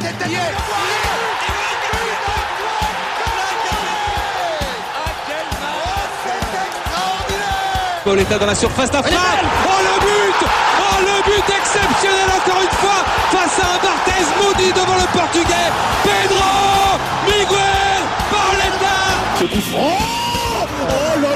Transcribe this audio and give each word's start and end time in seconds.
tête 0.00 0.18
d'Aniel 0.18 0.54
Pauletta 8.04 8.38
dans 8.38 8.46
la 8.46 8.54
surface 8.54 8.90
d'affaire. 8.90 9.18
Oh 9.66 9.68
le 9.82 10.00
but. 10.00 10.48
Oh 10.80 11.00
le 11.00 11.22
but 11.22 11.54
exceptionnel 11.54 12.28
encore 12.34 12.62
une 12.62 12.76
fois 12.78 13.04
face 13.30 13.58
à 13.60 13.66
un 13.74 13.78
Barthez 13.84 14.24
maudit 14.42 14.72
devant 14.72 14.96
le 14.96 15.06
portugais. 15.18 15.70
Pedro 16.02 16.98
Miguel 17.26 18.02
Pauletta 18.30 18.96
Ce 19.38 19.44
coup 19.44 19.60
franc. 19.70 19.98
Oh, 20.50 20.66
oh 20.88 21.20
là 21.20 21.29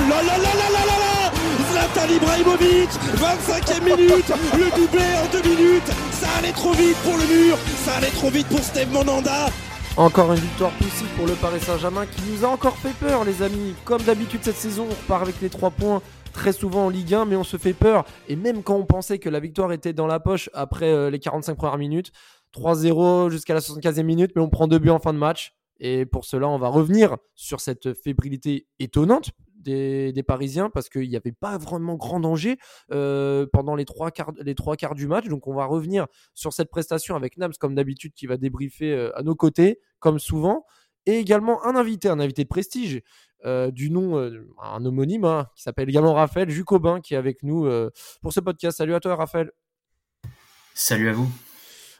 Zlatan 1.94 2.12
Ibrahimovic 2.12 2.90
25e 3.16 3.84
minute 3.84 4.32
Le 4.56 4.76
doublé 4.76 5.04
en 5.16 5.30
deux 5.30 5.48
minutes 5.48 5.86
Ça 6.10 6.26
allait 6.38 6.52
trop 6.52 6.72
vite 6.72 6.96
pour 7.04 7.16
le 7.16 7.24
mur 7.24 7.56
Ça 7.84 7.94
allait 7.96 8.10
trop 8.10 8.30
vite 8.30 8.46
pour 8.48 8.60
Steve 8.60 8.92
Monanda 8.92 9.46
encore 9.96 10.32
une 10.32 10.40
victoire 10.40 10.72
possible 10.72 11.08
pour 11.16 11.24
le 11.24 11.34
Paris 11.34 11.60
Saint-Germain 11.60 12.04
qui 12.06 12.20
nous 12.28 12.44
a 12.44 12.48
encore 12.48 12.76
fait 12.76 12.94
peur 12.94 13.24
les 13.24 13.42
amis. 13.42 13.76
Comme 13.84 14.02
d'habitude 14.02 14.40
cette 14.42 14.56
saison, 14.56 14.88
on 14.90 14.92
repart 14.92 15.22
avec 15.22 15.40
les 15.40 15.48
3 15.48 15.70
points 15.70 16.02
très 16.32 16.52
souvent 16.52 16.86
en 16.86 16.88
Ligue 16.88 17.14
1, 17.14 17.26
mais 17.26 17.36
on 17.36 17.44
se 17.44 17.58
fait 17.58 17.74
peur. 17.74 18.04
Et 18.26 18.34
même 18.34 18.64
quand 18.64 18.74
on 18.74 18.86
pensait 18.86 19.20
que 19.20 19.28
la 19.28 19.38
victoire 19.38 19.70
était 19.70 19.92
dans 19.92 20.08
la 20.08 20.18
poche 20.18 20.50
après 20.52 20.90
euh, 20.90 21.10
les 21.10 21.20
45 21.20 21.54
premières 21.54 21.78
minutes, 21.78 22.10
3-0 22.56 23.30
jusqu'à 23.30 23.54
la 23.54 23.60
75e 23.60 24.02
minute, 24.02 24.32
mais 24.34 24.42
on 24.42 24.48
prend 24.48 24.66
deux 24.66 24.80
buts 24.80 24.90
en 24.90 24.98
fin 24.98 25.12
de 25.12 25.18
match. 25.18 25.54
Et 25.78 26.06
pour 26.06 26.24
cela, 26.24 26.48
on 26.48 26.58
va 26.58 26.66
revenir 26.66 27.16
sur 27.36 27.60
cette 27.60 27.94
fébrilité 27.94 28.66
étonnante 28.80 29.30
des, 29.64 30.22
Parisiens 30.26 30.70
parce 30.70 30.88
qu'il 30.88 31.08
n'y 31.08 31.16
avait 31.16 31.32
pas 31.32 31.58
vraiment 31.58 31.96
grand 31.96 32.20
danger 32.20 32.56
euh, 32.92 33.46
pendant 33.52 33.74
les 33.74 33.84
trois, 33.84 34.10
quarts, 34.10 34.32
les 34.40 34.54
trois 34.54 34.76
quarts 34.76 34.94
du 34.94 35.06
match. 35.06 35.26
Donc 35.26 35.46
on 35.46 35.54
va 35.54 35.66
revenir 35.66 36.06
sur 36.34 36.52
cette 36.52 36.70
prestation 36.70 37.16
avec 37.16 37.36
Nams 37.36 37.52
comme 37.58 37.74
d'habitude 37.74 38.12
qui 38.14 38.26
va 38.26 38.36
débriefer 38.36 38.92
euh, 38.92 39.18
à 39.18 39.22
nos 39.22 39.34
côtés, 39.34 39.80
comme 39.98 40.18
souvent. 40.18 40.64
Et 41.06 41.18
également 41.18 41.64
un 41.66 41.76
invité, 41.76 42.08
un 42.08 42.20
invité 42.20 42.44
de 42.44 42.48
prestige. 42.48 43.02
Euh, 43.44 43.70
du 43.70 43.90
nom, 43.90 44.16
un 44.62 44.86
homonyme, 44.86 45.26
hein, 45.26 45.48
qui 45.54 45.62
s'appelle 45.62 45.90
également 45.90 46.14
Raphaël 46.14 46.48
Jucobin, 46.48 47.02
qui 47.02 47.12
est 47.12 47.18
avec 47.18 47.42
nous 47.42 47.68
pour 48.22 48.32
ce 48.32 48.40
podcast. 48.40 48.78
Salut 48.78 48.94
à 48.94 49.00
toi, 49.00 49.16
Raphaël. 49.16 49.50
Salut 50.72 51.10
à 51.10 51.12
vous. 51.12 51.30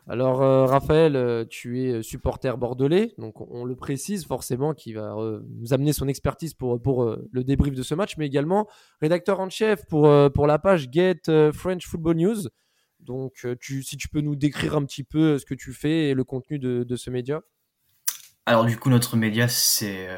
Alors, 0.07 0.43
euh, 0.43 0.67
Raphaël, 0.67 1.17
euh, 1.17 1.47
tu 1.49 1.83
es 1.83 1.93
euh, 1.93 2.03
supporter 2.03 2.59
bordelais, 2.59 3.15
donc 3.17 3.41
on, 3.41 3.65
le 3.65 3.75
précise 3.75 4.27
forcément, 4.27 4.75
qui 4.75 4.93
va 4.93 5.17
nous 5.49 5.73
amener 5.73 5.95
son 5.95 6.09
expertise 6.09 6.53
pour, 6.53 6.81
pour 6.81 7.17
le 7.31 7.45
débrief 7.45 7.75
de 7.75 7.83
ce 7.83 7.95
match, 7.95 8.17
mais 8.19 8.27
également 8.27 8.69
rédacteur 9.01 9.41
en 9.41 9.49
chef 9.49 9.87
pour, 9.87 10.11
pour 10.33 10.47
la 10.47 10.59
page 10.59 10.89
Get 10.93 11.23
French 11.53 11.87
Football 11.87 12.17
News. 12.17 12.49
Donc, 13.01 13.47
si 13.61 13.97
tu 13.97 14.09
peux 14.09 14.21
nous 14.21 14.37
décrire 14.37 14.77
un 14.77 14.85
petit 14.85 15.05
peu 15.05 15.39
ce 15.39 15.47
que 15.47 15.55
tu 15.55 15.73
fais 15.73 16.11
et 16.11 16.15
le 16.15 16.25
contenu 16.25 16.59
de, 16.59 16.85
de 16.85 16.97
ce 16.97 17.11
média. 17.11 17.41
Alors, 18.47 18.67
du 18.67 18.79
coup, 18.79 18.91
notre 18.91 19.17
média, 19.17 19.49
c'est 19.49 20.09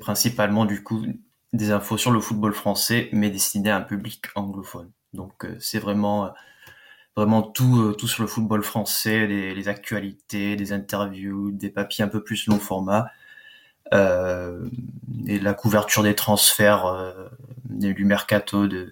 principalement 0.00 0.64
du 0.64 0.82
coup 0.82 1.04
des 1.52 1.70
infos 1.70 1.98
sur 1.98 2.10
le 2.10 2.20
football 2.20 2.54
français, 2.54 3.10
mais 3.12 3.28
destiné 3.28 3.70
à 3.70 3.76
un 3.76 3.82
public 3.82 4.24
anglophone. 4.34 4.90
Donc, 5.12 5.46
c'est 5.60 5.78
vraiment 5.78 6.32
vraiment 7.16 7.42
tout, 7.42 7.80
euh, 7.80 7.92
tout 7.92 8.08
sur 8.08 8.22
le 8.22 8.28
football 8.28 8.62
français, 8.62 9.26
les, 9.26 9.54
les, 9.54 9.68
actualités, 9.68 10.56
des 10.56 10.72
interviews, 10.72 11.50
des 11.52 11.70
papiers 11.70 12.04
un 12.04 12.08
peu 12.08 12.22
plus 12.22 12.46
long 12.46 12.58
format, 12.58 13.10
euh, 13.92 14.68
et 15.26 15.38
la 15.38 15.54
couverture 15.54 16.02
des 16.02 16.14
transferts, 16.14 16.86
euh, 16.86 17.28
du 17.68 18.04
mercato, 18.04 18.66
de, 18.66 18.90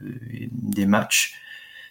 des 0.53 0.87
matchs. 0.87 1.35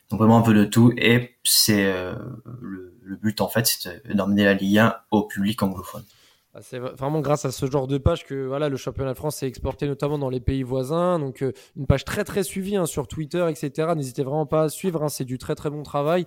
Donc 0.09 0.19
vraiment 0.19 0.37
un 0.37 0.41
peu 0.41 0.53
de 0.53 0.65
tout. 0.65 0.93
Et 0.97 1.35
c'est 1.43 1.85
euh, 1.85 2.15
le, 2.61 2.95
le, 3.03 3.15
but 3.15 3.41
en 3.41 3.47
fait, 3.47 3.65
c'est 3.65 4.07
d'emmener 4.13 4.45
la 4.45 4.53
Ligue 4.53 4.79
1 4.79 4.95
au 5.11 5.23
public 5.23 5.61
anglophone. 5.63 6.03
C'est 6.61 6.79
vraiment 6.79 7.21
grâce 7.21 7.45
à 7.45 7.51
ce 7.51 7.67
genre 7.67 7.85
de 7.85 7.99
page 7.99 8.25
que 8.25 8.47
voilà, 8.47 8.69
le 8.69 8.77
championnat 8.77 9.13
de 9.13 9.17
France 9.17 9.37
s'est 9.37 9.47
exporté 9.47 9.87
notamment 9.87 10.17
dans 10.17 10.29
les 10.29 10.39
pays 10.39 10.63
voisins. 10.63 11.19
Donc 11.19 11.43
euh, 11.43 11.51
une 11.75 11.85
page 11.85 12.05
très 12.05 12.23
très 12.23 12.43
suivie 12.43 12.75
hein, 12.75 12.87
sur 12.87 13.07
Twitter, 13.07 13.45
etc. 13.49 13.89
N'hésitez 13.95 14.23
vraiment 14.23 14.47
pas 14.47 14.63
à 14.63 14.69
suivre, 14.69 15.03
hein, 15.03 15.09
c'est 15.09 15.25
du 15.25 15.37
très 15.37 15.53
très 15.53 15.69
bon 15.69 15.83
travail. 15.83 16.25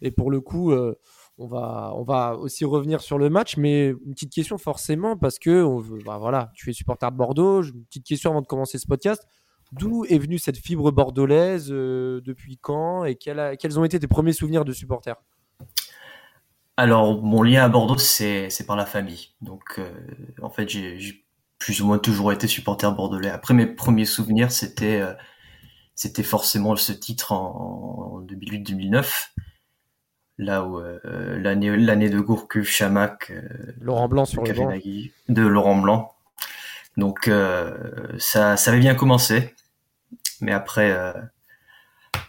Et 0.00 0.12
pour 0.12 0.30
le 0.30 0.40
coup, 0.40 0.70
euh, 0.70 0.94
on, 1.38 1.46
va, 1.48 2.36
aussi 2.38 2.64
revenir 2.64 3.00
sur 3.00 3.18
le 3.18 3.30
match. 3.30 3.56
Mais 3.56 3.88
une 3.88 4.14
petite 4.14 4.32
question 4.32 4.58
forcément, 4.58 5.16
parce 5.16 5.40
que 5.40 5.66
bah, 6.04 6.18
voilà, 6.18 6.52
tu 6.54 6.70
es 6.70 6.72
supporter 6.72 7.10
de 7.10 7.16
Bordeaux. 7.16 7.62
Une 7.64 7.84
petite 7.84 8.06
question 8.06 8.30
avant 8.30 8.42
de 8.42 8.46
commencer 8.46 8.78
ce 8.78 8.86
podcast. 8.86 9.26
D'où 9.72 10.04
est 10.04 10.18
venue 10.18 10.38
cette 10.38 10.58
fibre 10.58 10.92
bordelaise 10.92 11.68
euh, 11.72 12.20
Depuis 12.20 12.58
quand 12.58 13.04
Et 13.04 13.16
quels 13.16 13.78
ont 13.78 13.84
été 13.84 13.98
tes 13.98 14.06
premiers 14.06 14.32
souvenirs 14.32 14.64
de 14.64 14.72
supporter? 14.72 15.16
Alors, 16.76 17.22
mon 17.22 17.42
lien 17.42 17.64
à 17.64 17.68
Bordeaux, 17.68 17.98
c'est 17.98 18.48
par 18.66 18.76
la 18.76 18.86
famille. 18.86 19.28
Donc, 19.40 19.78
euh, 19.78 19.90
en 20.42 20.50
fait, 20.50 20.68
j'ai 20.68 21.24
plus 21.58 21.80
ou 21.80 21.86
moins 21.86 21.98
toujours 21.98 22.32
été 22.32 22.48
supporter 22.48 22.92
bordelais. 22.92 23.30
Après, 23.30 23.54
mes 23.54 23.66
premiers 23.66 24.04
souvenirs, 24.04 24.50
c'était 24.50 25.00
euh, 25.00 25.14
c'était 25.94 26.24
forcément 26.24 26.74
ce 26.74 26.92
titre 26.92 27.30
en, 27.30 28.20
2008-2009, 28.28 29.28
là 30.38 30.64
où 30.64 30.80
euh, 30.80 31.38
l'année 31.38 31.76
l'année 31.76 32.10
de 32.10 32.18
Gourcuff, 32.18 32.68
Chamac, 32.68 33.32
Laurent 33.80 34.08
Blanc 34.08 34.24
sur 34.24 34.42
le 34.42 34.52
banc. 34.52 34.72
de 35.28 35.42
Laurent 35.42 35.76
Blanc. 35.76 36.12
Donc, 36.96 37.30
ça, 38.18 38.56
ça 38.56 38.70
avait 38.70 38.80
bien 38.80 38.94
commencé, 38.94 39.54
mais 40.40 40.52
après, 40.52 40.96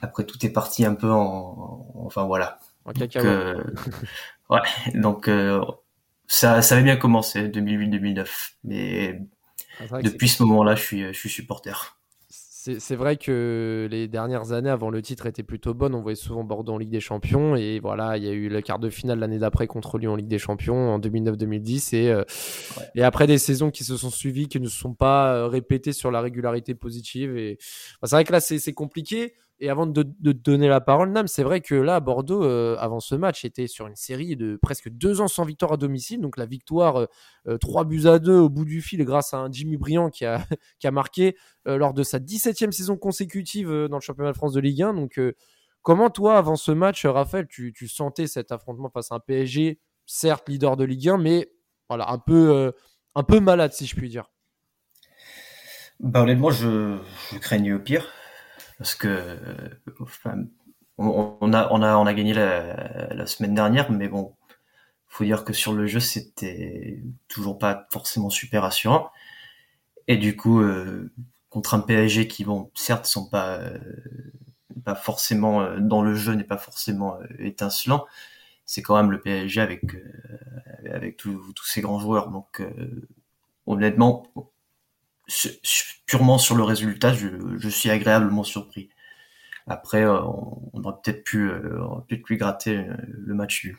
après 0.02 0.24
tout 0.24 0.44
est 0.46 0.50
parti 0.50 0.86
un 0.86 0.96
peu 0.96 1.12
en, 1.12 1.88
enfin 1.96 2.24
voilà. 2.26 2.60
En 2.86 2.92
cacahuète. 2.94 3.58
Ouais, 4.50 4.60
donc 4.94 5.28
euh, 5.28 5.64
ça, 6.28 6.62
ça 6.62 6.76
avait 6.76 6.84
bien 6.84 6.98
commencé 6.98 7.48
2008-2009, 7.48 8.28
mais 8.64 9.20
ah, 9.92 10.02
depuis 10.02 10.30
ce 10.30 10.44
moment-là, 10.44 10.76
je 10.76 10.84
suis, 10.84 11.02
je 11.02 11.18
suis 11.18 11.30
supporter. 11.30 11.98
C'est 12.80 12.96
vrai 12.96 13.16
que 13.16 13.88
les 13.92 14.08
dernières 14.08 14.52
années 14.52 14.72
avant 14.72 14.90
le 14.90 15.02
titre 15.02 15.28
étaient 15.28 15.44
plutôt 15.44 15.76
bonnes. 15.76 15.94
On 15.94 16.02
voyait 16.02 16.16
souvent 16.16 16.44
Bordeaux 16.44 16.74
en 16.74 16.78
Ligue 16.80 16.90
des 16.90 17.00
Champions. 17.00 17.56
Et 17.56 17.80
voilà, 17.80 18.18
il 18.18 18.24
y 18.24 18.28
a 18.28 18.32
eu 18.32 18.50
le 18.50 18.62
quart 18.62 18.80
de 18.80 18.90
finale 18.90 19.20
l'année 19.20 19.38
d'après 19.38 19.68
contre 19.68 20.00
Lyon 20.00 20.14
en 20.14 20.16
Ligue 20.16 20.28
des 20.28 20.40
Champions 20.40 20.94
en 20.94 21.00
2009-2010. 21.00 21.96
Et, 21.96 22.10
euh, 22.10 22.24
et 22.96 23.04
après 23.04 23.28
des 23.28 23.38
saisons 23.38 23.70
qui 23.70 23.84
se 23.84 23.96
sont 23.98 24.10
suivies, 24.10 24.48
qui 24.48 24.60
ne 24.60 24.68
se 24.68 24.78
sont 24.80 24.96
pas 24.96 25.36
euh, 25.36 25.48
répétées 25.48 25.94
sur 25.94 26.10
la 26.10 26.22
régularité 26.22 26.74
positive. 26.74 27.38
Et 27.38 27.60
c'est 28.04 28.16
vrai 28.16 28.24
que 28.24 28.32
là, 28.32 28.40
c'est 28.40 28.74
compliqué. 28.74 29.36
Et 29.60 29.70
avant 29.70 29.88
de, 29.88 30.04
de, 30.20 30.32
donner 30.34 30.68
la 30.68 30.82
parole, 30.82 31.12
Nam, 31.12 31.28
c'est 31.28 31.44
vrai 31.44 31.62
que 31.62 31.76
là, 31.76 32.02
Bordeaux, 32.02 32.44
euh, 32.44 32.76
avant 32.78 33.00
ce 33.00 33.16
match, 33.16 33.46
était 33.46 33.68
sur 33.68 33.88
une 33.88 33.96
série 33.96 34.36
de 34.36 34.60
presque 34.62 34.90
deux 34.90 35.22
ans 35.22 35.30
sans 35.30 35.46
victoire 35.46 35.74
à 35.74 35.78
domicile. 35.78 36.20
Donc 36.20 36.36
la 36.36 36.46
victoire, 36.46 36.98
euh, 36.98 37.06
euh, 37.48 37.58
trois 37.58 37.84
3 37.84 37.86
buts 37.86 38.08
à 38.08 38.20
2 38.20 38.34
au 38.34 38.50
bout 38.50 38.66
du 38.66 38.82
fil 38.82 39.04
grâce 39.06 39.34
à 39.34 39.38
un 39.38 39.52
Jimmy 39.52 39.78
Briand 39.78 40.10
qui 40.10 40.26
a, 40.26 40.46
qui 40.80 40.88
a 40.88 40.92
marqué 40.92 41.38
lors 41.66 41.94
de 41.94 42.04
sa 42.04 42.20
17e 42.20 42.72
saison 42.72 42.98
consécutive 42.98 43.70
dans 43.90 43.98
le 43.98 44.02
championnat 44.02 44.32
de 44.32 44.36
France 44.36 44.54
de 44.54 44.60
Ligue 44.60 44.84
1. 44.84 44.94
Donc 44.94 45.20
comment 45.82 46.10
toi, 46.10 46.38
avant 46.38 46.58
ce 46.58 46.72
match, 46.72 47.06
Raphaël, 47.06 47.48
tu, 47.48 47.74
tu, 47.74 47.88
sentais 47.88 48.28
cet 48.28 48.52
affrontement 48.52 48.90
face 48.90 49.12
à 49.12 49.16
un 49.16 49.20
PSG, 49.20 49.80
certes 50.06 50.48
leader 50.50 50.78
de 50.78 50.84
Ligue 50.84 51.10
1, 51.10 51.18
mais 51.18 51.50
voilà, 51.90 52.12
un 52.12 52.20
peu, 52.20 52.72
un 53.16 53.24
peu 53.24 53.40
malade, 53.40 53.74
si 53.74 53.88
je 53.88 53.96
puis 53.96 54.10
dire? 54.10 54.30
Bah, 56.00 56.22
Honnêtement, 56.22 56.52
je, 56.52 56.98
je 57.32 57.40
craignais 57.40 57.74
au 57.74 57.80
pire 57.80 58.12
parce 58.78 58.96
que 58.96 59.38
enfin, 60.00 60.46
on, 60.98 61.54
a 61.54 61.70
on 61.72 61.82
a 61.82 61.98
on 61.98 62.06
a 62.06 62.14
gagné 62.14 62.34
la, 62.34 63.14
la, 63.14 63.26
semaine 63.26 63.54
dernière, 63.54 63.92
mais 63.92 64.08
bon, 64.08 64.36
faut 65.08 65.24
dire 65.24 65.46
que 65.46 65.54
sur 65.54 65.74
le 65.74 65.88
jeu 65.88 66.00
c'était 66.00 67.02
toujours 67.28 67.58
pas 67.58 67.88
forcément 67.92 68.30
super 68.30 68.64
assurant. 68.66 69.12
Et 70.08 70.18
du 70.18 70.36
coup, 70.36 70.62
euh, 70.62 71.12
contre 71.50 71.74
un 71.74 71.80
PSG 71.80 72.28
qui 72.28 72.44
vont 72.44 72.72
certes 72.76 73.06
sont 73.06 73.30
pas 73.30 73.58
euh, 73.60 73.80
pas 74.84 74.96
forcément 74.96 75.62
euh, 75.62 75.80
dans 75.80 76.02
le 76.02 76.16
jeu 76.16 76.34
n'est 76.34 76.44
pas 76.44 76.58
forcément 76.58 77.18
étincelant, 77.40 78.06
c'est 78.66 78.82
quand 78.82 78.96
même 78.98 79.12
le 79.12 79.22
PSG 79.22 79.62
avec 79.62 79.84
avec 80.92 81.18
tous 81.18 81.54
ces 81.66 81.82
grands 81.82 82.00
joueurs. 82.00 82.30
Donc 82.30 82.62
honnêtement, 83.68 84.24
purement 86.06 86.38
sur 86.38 86.56
le 86.56 86.64
résultat, 86.64 87.14
je, 87.14 87.70
suis 87.70 87.90
agréablement 87.90 88.44
surpris. 88.44 88.90
Après, 89.68 90.04
euh, 90.04 90.22
on, 90.22 90.84
aurait 90.84 90.96
peut-être 91.04 91.24
pu, 91.24 91.50
euh, 91.50 91.80
peut 92.08 92.18
pu 92.18 92.38
gratter 92.38 92.78
euh, 92.78 92.94
le 93.10 93.34
match 93.34 93.66
nul. 93.66 93.78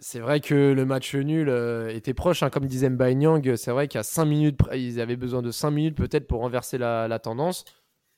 c'est 0.00 0.20
vrai 0.20 0.40
que 0.40 0.72
le 0.72 0.86
match 0.86 1.14
nul 1.14 1.50
était 1.90 2.14
proche, 2.14 2.42
hein, 2.42 2.50
comme 2.50 2.66
disait 2.66 2.88
Nyang. 2.88 3.56
C'est 3.56 3.70
vrai 3.70 3.88
qu'à 3.88 4.02
5 4.02 4.24
minutes, 4.24 4.58
ils 4.72 5.00
avaient 5.00 5.16
besoin 5.16 5.42
de 5.42 5.50
5 5.50 5.70
minutes 5.70 5.96
peut-être 5.96 6.26
pour 6.26 6.40
renverser 6.40 6.78
la, 6.78 7.18
tendance. 7.18 7.64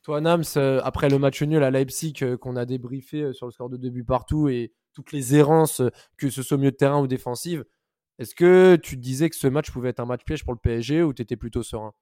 Toi, 0.03 0.21
Nams, 0.21 0.45
après 0.83 1.09
le 1.09 1.19
match 1.19 1.43
nul 1.43 1.63
à 1.63 1.71
Leipzig 1.71 2.37
qu'on 2.41 2.57
a 2.57 2.67
débriefé 2.67 3.33
sur 3.33 3.47
le 3.47 3.53
score 3.53 3.71
de 3.71 3.79
début 3.79 4.05
partout 4.05 4.49
et 4.49 4.73
toutes 4.93 5.13
les 5.13 5.35
errances, 5.35 5.83
que 6.19 6.31
ce 6.31 6.43
soit 6.43 6.57
au 6.57 6.59
milieu 6.59 6.71
de 6.71 6.77
terrain 6.77 7.01
ou 7.01 7.07
défensive, 7.07 7.65
est-ce 8.19 8.35
que 8.35 8.77
tu 8.77 8.97
disais 8.97 9.29
que 9.29 9.37
ce 9.37 9.49
match 9.49 9.73
pouvait 9.73 9.89
être 9.89 10.01
un 10.01 10.07
match 10.07 10.25
piège 10.25 10.45
pour 10.45 10.53
le 10.53 10.59
PSG 10.61 11.03
ou 11.03 11.13
tu 11.13 11.23
étais 11.23 11.37
plutôt 11.37 11.65
serein? 11.65 11.93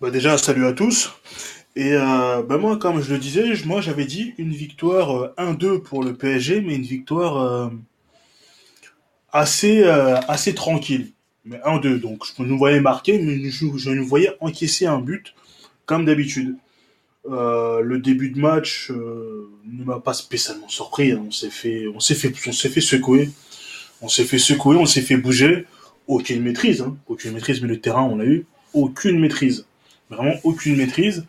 Bah 0.00 0.10
déjà, 0.10 0.36
salut 0.36 0.66
à 0.66 0.72
tous. 0.72 1.10
Et 1.74 1.92
euh, 1.92 2.42
bah 2.42 2.58
moi, 2.58 2.78
comme 2.78 3.00
je 3.00 3.12
le 3.12 3.18
disais, 3.18 3.44
moi 3.64 3.80
j'avais 3.80 4.04
dit 4.04 4.34
une 4.36 4.52
victoire 4.52 5.32
1-2 5.38 5.64
euh, 5.64 5.78
pour 5.78 6.04
le 6.04 6.14
PSG, 6.14 6.60
mais 6.60 6.74
une 6.74 6.82
victoire 6.82 7.38
euh, 7.38 7.68
assez, 9.32 9.84
assez 9.84 10.54
tranquille. 10.54 11.12
Mais 11.46 11.58
1-2. 11.58 12.00
Donc 12.00 12.24
je 12.26 12.42
nous 12.42 12.58
voyais 12.58 12.80
marquer, 12.80 13.18
mais 13.18 13.50
je, 13.50 13.66
je 13.76 13.90
nous 13.90 14.06
voyais 14.06 14.36
encaisser 14.40 14.86
un 14.86 15.00
but 15.00 15.34
comme 15.86 16.04
d'habitude. 16.04 16.56
le 17.24 17.96
début 17.96 18.30
de 18.30 18.38
match 18.38 18.90
ne 18.90 19.84
m'a 19.84 20.00
pas 20.00 20.12
spécialement 20.12 20.68
surpris. 20.68 21.12
Hein. 21.12 21.24
On 21.26 21.30
s'est 21.30 21.50
fait, 21.50 21.86
on 21.94 22.00
s'est 22.00 22.14
fait, 22.14 22.32
on 22.46 22.52
s'est 22.52 22.68
fait 22.68 22.80
secouer. 22.82 23.30
On 24.02 24.08
s'est 24.08 24.24
fait 24.24 24.38
secouer, 24.38 24.76
on 24.76 24.86
s'est 24.86 25.00
fait 25.00 25.16
bouger. 25.16 25.64
Aucune 26.06 26.42
maîtrise, 26.42 26.82
hein. 26.82 26.96
aucune 27.06 27.32
maîtrise, 27.32 27.62
mais 27.62 27.68
le 27.68 27.80
terrain, 27.80 28.02
on 28.02 28.16
l'a 28.16 28.26
eu. 28.26 28.46
Aucune 28.74 29.18
maîtrise. 29.18 29.66
Vraiment 30.10 30.34
aucune 30.44 30.76
maîtrise. 30.76 31.26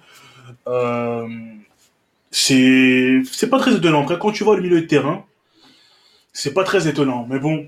Euh, 0.68 1.28
c'est, 2.32 3.22
pas 3.50 3.60
très 3.60 3.76
étonnant. 3.76 4.06
Quand 4.06 4.32
tu 4.32 4.44
vois 4.44 4.56
le 4.56 4.62
milieu 4.62 4.82
de 4.82 4.86
terrain, 4.86 5.26
c'est 6.34 6.54
pas 6.54 6.64
très 6.64 6.88
étonnant. 6.88 7.26
Mais 7.30 7.40
bon, 7.40 7.68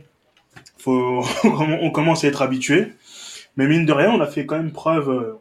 on 0.85 1.91
commence 1.91 2.23
à 2.23 2.27
être 2.27 2.41
habitué. 2.41 2.93
Mais 3.57 3.67
mine 3.67 3.85
de 3.85 3.91
rien, 3.91 4.11
on 4.11 4.21
a 4.21 4.27
fait 4.27 4.45
quand 4.45 4.55
même 4.55 4.71
preuve, 4.71 5.37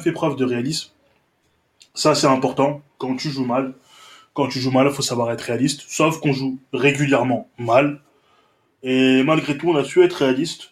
fait 0.00 0.12
preuve 0.12 0.36
de 0.36 0.44
réalisme. 0.44 0.90
Ça, 1.94 2.14
c'est 2.14 2.26
important. 2.26 2.82
Quand 2.98 3.16
tu 3.16 3.30
joues 3.30 3.44
mal, 3.44 3.74
quand 4.34 4.48
tu 4.48 4.60
joues 4.60 4.70
mal, 4.70 4.86
il 4.86 4.92
faut 4.92 5.02
savoir 5.02 5.30
être 5.32 5.42
réaliste. 5.42 5.84
Sauf 5.88 6.20
qu'on 6.20 6.32
joue 6.32 6.58
régulièrement 6.72 7.48
mal. 7.58 8.00
Et 8.82 9.22
malgré 9.22 9.56
tout, 9.56 9.70
on 9.70 9.76
a 9.76 9.84
su 9.84 10.02
être 10.02 10.14
réaliste. 10.14 10.70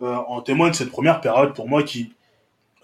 Euh, 0.00 0.16
en 0.28 0.40
témoigne 0.40 0.72
cette 0.72 0.90
première 0.90 1.20
période 1.20 1.54
pour 1.54 1.68
moi 1.68 1.84
qui 1.84 2.12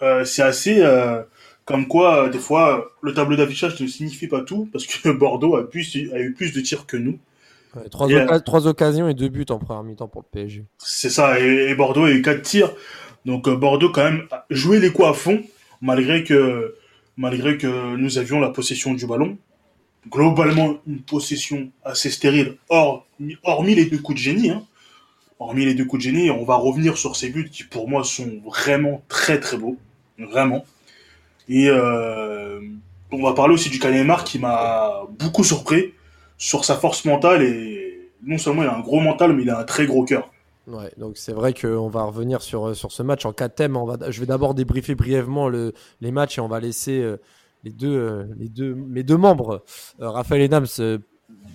euh, 0.02 0.24
c'est 0.24 0.42
assez 0.42 0.80
euh, 0.80 1.22
comme 1.64 1.88
quoi 1.88 2.28
des 2.28 2.38
fois 2.38 2.92
le 3.02 3.12
tableau 3.14 3.36
d'affichage 3.36 3.80
ne 3.80 3.86
signifie 3.86 4.28
pas 4.28 4.42
tout 4.42 4.68
parce 4.72 4.86
que 4.86 5.08
Bordeaux 5.12 5.56
a, 5.56 5.62
eu 5.62 6.32
plus 6.32 6.52
de 6.52 6.60
tirs 6.60 6.86
que 6.86 6.96
nous. 6.96 7.18
trois, 7.90 8.66
occasions 8.66 9.08
et 9.08 9.14
deux 9.14 9.28
buts 9.28 9.46
en 9.50 9.58
première 9.58 9.82
mi-temps 9.82 10.08
pour 10.08 10.22
le 10.22 10.28
PSG. 10.30 10.64
C'est 10.78 11.10
ça, 11.10 11.38
et, 11.40 11.74
Bordeaux 11.74 12.04
a 12.04 12.10
eu 12.10 12.22
quatre 12.22 12.42
tirs. 12.42 12.72
Donc 13.24 13.48
Bordeaux 13.48 13.90
quand 13.90 14.04
même 14.04 14.26
a 14.30 14.46
joué 14.50 14.80
les 14.80 14.90
coups 14.90 15.08
à 15.08 15.12
fond 15.12 15.42
malgré 15.80 16.24
que 16.24 16.74
malgré 17.16 17.58
que 17.58 17.96
nous 17.96 18.18
avions 18.18 18.40
la 18.40 18.50
possession 18.50 18.94
du 18.94 19.06
ballon. 19.06 19.36
Globalement 20.08 20.78
une 20.86 21.02
possession 21.02 21.70
assez 21.84 22.08
stérile, 22.08 22.56
hors, 22.68 23.06
hormis 23.42 23.74
les 23.74 23.86
deux 23.86 23.98
coups 23.98 24.16
de 24.16 24.22
génie. 24.22 24.50
Hein 24.50 24.62
hormis 25.38 25.64
les 25.64 25.74
deux 25.74 25.84
coups 25.84 26.04
de 26.04 26.10
génie, 26.10 26.30
on 26.30 26.44
va 26.44 26.56
revenir 26.56 26.98
sur 26.98 27.16
ces 27.16 27.30
buts 27.30 27.48
qui 27.50 27.64
pour 27.64 27.88
moi 27.88 28.04
sont 28.04 28.40
vraiment 28.44 29.02
très 29.08 29.38
très 29.40 29.56
beaux, 29.56 29.76
vraiment. 30.18 30.64
Et 31.48 31.68
euh, 31.70 32.60
on 33.10 33.22
va 33.22 33.32
parler 33.32 33.54
aussi 33.54 33.70
du 33.70 33.78
Canemar 33.78 34.24
qui 34.24 34.38
m'a 34.38 35.02
beaucoup 35.18 35.44
surpris 35.44 35.94
sur 36.36 36.64
sa 36.64 36.76
force 36.76 37.04
mentale 37.04 37.42
et 37.42 38.10
non 38.22 38.38
seulement 38.38 38.62
il 38.62 38.68
a 38.68 38.76
un 38.76 38.80
gros 38.80 39.00
mental 39.00 39.32
mais 39.32 39.42
il 39.42 39.50
a 39.50 39.58
un 39.58 39.64
très 39.64 39.86
gros 39.86 40.04
cœur. 40.04 40.30
Ouais, 40.66 40.92
donc 40.98 41.16
c'est 41.16 41.32
vrai 41.32 41.54
qu'on 41.54 41.88
va 41.88 42.02
revenir 42.02 42.42
sur, 42.42 42.76
sur 42.76 42.92
ce 42.92 43.02
match 43.02 43.24
en 43.24 43.32
quatre 43.32 43.54
thèmes. 43.54 43.76
On 43.76 43.86
va, 43.86 44.10
je 44.10 44.20
vais 44.20 44.26
d'abord 44.26 44.54
débriefer 44.54 44.94
brièvement 44.94 45.48
le, 45.48 45.72
les 46.02 46.10
matchs 46.10 46.36
et 46.36 46.40
on 46.42 46.48
va 46.48 46.60
laisser 46.60 47.00
euh, 47.00 47.16
les 47.64 47.72
deux, 47.72 47.96
euh, 47.96 48.24
les 48.38 48.48
deux, 48.48 48.74
mes 48.74 49.02
deux 49.02 49.16
membres, 49.16 49.64
Raphaël 49.98 50.42
et 50.42 50.48
Nams, 50.48 50.66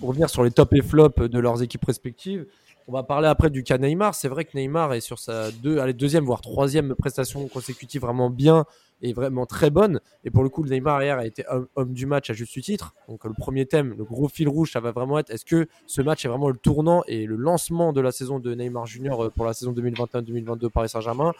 revenir 0.02 0.28
sur 0.28 0.42
les 0.42 0.50
top 0.50 0.72
et 0.74 0.82
flop 0.82 1.28
de 1.28 1.38
leurs 1.38 1.62
équipes 1.62 1.84
respectives. 1.84 2.46
On 2.86 2.92
va 2.92 3.02
parler 3.02 3.28
après 3.28 3.48
du 3.48 3.62
cas 3.62 3.78
Neymar. 3.78 4.14
C'est 4.14 4.28
vrai 4.28 4.44
que 4.44 4.56
Neymar 4.56 4.92
est 4.92 5.00
sur 5.00 5.18
sa 5.18 5.50
deuxième, 5.50 6.24
voire 6.24 6.42
troisième 6.42 6.94
prestation 6.94 7.48
consécutive 7.48 8.02
vraiment 8.02 8.28
bien 8.28 8.66
et 9.00 9.14
vraiment 9.14 9.46
très 9.46 9.70
bonne. 9.70 10.00
Et 10.24 10.30
pour 10.30 10.42
le 10.42 10.50
coup, 10.50 10.62
Neymar 10.64 11.02
hier 11.02 11.16
a 11.16 11.24
été 11.24 11.44
homme, 11.76 11.94
du 11.94 12.04
match 12.04 12.28
à 12.28 12.34
juste 12.34 12.60
titre. 12.60 12.92
Donc 13.08 13.24
le 13.24 13.32
premier 13.32 13.64
thème, 13.64 13.94
le 13.96 14.04
gros 14.04 14.28
fil 14.28 14.48
rouge, 14.48 14.72
ça 14.72 14.80
va 14.80 14.92
vraiment 14.92 15.18
être 15.18 15.30
est-ce 15.30 15.46
que 15.46 15.66
ce 15.86 16.02
match 16.02 16.26
est 16.26 16.28
vraiment 16.28 16.50
le 16.50 16.58
tournant 16.58 17.02
et 17.08 17.24
le 17.24 17.36
lancement 17.36 17.94
de 17.94 18.02
la 18.02 18.12
saison 18.12 18.38
de 18.38 18.54
Neymar 18.54 18.84
Junior 18.84 19.24
euh, 19.24 19.30
pour 19.30 19.46
la 19.46 19.54
saison 19.54 19.72
2021-2022 19.72 20.68
Paris 20.68 20.90
Saint-Germain? 20.90 21.32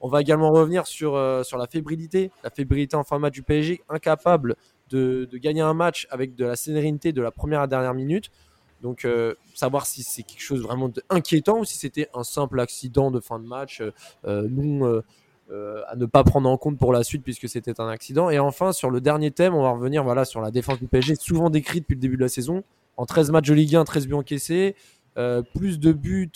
On 0.00 0.08
va 0.08 0.20
également 0.20 0.52
revenir 0.52 0.86
sur, 0.86 1.16
euh, 1.16 1.42
sur 1.42 1.58
la 1.58 1.66
fébrilité, 1.66 2.30
la 2.44 2.50
fébrilité 2.50 2.96
en 2.96 3.02
fin 3.02 3.16
de 3.16 3.22
match 3.22 3.32
du 3.32 3.42
PSG, 3.42 3.82
incapable 3.88 4.54
de, 4.90 5.26
de 5.30 5.38
gagner 5.38 5.62
un 5.62 5.74
match 5.74 6.06
avec 6.10 6.36
de 6.36 6.44
la 6.44 6.54
sérénité 6.54 7.12
de 7.12 7.22
la 7.22 7.32
première 7.32 7.62
à 7.62 7.66
dernière 7.66 7.94
minute. 7.94 8.30
Donc, 8.82 9.04
euh, 9.04 9.34
savoir 9.54 9.86
si 9.86 10.02
c'est 10.02 10.22
quelque 10.22 10.42
chose 10.42 10.62
vraiment 10.62 10.88
d'inquiétant 10.88 11.60
ou 11.60 11.64
si 11.64 11.78
c'était 11.78 12.08
un 12.14 12.24
simple 12.24 12.60
accident 12.60 13.10
de 13.10 13.20
fin 13.20 13.38
de 13.38 13.46
match, 13.46 13.80
euh, 13.80 13.90
euh, 14.26 14.46
nous, 14.50 14.84
à 15.88 15.94
ne 15.94 16.06
pas 16.06 16.24
prendre 16.24 16.48
en 16.48 16.56
compte 16.56 16.78
pour 16.78 16.92
la 16.92 17.04
suite 17.04 17.22
puisque 17.22 17.48
c'était 17.48 17.80
un 17.80 17.88
accident. 17.88 18.30
Et 18.30 18.38
enfin, 18.38 18.72
sur 18.72 18.90
le 18.90 19.00
dernier 19.00 19.30
thème, 19.30 19.54
on 19.54 19.62
va 19.62 19.70
revenir 19.70 20.02
voilà, 20.02 20.24
sur 20.24 20.40
la 20.40 20.50
défense 20.50 20.78
du 20.78 20.88
PSG, 20.88 21.14
souvent 21.16 21.50
décrite 21.50 21.84
depuis 21.84 21.94
le 21.94 22.00
début 22.00 22.16
de 22.16 22.22
la 22.22 22.28
saison. 22.28 22.64
En 22.96 23.06
13 23.06 23.30
matchs 23.30 23.48
de 23.48 23.54
Ligue 23.54 23.76
1, 23.76 23.84
13 23.84 24.08
buts 24.08 24.14
encaissés, 24.14 24.74
plus 25.54 25.78
de 25.78 25.92
buts 25.92 26.32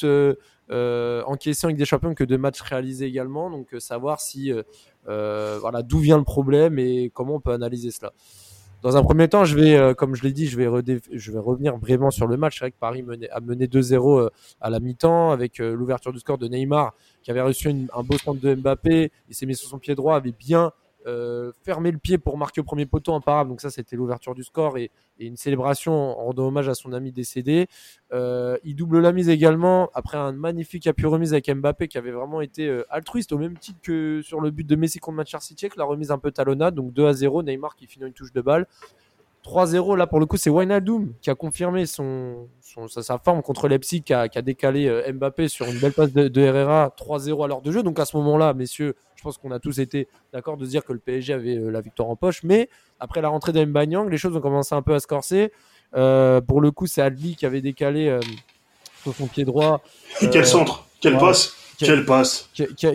encaissés 0.70 1.66
avec 1.66 1.76
des 1.76 1.84
champions 1.84 2.14
que 2.14 2.22
de 2.24 2.36
matchs 2.36 2.60
réalisés 2.60 3.06
également. 3.06 3.50
Donc, 3.50 3.74
savoir 3.78 4.20
si, 4.20 4.52
voilà, 5.06 5.82
d'où 5.82 5.98
vient 5.98 6.18
le 6.18 6.24
problème 6.24 6.78
et 6.78 7.10
comment 7.12 7.34
on 7.34 7.40
peut 7.40 7.52
analyser 7.52 7.90
cela. 7.90 8.12
Dans 8.82 8.96
un 8.96 9.02
premier 9.02 9.28
temps, 9.28 9.44
je 9.44 9.54
vais, 9.56 9.76
euh, 9.76 9.92
comme 9.92 10.14
je 10.14 10.22
l'ai 10.22 10.32
dit, 10.32 10.46
je 10.46 10.56
vais, 10.56 10.66
revenir 10.66 11.76
brièvement 11.76 12.10
sur 12.10 12.26
le 12.26 12.38
match. 12.38 12.58
C'est 12.58 12.64
vrai 12.64 12.70
que 12.70 12.78
Paris 12.78 13.04
a 13.30 13.40
mené 13.40 13.66
2-0 13.66 14.18
euh, 14.20 14.30
à 14.60 14.70
la 14.70 14.80
mi-temps 14.80 15.32
avec 15.32 15.60
euh, 15.60 15.74
l'ouverture 15.74 16.14
du 16.14 16.18
score 16.18 16.38
de 16.38 16.48
Neymar 16.48 16.94
qui 17.22 17.30
avait 17.30 17.42
reçu 17.42 17.68
un 17.68 18.02
beau 18.02 18.16
centre 18.16 18.40
de 18.40 18.54
Mbappé. 18.54 19.12
Il 19.28 19.34
s'est 19.34 19.44
mis 19.44 19.54
sur 19.54 19.68
son 19.68 19.78
pied 19.78 19.94
droit, 19.94 20.16
avait 20.16 20.32
bien 20.32 20.72
euh, 21.06 21.52
fermer 21.62 21.90
le 21.90 21.98
pied 21.98 22.18
pour 22.18 22.36
marquer 22.36 22.60
au 22.60 22.64
premier 22.64 22.86
poteau 22.86 23.14
imparable. 23.14 23.50
Donc 23.50 23.60
ça, 23.60 23.70
c'était 23.70 23.96
l'ouverture 23.96 24.34
du 24.34 24.44
score 24.44 24.78
et, 24.78 24.90
une 25.18 25.36
célébration 25.36 25.92
en 25.92 26.14
rendant 26.24 26.46
hommage 26.46 26.70
à 26.70 26.74
son 26.74 26.94
ami 26.94 27.12
décédé. 27.12 27.68
Euh, 28.10 28.56
il 28.64 28.74
double 28.74 29.00
la 29.00 29.12
mise 29.12 29.28
également 29.28 29.90
après 29.92 30.16
un 30.16 30.32
magnifique 30.32 30.86
appui 30.86 31.04
remise 31.04 31.34
avec 31.34 31.50
Mbappé 31.54 31.88
qui 31.88 31.98
avait 31.98 32.10
vraiment 32.10 32.40
été 32.40 32.66
euh, 32.66 32.86
altruiste 32.88 33.32
au 33.32 33.36
même 33.36 33.58
titre 33.58 33.80
que 33.82 34.22
sur 34.22 34.40
le 34.40 34.50
but 34.50 34.66
de 34.66 34.76
Messi 34.76 34.98
contre 34.98 35.16
Manchester 35.18 35.46
City 35.46 35.66
avec 35.66 35.76
la 35.76 35.84
remise 35.84 36.10
un 36.10 36.18
peu 36.18 36.30
talonnade. 36.30 36.74
Donc 36.74 36.94
2 36.94 37.06
à 37.06 37.12
0, 37.12 37.42
Neymar 37.42 37.76
qui 37.76 37.86
finit 37.86 38.06
une 38.06 38.14
touche 38.14 38.32
de 38.32 38.40
balle. 38.40 38.66
3-0, 39.44 39.96
là 39.96 40.06
pour 40.06 40.20
le 40.20 40.26
coup, 40.26 40.36
c'est 40.36 40.50
Wijnaldum 40.50 41.14
qui 41.22 41.30
a 41.30 41.34
confirmé 41.34 41.86
son, 41.86 42.48
sa, 42.88 43.18
forme 43.18 43.42
contre 43.42 43.68
Leipzig, 43.68 44.02
qui 44.02 44.12
a, 44.12 44.28
qui 44.28 44.38
a 44.38 44.42
décalé 44.42 44.86
euh, 44.86 45.10
Mbappé 45.12 45.48
sur 45.48 45.66
une 45.66 45.78
belle 45.78 45.92
passe 45.92 46.12
de, 46.12 46.40
Herrera, 46.40 46.94
3-0 46.98 47.44
à 47.44 47.48
l'heure 47.48 47.62
de 47.62 47.72
jeu. 47.72 47.82
Donc 47.82 47.98
à 47.98 48.04
ce 48.04 48.16
moment-là, 48.18 48.52
messieurs, 48.52 48.94
je 49.16 49.22
pense 49.22 49.38
qu'on 49.38 49.50
a 49.50 49.58
tous 49.58 49.78
été 49.80 50.08
d'accord 50.32 50.56
de 50.56 50.66
dire 50.66 50.84
que 50.84 50.92
le 50.92 50.98
PSG 50.98 51.32
avait 51.32 51.56
euh, 51.56 51.70
la 51.70 51.80
victoire 51.80 52.10
en 52.10 52.16
poche. 52.16 52.42
Mais 52.42 52.68
après 52.98 53.22
la 53.22 53.28
rentrée 53.28 53.52
d'Mbanyang, 53.52 54.10
les 54.10 54.18
choses 54.18 54.36
ont 54.36 54.40
commencé 54.40 54.74
un 54.74 54.82
peu 54.82 54.94
à 54.94 55.00
se 55.00 55.06
corser. 55.06 55.52
Euh, 55.96 56.40
pour 56.42 56.60
le 56.60 56.70
coup, 56.70 56.86
c'est 56.86 57.02
Adli 57.02 57.34
qui 57.34 57.46
avait 57.46 57.62
décalé 57.62 58.18
sur 59.02 59.14
son 59.14 59.26
pied 59.26 59.44
droit. 59.44 59.80
quel 60.18 60.46
centre? 60.46 60.86
Quelle 61.00 61.16
passe? 61.16 61.54
Quelle 61.78 62.04
passe? 62.04 62.50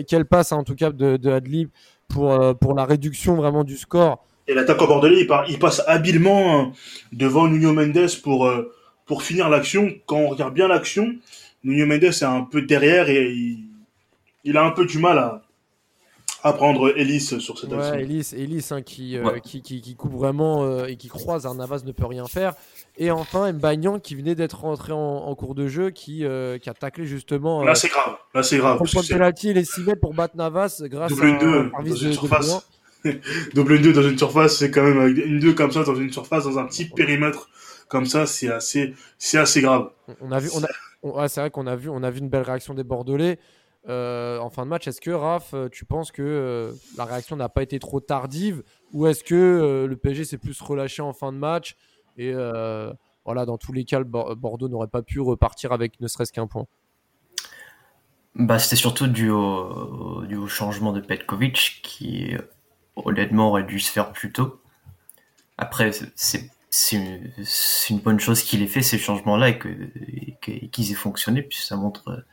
Quelle 0.06 0.24
passe, 0.24 0.52
en 0.52 0.62
tout 0.62 0.76
cas, 0.76 0.90
de, 0.90 1.16
de 1.16 1.30
Adli 1.30 1.68
pour, 2.06 2.56
pour 2.58 2.74
la 2.74 2.84
réduction 2.84 3.34
vraiment 3.34 3.64
du 3.64 3.76
score. 3.76 4.24
Et 4.48 4.54
l'attaquant 4.54 4.86
bordelais, 4.86 5.26
il, 5.48 5.58
passe 5.58 5.82
habilement 5.86 6.60
euh, 6.60 6.64
devant 7.12 7.48
Nuno 7.48 7.72
Mendes 7.72 8.08
pour, 8.22 8.46
euh, 8.46 8.72
pour 9.04 9.22
finir 9.22 9.48
l'action. 9.48 9.92
Quand 10.06 10.18
on 10.18 10.28
regarde 10.28 10.54
bien 10.54 10.68
l'action, 10.68 11.16
Nuno 11.64 11.86
Mendes 11.86 12.04
est 12.04 12.22
un 12.22 12.42
peu 12.42 12.62
derrière 12.62 13.10
et 13.10 13.56
il, 14.44 14.56
a 14.56 14.64
un 14.64 14.70
peu 14.70 14.86
du 14.86 14.98
mal 14.98 15.18
à, 15.18 15.42
à 16.44 16.52
prendre 16.52 16.96
Ellis 16.96 17.20
sur 17.40 17.58
cette 17.58 17.72
action. 17.72 17.94
Ellis, 17.94 18.34
Ellis 18.36 18.68
hein, 18.70 18.82
qui, 18.82 19.16
euh, 19.16 19.40
qui, 19.40 19.62
qui, 19.62 19.96
coupe 19.96 20.12
vraiment 20.12 20.84
et 20.84 20.94
qui 20.94 21.08
croise. 21.08 21.44
Navas 21.56 21.82
ne 21.84 21.90
peut 21.90 22.06
rien 22.06 22.26
faire. 22.26 22.54
Et 22.98 23.10
enfin, 23.10 23.52
Mbagnan 23.52 23.98
qui 23.98 24.14
venait 24.14 24.36
d'être 24.36 24.60
rentré 24.60 24.92
en, 24.92 25.34
cours 25.34 25.56
de 25.56 25.66
jeu, 25.66 25.90
qui, 25.90 26.18
qui 26.18 26.70
a 26.70 26.74
taclé 26.78 27.04
justement. 27.04 27.64
Là, 27.64 27.74
c'est 27.74 27.88
grave. 27.88 28.14
Là, 28.32 28.44
c'est 28.44 28.58
grave. 28.58 28.78
Pour 28.78 28.86
le 28.86 29.08
penalty, 29.08 29.50
il 29.50 29.58
est 29.58 29.64
6 29.64 29.80
mètres 29.82 30.00
pour 30.00 30.14
battre 30.14 30.36
Navas 30.36 30.82
grâce 30.82 31.10
à 31.10 31.14
un 31.24 31.70
service 31.72 32.00
de, 32.00 32.12
surface. 32.12 32.68
Double 33.54 33.80
2 33.80 33.92
dans 33.92 34.02
une 34.02 34.18
surface, 34.18 34.58
c'est 34.58 34.70
quand 34.70 34.82
même 34.82 35.16
une 35.16 35.38
2 35.38 35.52
comme 35.54 35.72
ça 35.72 35.84
dans 35.84 35.94
une 35.94 36.12
surface, 36.12 36.44
dans 36.44 36.58
un 36.58 36.64
petit 36.66 36.86
périmètre 36.86 37.48
comme 37.88 38.06
ça, 38.06 38.26
c'est 38.26 38.48
assez, 38.48 38.94
c'est 39.18 39.38
assez 39.38 39.60
grave. 39.60 39.90
On 40.20 40.32
a 40.32 40.40
vu, 40.40 40.50
on 40.52 40.62
a, 40.62 41.28
c'est 41.28 41.40
vrai 41.40 41.50
qu'on 41.50 41.66
a 41.66 41.76
vu, 41.76 41.88
on 41.88 42.02
a 42.02 42.10
vu 42.10 42.18
une 42.18 42.28
belle 42.28 42.42
réaction 42.42 42.74
des 42.74 42.84
Bordelais 42.84 43.38
euh, 43.88 44.38
en 44.38 44.50
fin 44.50 44.64
de 44.64 44.70
match. 44.70 44.88
Est-ce 44.88 45.00
que 45.00 45.10
Raph, 45.10 45.54
tu 45.70 45.84
penses 45.84 46.10
que 46.10 46.22
euh, 46.22 46.72
la 46.96 47.04
réaction 47.04 47.36
n'a 47.36 47.48
pas 47.48 47.62
été 47.62 47.78
trop 47.78 48.00
tardive 48.00 48.62
ou 48.92 49.06
est-ce 49.06 49.22
que 49.22 49.34
euh, 49.34 49.86
le 49.86 49.96
PSG 49.96 50.24
s'est 50.24 50.38
plus 50.38 50.60
relâché 50.60 51.02
en 51.02 51.12
fin 51.12 51.32
de 51.32 51.38
match 51.38 51.76
et 52.18 52.32
voilà, 53.24 53.44
dans 53.44 53.58
tous 53.58 53.72
les 53.72 53.84
cas, 53.84 54.04
Bordeaux 54.04 54.68
n'aurait 54.68 54.86
pas 54.86 55.02
pu 55.02 55.18
repartir 55.18 55.72
avec 55.72 56.00
ne 56.00 56.06
serait-ce 56.06 56.32
qu'un 56.32 56.46
point? 56.46 56.66
Bah, 58.36 58.60
c'était 58.60 58.76
surtout 58.76 59.08
dû 59.08 59.30
au, 59.30 60.22
dû 60.28 60.36
au 60.36 60.46
changement 60.46 60.92
de 60.92 61.00
Petkovic 61.00 61.80
qui 61.82 62.36
honnêtement 62.96 63.48
aurait 63.48 63.64
dû 63.64 63.78
se 63.80 63.90
faire 63.90 64.12
plus 64.12 64.32
tôt. 64.32 64.60
Après, 65.58 65.90
c'est 66.14 66.50
une, 66.92 68.00
bonne 68.00 68.20
chose 68.20 68.42
qu'il 68.42 68.62
ait 68.62 68.66
fait 68.66 68.82
ces 68.82 68.98
changements-là 68.98 69.50
et 69.50 69.58
qu'ils 70.40 70.70
qu 70.70 70.82
aient 70.82 70.94
fonctionné, 70.94 71.42
puisque 71.42 71.64
ça 71.64 71.76
montre, 71.76 72.24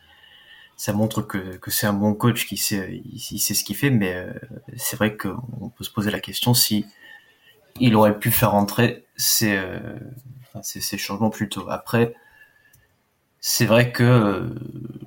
ça 0.76 0.94
montre 0.94 1.22
que, 1.22 1.58
que 1.58 1.72
c'est 1.72 1.88
un 1.88 1.94
bon 1.94 2.14
coach 2.14 2.46
qui 2.46 2.58
sait, 2.58 3.02
il, 3.06 3.40
sait 3.40 3.54
ce 3.54 3.64
qu'il 3.64 3.76
fait, 3.76 3.90
mais 3.90 4.14
euh, 4.14 4.34
c'est 4.76 4.98
vrai 4.98 5.16
qu'on 5.16 5.70
peut 5.70 5.84
se 5.84 5.92
poser 5.92 6.12
la 6.12 6.20
question 6.20 6.54
si 6.54 6.86
il 7.80 7.96
aurait 7.96 8.20
pu 8.20 8.32
faire 8.32 8.54
entrer 8.54 9.06
ces, 9.16 9.56
euh, 9.56 9.80
ces, 10.62 10.82
ces 10.82 10.98
changements 10.98 11.30
plus 11.30 11.50
tôt. 11.50 11.66
Après, 11.70 12.14
c'est 13.40 13.66
vrai 13.66 13.92
que 13.92 14.56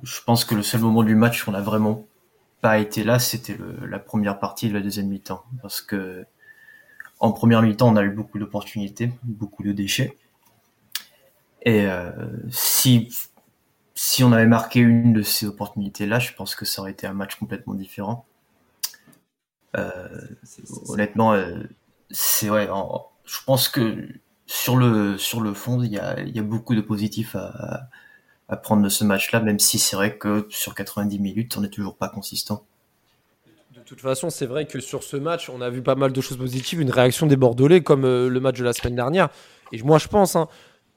je 0.03 0.21
pense 0.21 0.45
que 0.45 0.55
le 0.55 0.63
seul 0.63 0.81
moment 0.81 1.03
du 1.03 1.15
match 1.15 1.47
où 1.47 1.51
on 1.51 1.53
a 1.53 1.61
vraiment 1.61 2.07
pas 2.61 2.79
été 2.79 3.03
là, 3.03 3.19
c'était 3.19 3.57
la 3.87 3.99
première 3.99 4.39
partie 4.39 4.69
de 4.69 4.73
la 4.73 4.81
deuxième 4.81 5.07
mi-temps. 5.07 5.43
Parce 5.61 5.81
que 5.81 6.25
en 7.19 7.31
première 7.31 7.61
mi-temps, 7.61 7.89
on 7.89 7.95
a 7.95 8.03
eu 8.03 8.11
beaucoup 8.11 8.39
d'opportunités, 8.39 9.11
beaucoup 9.23 9.63
de 9.63 9.71
déchets. 9.71 10.17
Et 11.63 11.85
euh, 11.85 12.11
si 12.49 13.09
si 13.95 14.23
on 14.23 14.31
avait 14.31 14.45
marqué 14.45 14.79
une 14.79 15.11
de 15.11 15.23
ces 15.23 15.47
opportunités-là, 15.47 16.19
je 16.19 16.31
pense 16.33 16.53
que 16.53 16.65
ça 16.65 16.81
aurait 16.81 16.91
été 16.91 17.07
un 17.07 17.13
match 17.13 17.35
complètement 17.35 17.73
différent. 17.73 18.27
Euh, 19.75 20.07
honnêtement, 20.87 21.33
euh, 21.33 21.63
c'est 22.11 22.47
vrai. 22.47 22.69
je 23.25 23.37
pense 23.45 23.69
que 23.69 24.07
sur 24.45 24.77
le 24.77 25.17
fond, 25.55 25.81
il 25.81 25.91
y 25.91 25.99
a, 25.99 26.43
beaucoup 26.43 26.75
de 26.75 26.81
positifs 26.81 27.35
à 27.35 27.89
prendre 28.55 28.81
de 28.81 28.89
ce 28.89 29.03
match-là, 29.03 29.41
même 29.41 29.59
si 29.59 29.77
c'est 29.77 29.95
vrai 29.95 30.17
que 30.17 30.45
sur 30.49 30.73
90 30.73 31.19
minutes, 31.19 31.57
on 31.57 31.61
n'est 31.61 31.69
toujours 31.69 31.97
pas 31.97 32.07
consistant. 32.07 32.63
De 33.75 33.81
toute 33.81 34.01
façon, 34.01 34.29
c'est 34.29 34.45
vrai 34.45 34.65
que 34.65 34.79
sur 34.79 35.03
ce 35.03 35.17
match, 35.17 35.49
on 35.49 35.61
a 35.61 35.69
vu 35.69 35.81
pas 35.81 35.95
mal 35.95 36.13
de 36.13 36.21
choses 36.21 36.37
positives, 36.37 36.81
une 36.81 36.91
réaction 36.91 37.27
des 37.27 37.35
Bordelais 37.35 37.81
comme 37.81 38.05
euh, 38.05 38.29
le 38.29 38.39
match 38.39 38.57
de 38.57 38.63
la 38.63 38.73
semaine 38.73 38.95
dernière. 38.95 39.29
Et 39.71 39.81
moi, 39.81 39.97
je 39.97 40.07
pense, 40.07 40.35
hein, 40.35 40.47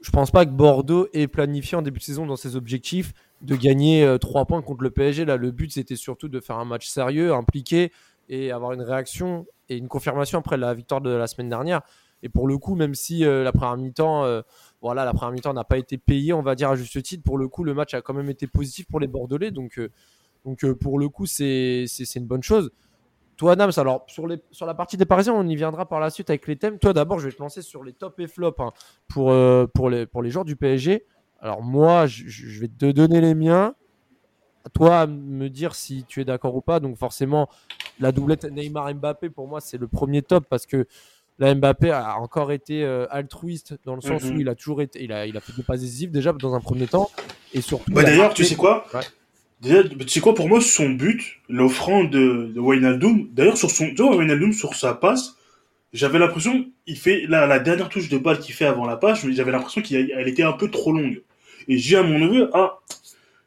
je 0.01 0.11
pense 0.11 0.31
pas 0.31 0.45
que 0.45 0.51
Bordeaux 0.51 1.09
ait 1.13 1.27
planifié 1.27 1.77
en 1.77 1.83
début 1.83 1.99
de 1.99 2.05
saison 2.05 2.27
dans 2.27 2.37
ses 2.37 2.57
objectifs 2.57 3.13
de 3.43 3.57
gagner 3.57 4.05
euh, 4.05 4.19
trois 4.19 4.43
3 4.43 4.47
points 4.47 4.63
contre 4.63 4.83
le 4.83 4.91
PSG. 4.91 5.25
Là, 5.25 5.37
le 5.37 5.51
but, 5.51 5.73
c'était 5.73 5.97
surtout 5.97 6.29
de 6.29 6.41
faire 6.41 6.59
un 6.59 6.65
match 6.65 6.89
sérieux, 6.89 7.33
impliqué 7.33 7.93
et 8.29 8.53
avoir 8.53 8.73
une 8.73 8.83
réaction 8.83 9.47
et 9.69 9.77
une 9.77 9.89
confirmation 9.89 10.39
après 10.39 10.57
la 10.57 10.73
victoire 10.75 11.01
de 11.01 11.11
la 11.11 11.27
semaine 11.27 11.49
dernière. 11.49 11.83
Et 12.23 12.29
pour 12.29 12.47
le 12.47 12.59
coup, 12.59 12.75
même 12.75 12.95
si 12.95 13.25
euh, 13.25 13.45
la 13.45 13.53
première 13.53 13.77
mi-temps 13.77 14.43
voilà, 14.83 15.05
la 15.05 15.31
mi-temps 15.31 15.53
n'a 15.53 15.65
pas 15.65 15.79
été 15.79 15.99
payée, 15.99 16.33
on 16.33 16.43
va 16.43 16.55
dire 16.55 16.71
à 16.71 16.77
juste 16.77 17.03
titre. 17.03 17.23
Pour 17.23 17.39
le 17.39 17.49
coup, 17.49 17.65
le 17.65 17.75
match 17.75 17.93
a 17.95 18.01
quand 18.01 18.15
même 18.15 18.31
été 18.31 18.47
positif 18.47 18.87
pour 18.87 19.01
les 19.01 19.07
Bordelais. 19.07 19.51
Donc, 19.51 19.79
euh, 19.79 19.91
donc 20.45 20.65
euh, 20.65 20.75
pour 20.75 20.99
le 20.99 21.09
coup, 21.09 21.27
c'est 21.27 21.85
une 22.17 22.27
bonne 22.27 22.43
chose. 22.43 22.71
Toi, 23.37 23.57
Nams, 23.57 23.73
alors 23.77 24.05
sur, 24.07 24.27
les, 24.27 24.39
sur 24.51 24.67
la 24.67 24.75
partie 24.75 24.97
des 24.97 25.07
Parisiens, 25.07 25.35
on 25.35 25.47
y 25.47 25.57
viendra 25.57 25.87
par 25.87 26.01
la 26.01 26.11
suite 26.11 26.31
avec 26.31 26.47
les 26.47 26.57
thèmes. 26.57 26.79
Toi, 26.79 26.93
d'abord, 26.93 27.19
je 27.19 27.27
vais 27.27 27.33
te 27.33 27.43
lancer 27.43 27.63
sur 27.63 27.85
les 27.85 27.93
top 27.93 28.19
et 28.21 28.27
flop 28.27 28.55
hein, 28.59 28.73
pour, 29.09 29.31
euh, 29.31 29.67
pour, 29.67 29.91
les, 29.91 30.07
pour 30.07 30.23
les 30.23 30.31
joueurs 30.31 30.45
du 30.45 30.57
PSG. 30.57 31.05
Alors, 31.41 31.63
moi, 31.63 32.07
je, 32.07 32.61
vais 32.61 32.69
te 32.69 32.91
donner 32.91 33.21
les 33.21 33.35
miens. 33.35 33.75
À 34.65 34.69
toi, 34.69 35.07
me 35.07 35.49
dire 35.49 35.75
si 35.75 36.05
tu 36.05 36.21
es 36.21 36.25
d'accord 36.25 36.55
ou 36.55 36.61
pas. 36.61 36.81
Donc, 36.81 36.97
forcément, 36.97 37.49
la 37.99 38.13
doublette 38.13 38.45
Neymar-Mbappé, 38.45 39.31
pour 39.31 39.49
moi, 39.49 39.61
c'est 39.61 39.79
le 39.79 39.89
premier 39.89 40.21
top 40.21 40.45
parce 40.49 40.67
que 40.67 40.87
Là, 41.41 41.55
Mbappé 41.55 41.91
a 41.91 42.17
encore 42.19 42.53
été 42.53 42.85
euh, 42.85 43.07
altruiste 43.11 43.75
dans 43.87 43.95
le 43.95 44.03
sens 44.03 44.25
où 44.25 44.35
mhm. 44.35 44.41
il 44.43 44.49
a 44.51 44.55
toujours 44.55 44.83
été, 44.83 45.03
il 45.03 45.11
a, 45.11 45.27
il 45.27 45.35
a 45.39 45.41
fait 45.41 45.55
deux 45.57 45.63
passes 45.63 45.81
décisives 45.81 46.11
déjà 46.11 46.35
dans 46.35 46.55
un 46.55 46.61
premier 46.61 46.87
temps 46.87 47.11
et 47.55 47.63
surtout. 47.63 47.91
Bah, 47.91 48.03
d'ailleurs, 48.03 48.35
tu 48.35 48.45
sais 48.45 48.57
quoi 48.57 48.87
Déjà, 49.63 49.83
tu 49.85 50.09
sais 50.09 50.21
quoi 50.21 50.35
pour 50.35 50.49
moi 50.49 50.61
son 50.61 50.91
but, 50.91 51.39
l'offrande 51.49 52.11
de, 52.11 52.53
de 52.55 52.61
Wijnaldum. 52.61 53.29
D'ailleurs 53.33 53.57
sur 53.57 53.71
son, 53.71 53.87
tu 53.89 54.03
vois 54.03 54.17
Wijnaldum 54.17 54.53
sur 54.53 54.75
sa 54.75 54.93
passe, 54.93 55.37
j'avais 55.95 56.19
l'impression, 56.19 56.67
il 56.87 56.99
fait 56.99 57.25
la, 57.27 57.47
la 57.47 57.59
dernière 57.59 57.89
touche 57.89 58.11
de 58.11 58.19
balle 58.19 58.39
qu'il 58.39 58.55
fait 58.55 58.67
avant 58.67 58.87
la 58.87 58.97
passe, 58.97 59.27
j'avais 59.31 59.51
l'impression 59.51 59.81
qu'elle 59.81 60.29
était 60.29 60.43
un 60.43 60.53
peu 60.53 60.71
trop 60.71 60.93
longue. 60.93 61.23
Et 61.69 61.79
j'ai 61.79 61.97
à 61.97 62.03
mon 62.03 62.19
neveu, 62.19 62.51
ah, 62.53 62.81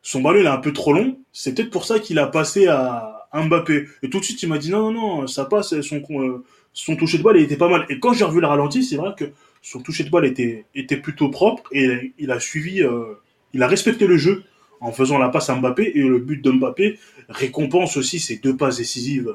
son 0.02 0.22
ballon 0.22 0.40
il 0.40 0.46
est 0.46 0.50
un 0.50 0.58
peu 0.58 0.74
trop 0.74 0.94
long. 0.94 1.20
C'est 1.32 1.54
peut-être 1.54 1.70
pour 1.70 1.86
ça 1.86 2.00
qu'il 2.00 2.18
a 2.18 2.26
passé 2.26 2.68
à 2.68 3.20
Mbappé. 3.34 3.88
Et 4.02 4.10
tout 4.10 4.20
de 4.20 4.26
suite 4.26 4.42
il 4.42 4.50
m'a 4.50 4.58
dit 4.58 4.72
non 4.72 4.92
non 4.92 5.20
non, 5.20 5.28
ça 5.28 5.46
passe, 5.46 5.80
son 5.82 6.02
euh, 6.12 6.44
son 6.74 6.96
toucher 6.96 7.20
de 7.20 7.24
balle 7.24 7.38
était 7.38 7.56
pas 7.56 7.70
mal. 7.70 7.86
Et 7.90 8.00
quand 8.00 8.14
j'ai 8.14 8.26
revu 8.26 8.42
le 8.42 8.48
ralenti, 8.48 8.84
c'est 8.84 8.98
vrai 8.98 9.14
que 9.18 9.26
son 9.62 9.82
toucher 9.82 10.04
de 10.04 10.10
balle 10.10 10.26
était, 10.26 10.66
était 10.76 10.98
plutôt 10.98 11.30
propre 11.30 11.64
et 11.72 12.14
il 12.18 12.32
a 12.32 12.40
suivi, 12.40 12.82
euh, 12.82 13.14
il 13.54 13.64
a 13.64 13.68
respecté 13.68 14.08
le 14.08 14.18
jeu 14.18 14.44
en 14.82 14.92
faisant 14.92 15.18
la 15.18 15.30
passe 15.30 15.50
à 15.50 15.56
Mbappé 15.56 15.94
et 15.96 16.02
le 16.02 16.20
but 16.20 16.44
de 16.44 16.52
Mbappé 16.52 17.00
récompense 17.30 17.96
aussi 17.96 18.20
ces 18.20 18.38
deux 18.38 18.58
passes 18.58 18.78
décisives, 18.78 19.34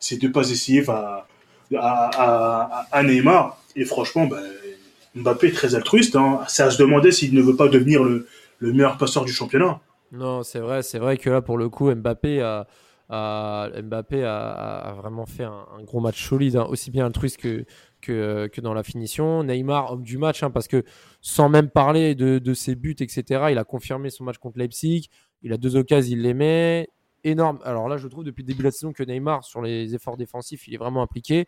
ces 0.00 0.16
deux 0.16 0.32
passes 0.32 0.48
décisives 0.48 0.90
à, 0.90 1.26
Neymar. 3.04 3.62
Et 3.76 3.84
franchement, 3.84 4.26
ben, 4.26 4.42
Mbappé 5.14 5.48
est 5.48 5.52
très 5.52 5.74
altruiste. 5.74 6.16
Hein. 6.16 6.40
C'est 6.48 6.64
à 6.64 6.70
se 6.70 6.78
demander 6.78 7.12
s'il 7.12 7.34
ne 7.34 7.42
veut 7.42 7.54
pas 7.54 7.68
devenir 7.68 8.02
le, 8.02 8.26
le 8.58 8.72
meilleur 8.72 8.96
passeur 8.96 9.24
du 9.24 9.32
championnat. 9.32 9.80
Non, 10.10 10.42
c'est 10.42 10.58
vrai, 10.58 10.82
c'est 10.82 10.98
vrai 10.98 11.18
que 11.18 11.28
là, 11.30 11.42
pour 11.42 11.58
le 11.58 11.68
coup, 11.68 11.94
Mbappé 11.94 12.40
a. 12.40 12.66
Mbappé 13.10 14.22
a, 14.24 14.94
vraiment 14.98 15.24
fait 15.24 15.44
un, 15.44 15.82
gros 15.84 16.00
match 16.00 16.28
solide, 16.28 16.56
hein, 16.56 16.66
aussi 16.68 16.90
bien 16.90 17.06
altruiste 17.06 17.38
que, 17.38 17.64
que, 18.02 18.48
que, 18.52 18.60
dans 18.60 18.74
la 18.74 18.82
finition. 18.82 19.42
Neymar, 19.44 19.92
homme 19.92 20.02
du 20.02 20.18
match, 20.18 20.42
hein, 20.42 20.50
parce 20.50 20.68
que 20.68 20.84
sans 21.20 21.48
même 21.48 21.70
parler 21.70 22.14
de, 22.14 22.54
ses 22.54 22.74
buts, 22.74 22.96
etc., 23.00 23.46
il 23.50 23.58
a 23.58 23.64
confirmé 23.64 24.10
son 24.10 24.24
match 24.24 24.38
contre 24.38 24.58
Leipzig. 24.58 25.08
Il 25.42 25.52
a 25.52 25.56
deux 25.56 25.76
occasions, 25.76 26.16
il 26.16 26.22
les 26.22 26.34
met. 26.34 26.88
Énorme. 27.24 27.58
Alors 27.64 27.88
là, 27.88 27.96
je 27.96 28.06
trouve 28.08 28.24
depuis 28.24 28.42
le 28.42 28.48
début 28.48 28.60
de 28.60 28.64
la 28.64 28.70
saison 28.70 28.92
que 28.92 29.02
Neymar, 29.02 29.44
sur 29.44 29.62
les 29.62 29.94
efforts 29.94 30.16
défensifs, 30.16 30.68
il 30.68 30.74
est 30.74 30.78
vraiment 30.78 31.02
impliqué. 31.02 31.46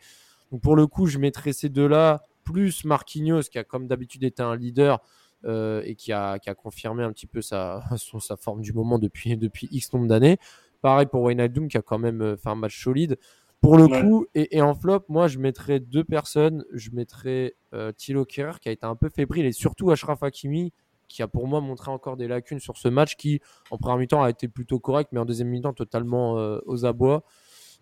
Donc 0.51 0.63
pour 0.63 0.77
le 0.77 0.87
coup, 0.87 1.07
je 1.07 1.19
mettrais 1.19 1.53
ces 1.53 1.69
deux-là, 1.69 2.23
plus 2.43 2.85
Marquinhos, 2.85 3.43
qui 3.43 3.59
a 3.59 3.65
comme 3.65 3.87
d'habitude 3.87 4.25
été 4.25 4.43
un 4.43 4.57
leader. 4.57 5.01
Euh, 5.47 5.81
et 5.87 5.95
qui 5.95 6.13
a, 6.13 6.39
qui 6.39 6.51
a, 6.51 6.55
confirmé 6.55 7.03
un 7.03 7.11
petit 7.13 7.27
peu 7.27 7.41
sa, 7.41 7.83
sa 8.21 8.37
forme 8.37 8.61
du 8.61 8.75
moment 8.75 8.99
depuis, 8.99 9.39
depuis 9.39 9.69
X 9.71 9.91
nombre 9.95 10.07
d'années. 10.07 10.37
Pareil 10.83 11.07
pour 11.07 11.23
Wijnaldum 11.23 11.69
qui 11.69 11.77
a 11.77 11.83
quand 11.83 11.99
même 11.99 12.23
euh, 12.23 12.37
fait 12.37 12.49
un 12.49 12.55
match 12.55 12.83
solide. 12.83 13.19
Pour 13.61 13.77
le 13.77 13.89
coup, 13.89 14.27
et, 14.35 14.63
en 14.63 14.75
flop, 14.75 15.05
moi 15.09 15.29
je 15.29 15.39
mettrais 15.39 15.81
deux 15.81 16.03
personnes. 16.03 16.65
Je 16.73 16.91
mettrais 16.93 17.57
euh, 17.75 17.93
Thilo 17.93 18.25
Kerrer 18.25 18.59
qui 18.59 18.71
a 18.71 18.73
été 18.73 18.87
un 18.87 18.97
peu 18.97 19.11
fébrile 19.11 19.45
et 19.45 19.53
surtout 19.53 19.91
Ashraf 19.91 20.23
Hakimi 20.23 20.73
qui 21.09 21.23
a 21.23 21.29
pour 21.29 21.47
moi 21.47 21.61
montré 21.61 21.91
encore 21.91 22.17
des 22.17 22.27
lacunes 22.27 22.61
sur 22.61 22.79
ce 22.79 22.89
match 22.89 23.17
qui 23.17 23.41
en 23.71 23.77
première 23.77 23.99
mi-temps 23.99 24.23
a 24.23 24.31
été 24.31 24.49
plutôt 24.49 24.79
correct 24.79 25.11
mais 25.13 25.21
en 25.21 25.27
deuxième 25.27 25.49
mi-temps 25.49 25.75
totalement 25.75 26.39
euh, 26.39 26.59
aux 26.65 26.87
abois. 26.87 27.23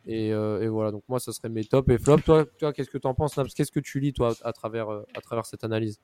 Et, 0.04 0.32
voilà, 0.68 0.90
donc 0.90 1.04
moi 1.06 1.20
ça 1.20 1.32
serait 1.32 1.48
mes 1.48 1.64
top 1.64 1.90
et 1.90 1.98
flop. 1.98 2.18
Toi, 2.24 2.46
toi 2.58 2.72
qu'est-ce 2.72 2.90
que 2.90 2.98
tu 2.98 3.06
en 3.06 3.14
penses 3.14 3.38
Qu'est-ce 3.54 3.70
que 3.70 3.78
tu 3.78 4.00
lis 4.00 4.12
toi 4.12 4.34
à 4.42 4.52
travers, 4.52 4.88
à 4.90 5.20
travers 5.20 5.46
cette 5.46 5.62
analyse? 5.62 6.00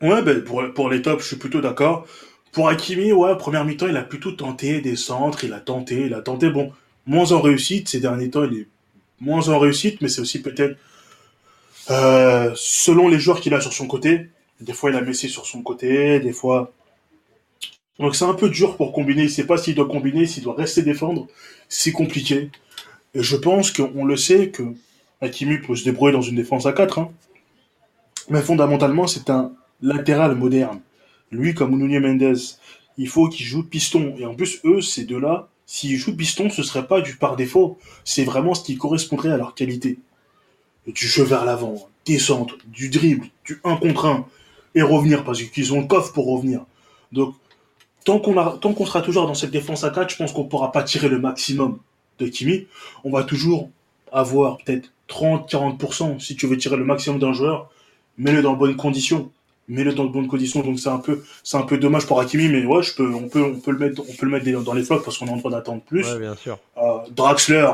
Ouais, 0.00 0.22
ben 0.22 0.42
pour, 0.42 0.62
pour 0.74 0.88
les 0.88 1.02
tops, 1.02 1.22
je 1.22 1.28
suis 1.28 1.36
plutôt 1.36 1.60
d'accord. 1.60 2.06
Pour 2.52 2.68
Hakimi, 2.68 3.12
ouais, 3.12 3.36
première 3.38 3.64
mi-temps, 3.64 3.88
il 3.88 3.96
a 3.96 4.02
plutôt 4.02 4.32
tenté 4.32 4.82
des 4.82 4.94
centres, 4.94 5.44
il 5.44 5.54
a 5.54 5.60
tenté, 5.60 6.06
il 6.06 6.14
a 6.14 6.20
tenté, 6.20 6.50
bon, 6.50 6.70
moins 7.06 7.32
en 7.32 7.40
réussite, 7.40 7.88
ces 7.88 7.98
derniers 7.98 8.28
temps, 8.28 8.44
il 8.44 8.58
est 8.58 8.66
moins 9.20 9.48
en 9.48 9.58
réussite, 9.58 10.02
mais 10.02 10.08
c'est 10.08 10.20
aussi 10.20 10.42
peut-être 10.42 10.76
euh, 11.90 12.52
selon 12.54 13.08
les 13.08 13.18
joueurs 13.18 13.40
qu'il 13.40 13.54
a 13.54 13.60
sur 13.60 13.72
son 13.72 13.86
côté. 13.86 14.28
Des 14.60 14.74
fois, 14.74 14.90
il 14.90 14.96
a 14.96 15.00
Messi 15.00 15.28
sur 15.28 15.46
son 15.46 15.62
côté, 15.62 16.20
des 16.20 16.32
fois... 16.32 16.72
Donc 17.98 18.16
c'est 18.16 18.24
un 18.24 18.34
peu 18.34 18.48
dur 18.50 18.76
pour 18.76 18.92
combiner, 18.92 19.24
il 19.24 19.30
sait 19.30 19.46
pas 19.46 19.56
s'il 19.56 19.74
doit 19.74 19.88
combiner, 19.88 20.26
s'il 20.26 20.42
doit 20.42 20.54
rester 20.54 20.82
défendre, 20.82 21.28
c'est 21.68 21.92
compliqué. 21.92 22.50
Et 23.14 23.22
je 23.22 23.36
pense 23.36 23.70
qu'on 23.70 24.04
le 24.04 24.16
sait 24.16 24.50
que 24.50 24.62
Hakimi 25.20 25.58
peut 25.58 25.76
se 25.76 25.84
débrouiller 25.84 26.12
dans 26.12 26.22
une 26.22 26.36
défense 26.36 26.66
à 26.66 26.72
4, 26.72 26.98
hein. 26.98 27.10
mais 28.28 28.42
fondamentalement, 28.42 29.06
c'est 29.06 29.30
un 29.30 29.52
latéral 29.80 30.34
moderne 30.34 30.80
lui 31.32 31.54
comme 31.54 31.76
Nuno 31.76 32.00
Mendes, 32.00 32.36
il 32.98 33.08
faut 33.08 33.28
qu'il 33.28 33.46
joue 33.46 33.64
piston. 33.64 34.14
Et 34.18 34.26
en 34.26 34.34
plus, 34.34 34.60
eux, 34.64 34.80
ces 34.80 35.04
deux-là, 35.04 35.48
s'ils 35.66 35.96
jouent 35.96 36.16
piston, 36.16 36.50
ce 36.50 36.62
serait 36.62 36.86
pas 36.86 37.00
du 37.00 37.16
par 37.16 37.36
défaut. 37.36 37.78
C'est 38.04 38.24
vraiment 38.24 38.54
ce 38.54 38.62
qui 38.62 38.76
correspondrait 38.76 39.32
à 39.32 39.36
leur 39.36 39.54
qualité. 39.54 39.98
du 40.86 41.06
jeu 41.06 41.22
vers 41.22 41.44
l'avant, 41.44 41.88
descendre, 42.04 42.56
du 42.66 42.88
dribble, 42.88 43.26
du 43.44 43.60
1 43.64 43.76
contre 43.76 44.06
1, 44.06 44.26
et 44.74 44.82
revenir, 44.82 45.24
parce 45.24 45.42
qu'ils 45.42 45.72
ont 45.72 45.80
le 45.80 45.86
coffre 45.86 46.12
pour 46.12 46.26
revenir. 46.26 46.64
Donc, 47.12 47.34
tant 48.04 48.18
qu'on 48.18 48.86
sera 48.86 49.02
toujours 49.02 49.26
dans 49.26 49.34
cette 49.34 49.50
défense 49.50 49.84
à 49.84 49.90
4, 49.90 50.10
je 50.10 50.16
pense 50.16 50.32
qu'on 50.32 50.44
pourra 50.44 50.72
pas 50.72 50.82
tirer 50.82 51.08
le 51.08 51.20
maximum 51.20 51.78
de 52.18 52.26
Kimi. 52.26 52.66
On 53.04 53.10
va 53.10 53.22
toujours 53.22 53.70
avoir 54.10 54.58
peut-être 54.58 54.92
30-40%. 55.08 56.18
Si 56.20 56.36
tu 56.36 56.46
veux 56.46 56.56
tirer 56.56 56.76
le 56.76 56.84
maximum 56.84 57.18
d'un 57.18 57.32
joueur, 57.32 57.70
mets-le 58.18 58.42
dans 58.42 58.54
bonnes 58.54 58.76
conditions 58.76 59.30
mets-le 59.68 59.94
dans 59.94 60.04
de 60.04 60.12
bonnes 60.12 60.28
conditions. 60.28 60.60
Donc 60.60 60.78
c'est 60.78 60.88
un 60.88 60.98
peu, 60.98 61.22
c'est 61.42 61.56
un 61.56 61.62
peu 61.62 61.78
dommage 61.78 62.06
pour 62.06 62.20
Hakimi, 62.20 62.48
mais 62.48 62.64
ouais, 62.64 62.82
je 62.82 62.94
peux, 62.94 63.12
on 63.14 63.28
peut, 63.28 63.42
on 63.42 63.58
peut 63.58 63.72
le 63.72 63.78
mettre, 63.78 64.02
on 64.02 64.12
peut 64.12 64.26
le 64.26 64.32
mettre 64.32 64.62
dans 64.62 64.74
les 64.74 64.82
flops 64.82 65.04
parce 65.04 65.18
qu'on 65.18 65.26
est 65.26 65.32
en 65.32 65.38
train 65.38 65.50
d'attendre 65.50 65.82
plus. 65.82 66.06
Ouais, 66.06 66.18
bien 66.18 66.36
sûr. 66.36 66.58
Euh, 66.76 66.98
Draxler. 67.10 67.70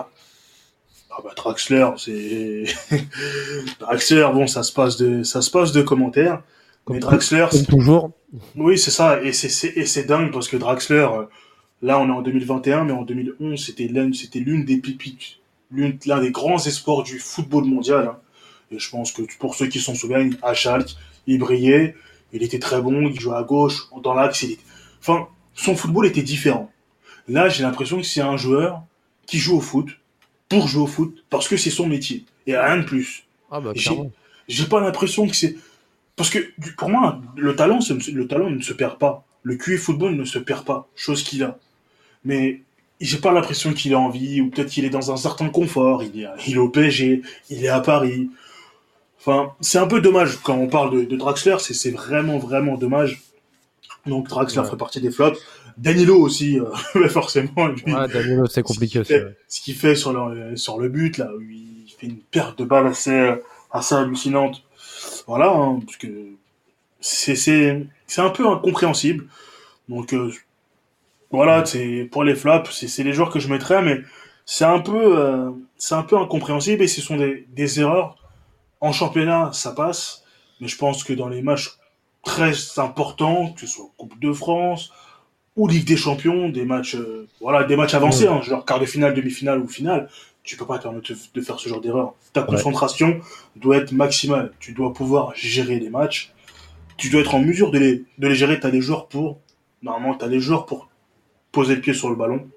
Ah 1.10 1.20
bah 1.24 1.32
Draxler, 1.36 1.88
c'est 1.96 2.64
Draxler. 3.80 4.28
Bon, 4.32 4.46
ça 4.46 4.62
se 4.62 4.72
passe 4.72 4.96
de, 4.96 5.22
ça 5.22 5.42
se 5.42 5.50
passe 5.50 5.72
de 5.72 5.82
commentaires. 5.82 6.42
mais 6.88 7.00
Draxler, 7.00 7.46
comme 7.50 7.66
toujours. 7.66 8.10
Oui, 8.56 8.78
c'est 8.78 8.90
ça, 8.90 9.22
et 9.22 9.32
c'est, 9.32 9.76
et 9.76 9.86
c'est 9.86 10.04
dingue 10.04 10.30
parce 10.32 10.48
que 10.48 10.56
Draxler, 10.56 11.08
euh, 11.10 11.24
là, 11.82 11.98
on 11.98 12.08
est 12.08 12.12
en 12.12 12.22
2021, 12.22 12.84
mais 12.84 12.92
en 12.92 13.02
2011, 13.02 13.58
c'était 13.58 13.84
l'une, 13.84 14.12
c'était 14.12 14.38
l'une 14.38 14.64
des 14.64 14.76
pipiques, 14.76 15.40
l'une, 15.70 15.98
l'un 16.06 16.20
des 16.20 16.30
grands 16.30 16.64
espoirs 16.64 17.02
du 17.02 17.18
football 17.18 17.64
mondial. 17.64 18.08
Hein. 18.08 18.18
Et 18.70 18.78
je 18.78 18.90
pense 18.90 19.12
que 19.12 19.22
pour 19.38 19.54
ceux 19.54 19.66
qui 19.66 19.80
s'en 19.80 19.94
souviennent, 19.94 20.36
à 20.42 20.52
Schalke, 20.52 20.94
il 21.26 21.38
brillait, 21.38 21.94
il 22.32 22.42
était 22.42 22.58
très 22.58 22.80
bon, 22.80 23.08
il 23.08 23.18
jouait 23.18 23.36
à 23.36 23.42
gauche, 23.42 23.88
dans 24.02 24.14
l'axe, 24.14 24.44
Enfin, 25.00 25.28
son 25.54 25.76
football 25.76 26.06
était 26.06 26.22
différent. 26.22 26.70
Là, 27.28 27.48
j'ai 27.48 27.62
l'impression 27.62 27.98
que 27.98 28.06
c'est 28.06 28.20
un 28.20 28.36
joueur 28.36 28.82
qui 29.26 29.38
joue 29.38 29.56
au 29.56 29.60
foot, 29.60 29.88
pour 30.48 30.66
jouer 30.66 30.82
au 30.82 30.86
foot, 30.86 31.24
parce 31.30 31.48
que 31.48 31.56
c'est 31.56 31.70
son 31.70 31.86
métier, 31.86 32.24
et 32.46 32.56
rien 32.56 32.78
de 32.78 32.84
plus. 32.84 33.24
Ah 33.50 33.60
bah, 33.60 33.72
j'ai 34.48 34.66
pas 34.66 34.80
l'impression 34.80 35.26
que 35.28 35.36
c'est... 35.36 35.56
Parce 36.16 36.30
que 36.30 36.38
pour 36.76 36.88
moi, 36.88 37.20
le 37.36 37.54
talent, 37.54 37.78
le 38.12 38.26
talent 38.26 38.50
ne 38.50 38.60
se 38.60 38.72
perd 38.72 38.98
pas. 38.98 39.24
le 39.42 39.56
QI 39.56 39.76
football 39.76 40.16
ne 40.16 40.24
se 40.24 40.38
perd 40.38 40.64
pas, 40.64 40.88
chose 40.96 41.22
qu'il 41.22 41.44
a. 41.44 41.58
Mais 42.24 42.62
j'ai 43.00 43.18
pas 43.18 43.32
l'impression 43.32 43.72
qu'il 43.72 43.94
a 43.94 43.98
envie, 43.98 44.40
ou 44.40 44.50
peut-être 44.50 44.70
qu'il 44.70 44.84
est 44.84 44.90
dans 44.90 45.12
un 45.12 45.16
certain 45.16 45.48
confort. 45.48 46.02
Il 46.02 46.20
est, 46.20 46.26
il 46.46 46.54
est 46.54 46.58
au 46.58 46.68
PSG, 46.68 47.22
il 47.50 47.64
est 47.64 47.68
à 47.68 47.80
Paris. 47.80 48.30
Enfin, 49.18 49.52
c'est 49.60 49.78
un 49.78 49.86
peu 49.86 50.00
dommage 50.00 50.38
quand 50.42 50.56
on 50.56 50.68
parle 50.68 50.92
de, 50.92 51.04
de 51.04 51.16
Draxler, 51.16 51.56
c'est 51.58 51.90
vraiment, 51.90 52.38
vraiment 52.38 52.76
dommage. 52.76 53.22
Donc 54.06 54.28
Draxler 54.28 54.62
fait 54.68 54.76
partie 54.76 55.00
des 55.00 55.10
flops. 55.10 55.38
Danilo 55.76 56.16
aussi, 56.16 56.58
euh, 56.58 57.08
forcément. 57.08 57.68
Lui, 57.68 57.92
ouais, 57.92 58.08
Danilo, 58.08 58.46
c'est 58.46 58.62
compliqué 58.62 59.00
aussi. 59.00 59.14
Ce 59.48 59.60
qu'il 59.60 59.74
fait 59.74 59.94
sur 59.94 60.12
le, 60.12 60.56
sur 60.56 60.78
le 60.78 60.88
but, 60.88 61.18
là, 61.18 61.30
il 61.40 61.92
fait 61.98 62.06
une 62.06 62.18
perte 62.18 62.58
de 62.58 62.64
balle 62.64 62.86
assez, 62.86 63.34
assez 63.70 63.94
hallucinante. 63.94 64.62
Voilà, 65.26 65.52
hein, 65.52 65.80
parce 65.84 65.96
que 65.96 66.08
c'est, 67.00 67.36
c'est, 67.36 67.86
c'est 68.06 68.20
un 68.20 68.30
peu 68.30 68.46
incompréhensible. 68.48 69.26
Donc, 69.88 70.12
euh, 70.12 70.32
voilà, 71.30 71.64
c'est 71.64 72.08
pour 72.10 72.24
les 72.24 72.34
flops, 72.34 72.70
c'est 72.70 73.02
les 73.02 73.12
joueurs 73.12 73.30
que 73.30 73.38
je 73.38 73.48
mettrais, 73.48 73.82
mais 73.82 74.00
c'est 74.46 74.64
un 74.64 74.80
peu, 74.80 75.18
euh, 75.18 75.50
c'est 75.76 75.94
un 75.94 76.02
peu 76.02 76.16
incompréhensible 76.16 76.82
et 76.82 76.88
ce 76.88 77.00
sont 77.00 77.16
des, 77.16 77.46
des 77.54 77.80
erreurs. 77.80 78.16
En 78.80 78.92
championnat, 78.92 79.50
ça 79.52 79.72
passe, 79.72 80.24
mais 80.60 80.68
je 80.68 80.76
pense 80.76 81.04
que 81.04 81.12
dans 81.12 81.28
les 81.28 81.42
matchs 81.42 81.78
très 82.22 82.52
importants, 82.78 83.52
que 83.52 83.62
ce 83.62 83.66
soit 83.66 83.90
Coupe 83.96 84.18
de 84.20 84.32
France 84.32 84.92
ou 85.56 85.66
Ligue 85.66 85.86
des 85.86 85.96
Champions, 85.96 86.48
des 86.48 86.64
matchs, 86.64 86.94
euh, 86.94 87.26
voilà, 87.40 87.64
des 87.64 87.76
matchs 87.76 87.94
avancés, 87.94 88.28
hein, 88.28 88.40
genre 88.42 88.64
quart 88.64 88.78
de 88.78 88.86
finale, 88.86 89.14
demi-finale 89.14 89.58
ou 89.58 89.66
finale, 89.66 90.08
tu 90.44 90.56
peux 90.56 90.64
pas 90.64 90.78
te 90.78 90.84
permettre 90.84 91.12
de 91.34 91.40
faire 91.40 91.58
ce 91.58 91.68
genre 91.68 91.80
d'erreur. 91.80 92.14
Ta 92.32 92.42
concentration 92.42 93.20
doit 93.56 93.76
être 93.76 93.92
maximale. 93.92 94.52
Tu 94.60 94.72
dois 94.72 94.94
pouvoir 94.94 95.32
gérer 95.34 95.78
les 95.78 95.90
matchs. 95.90 96.32
Tu 96.96 97.10
dois 97.10 97.20
être 97.20 97.34
en 97.34 97.40
mesure 97.40 97.70
de 97.70 97.78
les, 97.78 98.04
de 98.18 98.28
les 98.28 98.34
gérer. 98.34 98.58
Tu 98.58 98.66
as 98.66 98.70
des 98.70 98.80
joueurs 98.80 99.08
pour, 99.08 99.40
normalement, 99.82 100.14
tu 100.16 100.24
as 100.24 100.28
des 100.28 100.40
joueurs 100.40 100.64
pour 100.64 100.88
poser 101.52 101.74
le 101.74 101.82
pied 101.82 101.92
sur 101.92 102.08
le 102.08 102.16
ballon. 102.16 102.48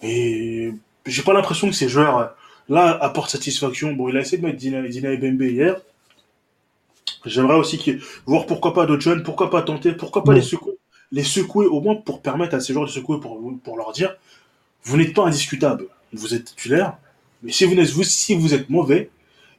Et 0.00 0.72
j'ai 1.04 1.22
pas 1.22 1.34
l'impression 1.34 1.68
que 1.68 1.74
ces 1.74 1.88
joueurs 1.88 2.34
là 2.68 2.96
apportent 3.00 3.30
satisfaction. 3.30 3.92
Bon, 3.92 4.08
il 4.08 4.16
a 4.16 4.20
essayé 4.20 4.38
de 4.38 4.46
mettre 4.46 4.58
Dina, 4.58 4.82
Dina 4.86 5.14
Bembe 5.16 5.42
hier. 5.42 5.76
J'aimerais 7.24 7.56
aussi 7.56 8.00
voir 8.26 8.46
pourquoi 8.46 8.74
pas 8.74 8.86
d'autres 8.86 9.02
jeunes, 9.02 9.22
pourquoi 9.22 9.50
pas 9.50 9.62
tenter, 9.62 9.92
pourquoi 9.92 10.24
pas 10.24 10.34
les 10.34 10.42
secouer, 10.42 10.74
les 11.12 11.22
secouer 11.22 11.66
au 11.66 11.80
moins 11.80 11.94
pour 11.94 12.20
permettre 12.20 12.54
à 12.54 12.60
ces 12.60 12.72
joueurs 12.72 12.86
de 12.86 12.90
secouer 12.90 13.20
pour, 13.20 13.40
pour 13.62 13.76
leur 13.76 13.92
dire 13.92 14.16
vous 14.84 14.96
n'êtes 14.96 15.14
pas 15.14 15.26
indiscutable, 15.26 15.86
vous 16.12 16.34
êtes 16.34 16.46
titulaire, 16.46 16.96
mais 17.42 17.52
si 17.52 17.64
vous, 17.64 17.78
êtes, 17.78 17.90
vous, 17.90 18.04
si 18.04 18.34
vous 18.34 18.54
êtes 18.54 18.70
mauvais, 18.70 19.10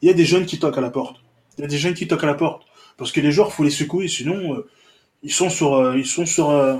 il 0.02 0.08
y 0.08 0.12
a 0.12 0.14
des 0.14 0.26
jeunes 0.26 0.46
qui 0.46 0.60
toquent 0.60 0.78
à 0.78 0.82
la 0.82 0.90
porte. 0.90 1.18
Il 1.58 1.62
y 1.62 1.64
a 1.66 1.68
des 1.68 1.78
jeunes 1.78 1.94
qui 1.94 2.08
toquent 2.08 2.24
à 2.24 2.28
la 2.28 2.34
porte. 2.34 2.64
Parce 2.98 3.12
que 3.12 3.22
les 3.22 3.32
joueurs, 3.32 3.52
faut 3.54 3.64
les 3.64 3.70
secouer, 3.70 4.08
sinon, 4.08 4.56
euh, 4.56 4.68
ils 5.24 5.32
sont 5.32 5.50
sur, 5.50 5.76
euh, 5.76 5.98
ils 5.98 6.06
sont 6.06 6.26
sur, 6.26 6.50
euh, 6.50 6.78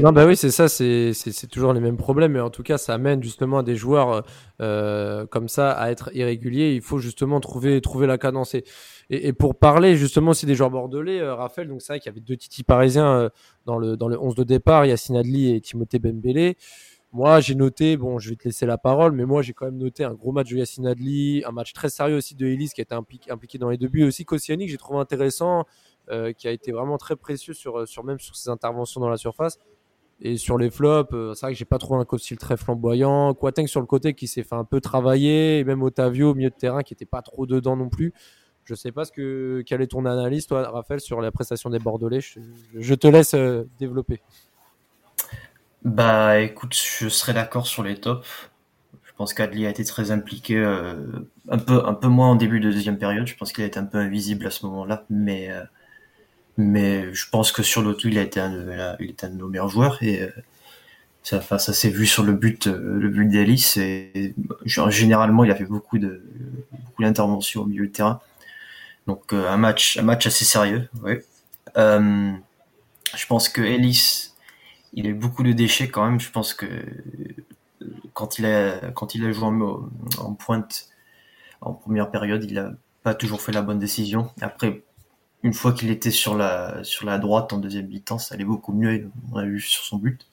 non, 0.00 0.12
bah 0.12 0.26
oui, 0.26 0.36
c'est 0.36 0.50
ça, 0.50 0.68
c'est 0.68 1.46
toujours 1.50 1.72
les 1.72 1.80
mêmes 1.80 1.96
problèmes, 1.96 2.32
mais 2.32 2.40
en 2.40 2.50
tout 2.50 2.62
cas, 2.62 2.78
ça 2.78 2.94
amène 2.94 3.22
justement 3.22 3.58
à 3.58 3.62
des 3.62 3.76
joueurs 3.76 4.24
euh, 4.60 5.24
comme 5.26 5.48
ça 5.48 5.70
à 5.70 5.90
être 5.90 6.10
irréguliers. 6.14 6.74
Il 6.74 6.82
faut 6.82 6.98
justement 6.98 7.38
trouver, 7.38 7.80
trouver 7.80 8.06
la 8.06 8.18
cadence. 8.18 8.54
Et, 8.54 8.64
et, 9.08 9.32
pour 9.32 9.54
parler 9.54 9.96
justement 9.96 10.32
aussi 10.32 10.46
des 10.46 10.54
joueurs 10.54 10.70
bordelais, 10.70 11.20
euh, 11.20 11.34
Raphaël, 11.34 11.68
donc 11.68 11.80
c'est 11.80 11.92
vrai 11.92 12.00
qu'il 12.00 12.10
y 12.10 12.12
avait 12.12 12.20
deux 12.20 12.36
titis 12.36 12.64
parisiens 12.64 13.12
euh, 13.12 13.28
dans, 13.66 13.78
le, 13.78 13.96
dans 13.96 14.08
le 14.08 14.20
11 14.20 14.34
de 14.34 14.44
départ, 14.44 14.84
Yacine 14.84 15.16
Adli 15.16 15.54
et 15.54 15.60
Timothée 15.60 16.00
Bembélé. 16.00 16.56
Moi, 17.12 17.40
j'ai 17.40 17.56
noté, 17.56 17.96
bon, 17.96 18.20
je 18.20 18.30
vais 18.30 18.36
te 18.36 18.44
laisser 18.44 18.66
la 18.66 18.78
parole, 18.78 19.12
mais 19.12 19.24
moi, 19.24 19.42
j'ai 19.42 19.52
quand 19.52 19.64
même 19.64 19.78
noté 19.78 20.04
un 20.04 20.14
gros 20.14 20.30
match 20.30 20.48
de 20.48 20.56
Yacine 20.56 20.86
Adli, 20.86 21.42
un 21.44 21.50
match 21.50 21.72
très 21.72 21.88
sérieux 21.88 22.16
aussi 22.16 22.36
de 22.36 22.46
Elise 22.46 22.72
qui 22.72 22.80
a 22.80 22.82
été 22.82 22.94
impliqué, 22.94 23.30
impliqué 23.32 23.58
dans 23.58 23.68
les 23.68 23.78
deux 23.78 23.88
buts, 23.88 24.04
aussi 24.04 24.24
Koscielny 24.24 24.66
que 24.66 24.70
j'ai 24.72 24.78
trouvé 24.78 25.00
intéressant. 25.00 25.66
Euh, 26.10 26.32
qui 26.32 26.48
a 26.48 26.50
été 26.50 26.72
vraiment 26.72 26.98
très 26.98 27.14
précieux 27.14 27.54
sur, 27.54 27.78
euh, 27.78 27.86
sur 27.86 28.02
même 28.02 28.18
sur 28.18 28.34
ses 28.34 28.50
interventions 28.50 29.00
dans 29.00 29.08
la 29.08 29.16
surface. 29.16 29.58
Et 30.20 30.36
sur 30.38 30.58
les 30.58 30.68
flops, 30.68 31.12
euh, 31.12 31.34
c'est 31.34 31.46
vrai 31.46 31.52
que 31.52 31.58
j'ai 31.58 31.64
pas 31.64 31.78
trouvé 31.78 32.00
un 32.00 32.04
coach 32.04 32.34
très 32.36 32.56
flamboyant. 32.56 33.32
Quateng 33.32 33.68
sur 33.68 33.78
le 33.78 33.86
côté 33.86 34.14
qui 34.14 34.26
s'est 34.26 34.42
fait 34.42 34.56
un 34.56 34.64
peu 34.64 34.80
travailler, 34.80 35.60
et 35.60 35.64
même 35.64 35.82
Otavio 35.82 36.32
au 36.32 36.34
milieu 36.34 36.50
de 36.50 36.54
terrain 36.56 36.82
qui 36.82 36.94
était 36.94 37.04
pas 37.04 37.22
trop 37.22 37.46
dedans 37.46 37.76
non 37.76 37.88
plus. 37.88 38.12
Je 38.64 38.74
sais 38.74 38.90
pas 38.90 39.04
ce 39.04 39.12
que 39.12 39.62
quelle 39.64 39.82
est 39.82 39.86
ton 39.86 40.04
analyse, 40.04 40.48
toi, 40.48 40.68
Raphaël, 40.68 41.00
sur 41.00 41.20
la 41.20 41.30
prestation 41.30 41.70
des 41.70 41.78
Bordelais? 41.78 42.20
Je, 42.20 42.94
te 42.94 43.06
laisse 43.06 43.36
développer. 43.78 44.20
Bah, 45.84 46.40
écoute, 46.40 46.74
je 46.74 47.08
serais 47.08 47.34
d'accord 47.34 47.68
sur 47.68 47.84
les 47.84 47.94
tops. 47.94 48.50
Je 49.04 49.12
pense 49.16 49.32
qu'Adli 49.32 49.64
a 49.64 49.70
été 49.70 49.84
très 49.84 50.10
impliqué, 50.10 50.58
un 50.58 51.58
peu 51.58 51.86
un 51.86 51.94
peu 51.94 52.08
moins 52.08 52.30
en 52.30 52.34
début 52.34 52.58
de 52.58 52.70
deuxième 52.70 52.98
période. 52.98 53.28
Je 53.28 53.36
pense 53.36 53.52
qu'il 53.52 53.62
a 53.62 53.66
été 53.68 53.78
un 53.78 53.84
peu 53.84 53.98
invisible 53.98 54.46
à 54.48 54.50
ce 54.50 54.66
moment-là, 54.66 55.04
mais 55.08 55.50
mais 56.60 57.12
je 57.14 57.28
pense 57.30 57.52
que 57.52 57.62
sur 57.62 57.82
l'auto, 57.82 58.08
il 58.08 58.18
a 58.18 58.22
été 58.22 58.40
un 58.40 58.50
de, 58.50 58.96
il 59.00 59.10
était 59.10 59.26
un 59.26 59.30
de 59.30 59.36
nos 59.36 59.48
meilleurs 59.48 59.68
joueurs 59.68 60.02
et 60.02 60.22
euh, 60.22 60.30
ça, 61.22 61.40
ça 61.58 61.72
s'est 61.72 61.90
vu 61.90 62.06
sur 62.06 62.22
le 62.22 62.32
but, 62.32 62.66
euh, 62.66 62.98
le 62.98 63.08
but. 63.08 63.32
Et 63.34 64.34
généralement, 64.66 65.44
il 65.44 65.50
a 65.50 65.54
fait 65.54 65.64
beaucoup 65.64 65.98
de 65.98 66.22
beaucoup 66.72 67.02
d'interventions 67.02 67.62
au 67.62 67.66
milieu 67.66 67.86
de 67.86 67.92
terrain. 67.92 68.20
Donc 69.06 69.32
euh, 69.32 69.48
un 69.48 69.56
match, 69.56 69.98
un 69.98 70.02
match 70.02 70.26
assez 70.26 70.44
sérieux. 70.44 70.88
Euh, 71.76 72.32
je 73.16 73.26
pense 73.26 73.48
que 73.48 73.60
Ellis, 73.60 74.32
il 74.92 75.06
a 75.06 75.10
eu 75.10 75.14
beaucoup 75.14 75.42
de 75.42 75.52
déchets 75.52 75.88
quand 75.88 76.04
même. 76.08 76.20
Je 76.20 76.30
pense 76.30 76.54
que 76.54 76.66
quand 78.14 78.38
il 78.38 78.46
a 78.46 78.90
quand 78.92 79.14
il 79.14 79.24
a 79.24 79.32
joué 79.32 79.44
en, 79.44 79.88
en 80.18 80.32
pointe 80.34 80.88
en 81.60 81.72
première 81.72 82.10
période, 82.10 82.44
il 82.44 82.58
a 82.58 82.72
pas 83.02 83.14
toujours 83.14 83.40
fait 83.40 83.52
la 83.52 83.62
bonne 83.62 83.78
décision. 83.78 84.30
Après, 84.40 84.82
une 85.42 85.54
fois 85.54 85.72
qu'il 85.72 85.90
était 85.90 86.10
sur 86.10 86.36
la, 86.36 86.82
sur 86.84 87.06
la 87.06 87.18
droite 87.18 87.52
en 87.52 87.58
deuxième 87.58 87.88
mi-temps, 87.88 88.18
ça 88.18 88.34
allait 88.34 88.44
beaucoup 88.44 88.72
mieux. 88.72 89.10
On 89.32 89.36
a 89.36 89.44
vu 89.44 89.60
sur 89.60 89.84
son 89.84 89.96
but 89.96 90.26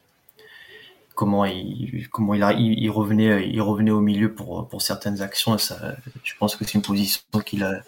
comment 1.18 1.46
il, 1.46 2.08
comment 2.10 2.36
il, 2.36 2.44
il, 2.80 2.90
revenait, 2.92 3.50
il 3.50 3.60
revenait 3.62 3.92
au 3.92 4.02
milieu 4.02 4.34
pour, 4.34 4.68
pour 4.70 4.82
certaines 4.84 5.22
actions. 5.22 5.58
Ça, 5.58 5.98
je 6.24 6.34
pense 6.40 6.56
que 6.56 6.64
c'est 6.64 6.76
une 6.76 6.84
position 6.84 7.22
qu'il 7.46 7.64
a, 7.64 7.82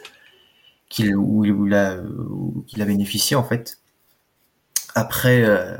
qu'il, 0.89 1.15
où, 1.15 1.45
il 1.45 1.73
a, 1.73 1.97
qu'il 2.67 2.81
a 2.81 2.85
bénéficié 2.85 3.35
en 3.35 3.43
fait. 3.43 3.79
Après, 4.95 5.43
euh, 5.43 5.77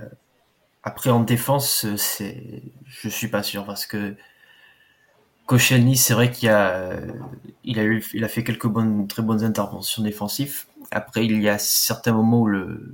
après 0.84 1.10
en 1.10 1.22
défense, 1.22 1.88
c'est, 1.98 2.62
je 2.86 3.10
suis 3.10 3.28
pas 3.28 3.42
sûr 3.42 3.66
parce 3.66 3.88
que 3.88 4.16
Koscielny, 5.50 5.98
c'est 5.98 6.14
vrai 6.14 6.30
qu'il 6.30 6.48
a, 6.50 6.94
il 7.64 7.80
a 7.80 7.84
eu, 7.84 8.06
il 8.14 8.24
a 8.24 8.28
fait 8.28 8.44
quelques 8.44 8.68
bonnes, 8.68 9.08
très 9.08 9.24
bonnes 9.24 9.44
interventions 9.44 10.04
défensives. 10.04 10.66
Après, 10.92 11.26
il 11.26 11.42
y 11.42 11.50
a 11.50 11.58
certains 11.58 12.14
moments 12.14 12.42
où 12.42 12.46
le 12.46 12.94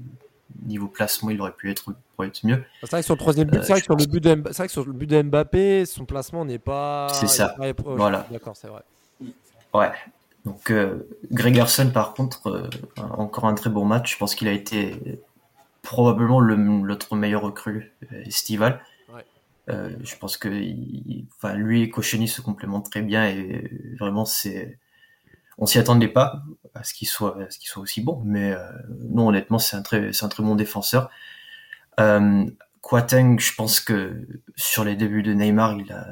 niveau 0.64 0.88
placement, 0.88 1.32
il 1.32 1.42
aurait 1.42 1.52
pu 1.52 1.70
être, 1.70 1.94
être 2.24 2.46
mieux. 2.46 2.64
C'est 2.80 2.92
vrai 2.92 3.02
que 3.02 3.06
sur 3.06 3.16
le 3.16 3.20
troisième 3.20 3.50
but, 3.50 3.62
c'est 3.62 3.74
vrai 3.74 3.82
que 3.82 3.86
sur 3.86 3.98
le 3.98 4.06
but 4.06 4.24
de, 4.24 4.42
c'est 4.46 4.58
vrai 4.58 4.68
que 4.68 4.72
sur 4.72 4.86
le 4.86 4.94
but 4.94 5.06
de 5.06 5.22
Mbappé, 5.22 5.86
son 5.86 6.06
placement 6.06 6.46
n'est 6.46 6.58
pas. 6.58 7.10
C'est 7.12 7.28
ça. 7.28 7.58
voilà. 7.84 8.26
D'accord, 8.32 8.56
c'est 8.56 8.70
vrai. 8.70 8.84
Ouais. 9.74 9.92
Donc 10.46 10.72
euh, 10.72 11.10
Gregerson, 11.34 11.90
par 11.90 12.14
contre, 12.14 12.48
euh, 12.48 12.70
encore 13.18 13.48
un 13.48 13.54
très 13.54 13.70
bon 13.70 13.84
match. 13.84 14.14
Je 14.14 14.18
pense 14.18 14.34
qu'il 14.34 14.48
a 14.48 14.54
été 14.54 15.20
probablement 15.82 16.40
l'autre 16.40 17.18
meilleur 17.18 17.42
recrue 17.42 17.92
euh, 18.14 18.24
estival. 18.24 18.80
Euh, 19.70 19.90
je 20.04 20.16
pense 20.18 20.38
que 20.38 20.48
il, 20.50 21.28
enfin, 21.38 21.56
lui 21.56 21.82
et 21.82 21.90
Koscielny 21.90 22.28
se 22.28 22.42
complémentent 22.42 22.90
très 22.90 23.02
bien 23.02 23.26
et 23.28 23.96
vraiment 24.00 24.24
c'est 24.26 24.78
on 25.58 25.66
s'y 25.66 25.80
attendait 25.80 26.08
pas 26.08 26.44
à 26.76 26.84
ce 26.84 26.94
qu'il 26.94 27.08
soit 27.08 27.42
à 27.42 27.50
ce 27.50 27.58
qu'il 27.58 27.68
soit 27.68 27.82
aussi 27.82 28.02
bon 28.02 28.22
mais 28.26 28.52
euh, 28.52 28.60
non 29.10 29.30
honnêtement 29.30 29.58
c'est 29.58 29.76
un 29.76 29.82
très 29.82 30.14
c'est 30.14 30.26
un 30.26 30.30
très 30.30 30.44
bon 30.44 30.56
défenseur. 30.56 31.10
Euh, 32.00 32.46
Quateng 32.82 33.40
je 33.40 33.56
pense 33.56 33.80
que 33.80 34.28
sur 34.56 34.84
les 34.84 34.96
débuts 34.96 35.24
de 35.24 35.34
Neymar 35.34 35.80
il 35.80 35.92
a 35.92 36.10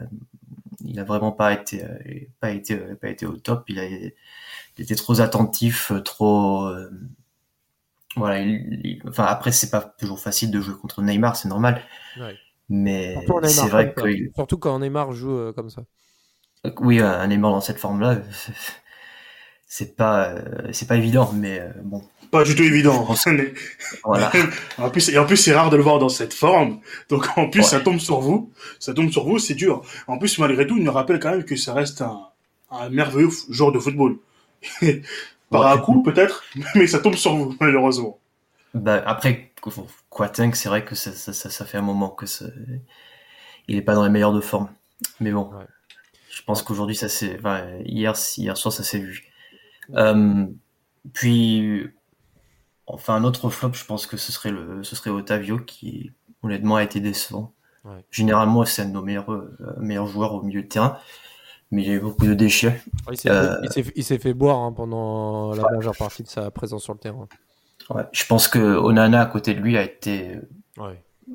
il 0.84 1.00
a 1.00 1.04
vraiment 1.04 1.32
pas 1.32 1.54
été 1.54 1.84
euh, 1.84 2.00
pas 2.40 2.50
été 2.52 2.76
pas 2.76 3.10
été 3.10 3.26
au 3.28 3.38
top. 3.38 3.66
Il 3.70 3.80
a 3.80 3.86
il 3.86 4.14
était 4.80 4.96
trop 4.96 5.22
attentif 5.22 5.92
trop 6.04 6.66
euh, 6.66 6.90
voilà 8.16 8.40
il, 8.40 9.00
enfin 9.08 9.26
après 9.26 9.52
c'est 9.52 9.70
pas 9.70 9.82
toujours 9.82 10.20
facile 10.20 10.50
de 10.50 10.60
jouer 10.60 10.76
contre 10.76 11.04
Neymar 11.04 11.36
c'est 11.36 11.50
normal. 11.50 11.84
Ouais. 12.20 12.36
Mais 12.70 13.16
c'est 13.48 13.68
vrai 13.68 13.94
que. 13.94 14.02
Surtout 14.36 14.58
quand 14.58 14.80
Neymar 14.80 15.14
joue 15.14 15.38
euh, 15.38 15.54
comme 15.54 15.70
ça. 15.70 15.84
Oui, 16.80 17.00
un 17.00 17.28
Neymar 17.28 17.52
dans 17.52 17.62
cette 17.62 17.78
forme-là, 17.78 18.22
c'est 19.68 19.96
pas, 19.96 20.30
euh, 20.30 20.70
c'est 20.72 20.88
pas 20.88 20.96
évident, 20.96 21.32
mais 21.34 21.60
euh, 21.60 21.70
bon. 21.84 22.02
Pas 22.32 22.44
du 22.44 22.56
tout 22.56 22.64
évident. 22.64 23.08
voilà. 24.04 24.32
en 24.80 24.90
plus, 24.90 25.10
et 25.10 25.20
en 25.20 25.26
plus, 25.26 25.38
c'est 25.38 25.54
rare 25.54 25.70
de 25.70 25.78
le 25.78 25.84
voir 25.84 26.00
dans 26.00 26.10
cette 26.10 26.34
forme. 26.34 26.80
Donc, 27.10 27.28
en 27.38 27.48
plus, 27.48 27.62
ça 27.62 27.80
tombe 27.80 28.00
sur 28.00 28.22
vous. 28.22 28.52
Ça 28.80 28.94
tombe 28.94 29.12
sur 29.12 29.26
vous, 29.26 29.38
c'est 29.38 29.54
dur. 29.54 29.84
En 30.08 30.18
plus, 30.18 30.40
malgré 30.40 30.66
tout, 30.66 30.78
il 30.78 30.84
me 30.84 30.90
rappelle 30.90 31.20
quand 31.20 31.30
même 31.30 31.44
que 31.44 31.56
ça 31.56 31.74
reste 31.74 32.02
un, 32.02 32.30
un 32.72 32.90
merveilleux 32.90 33.30
joueur 33.50 33.72
de 33.72 33.78
football. 33.78 34.18
Par 35.52 35.68
un 35.68 35.78
coup, 35.78 36.02
peut-être, 36.02 36.44
mais 36.74 36.88
ça 36.88 37.00
tombe 37.00 37.16
sur 37.16 37.36
vous, 37.36 37.56
malheureusement. 37.60 38.18
Bah, 38.74 39.04
après, 39.06 39.52
Quateng, 40.10 40.54
c'est 40.54 40.70
vrai 40.70 40.84
que 40.84 40.96
ça, 40.96 41.12
ça, 41.12 41.34
ça, 41.34 41.66
fait 41.66 41.78
un 41.78 41.82
moment 41.84 42.10
que 42.10 42.26
il 43.68 43.78
est 43.78 43.82
pas 43.82 43.96
dans 43.96 44.04
les 44.04 44.10
meilleures 44.10 44.34
de 44.34 44.42
forme. 44.42 44.70
Mais 45.20 45.32
bon, 45.32 45.52
je 46.30 46.42
pense 46.44 46.64
qu'aujourd'hui, 46.64 46.96
ça 46.96 47.10
s'est, 47.10 47.40
hier, 47.86 48.14
hier 48.38 48.58
soir, 48.58 48.74
ça 48.74 48.84
s'est 48.84 49.00
vu. 49.00 49.32
Euh, 49.92 50.46
puis, 51.14 51.88
enfin, 52.88 53.16
un 53.16 53.24
autre 53.24 53.50
flop, 53.50 53.74
je 53.74 53.86
pense 53.86 54.08
que 54.08 54.18
ce 54.18 54.32
serait, 54.32 54.52
le, 54.52 54.84
ce 54.84 54.96
serait 54.96 55.10
Otavio 55.10 55.60
qui, 55.60 56.12
honnêtement, 56.42 56.78
a 56.78 56.84
été 56.84 57.00
décevant. 57.00 57.54
Généralement, 58.12 58.64
c'est 58.64 58.82
un 58.82 58.86
de 58.86 58.92
nos 58.92 59.02
meilleurs, 59.02 59.32
euh, 59.32 59.58
meilleurs 59.78 60.08
joueurs 60.08 60.34
au 60.34 60.42
milieu 60.42 60.62
de 60.62 60.68
terrain, 60.68 60.98
mais 61.70 61.84
il 61.84 61.88
y 61.90 61.92
a 61.92 61.96
eu 61.96 62.00
beaucoup 62.00 62.26
de 62.26 62.34
déchets. 62.34 62.82
Euh, 63.26 63.58
il 63.96 64.04
s'est 64.04 64.20
fait 64.20 64.34
boire 64.34 64.60
hein, 64.60 64.72
pendant 64.72 65.54
la 65.54 65.70
majeure 65.70 65.96
partie 65.98 66.24
de 66.24 66.30
sa 66.30 66.50
présence 66.50 66.84
sur 66.84 66.94
le 66.94 67.00
terrain. 67.00 67.28
Je 68.12 68.26
pense 68.26 68.48
que 68.48 68.60
Onana 68.60 69.22
à 69.22 69.26
côté 69.26 69.54
de 69.54 69.60
lui 69.60 69.78
a 69.78 69.84
été 69.84 70.40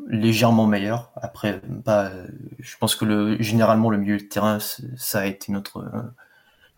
légèrement 0.09 0.67
meilleur. 0.67 1.13
Après, 1.17 1.61
pas, 1.85 2.11
je 2.59 2.77
pense 2.79 2.95
que 2.95 3.05
le, 3.05 3.41
généralement 3.43 3.91
le 3.91 3.99
milieu 3.99 4.19
de 4.19 4.23
terrain, 4.23 4.59
ça 4.97 5.21
a 5.21 5.27
été 5.27 5.53
notre, 5.53 5.85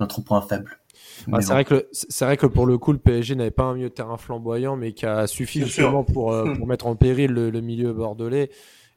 notre 0.00 0.20
point 0.22 0.40
faible. 0.42 0.80
Bah, 1.26 1.40
c'est 1.40 1.52
vrai 1.52 1.64
que 1.64 1.88
c'est 1.92 2.24
vrai 2.24 2.36
que 2.36 2.46
pour 2.46 2.66
le 2.66 2.78
coup 2.78 2.92
le 2.92 2.98
PSG 2.98 3.34
n'avait 3.34 3.50
pas 3.50 3.64
un 3.64 3.74
milieu 3.74 3.88
de 3.88 3.94
terrain 3.94 4.16
flamboyant 4.16 4.76
mais 4.76 4.92
qui 4.92 5.06
a 5.06 5.26
suffi 5.26 5.60
justement 5.60 6.04
pour, 6.04 6.32
euh, 6.32 6.54
pour 6.56 6.66
mettre 6.66 6.86
en 6.86 6.96
péril 6.96 7.32
le, 7.32 7.60
milieu 7.60 7.92
bordelais 7.92 8.50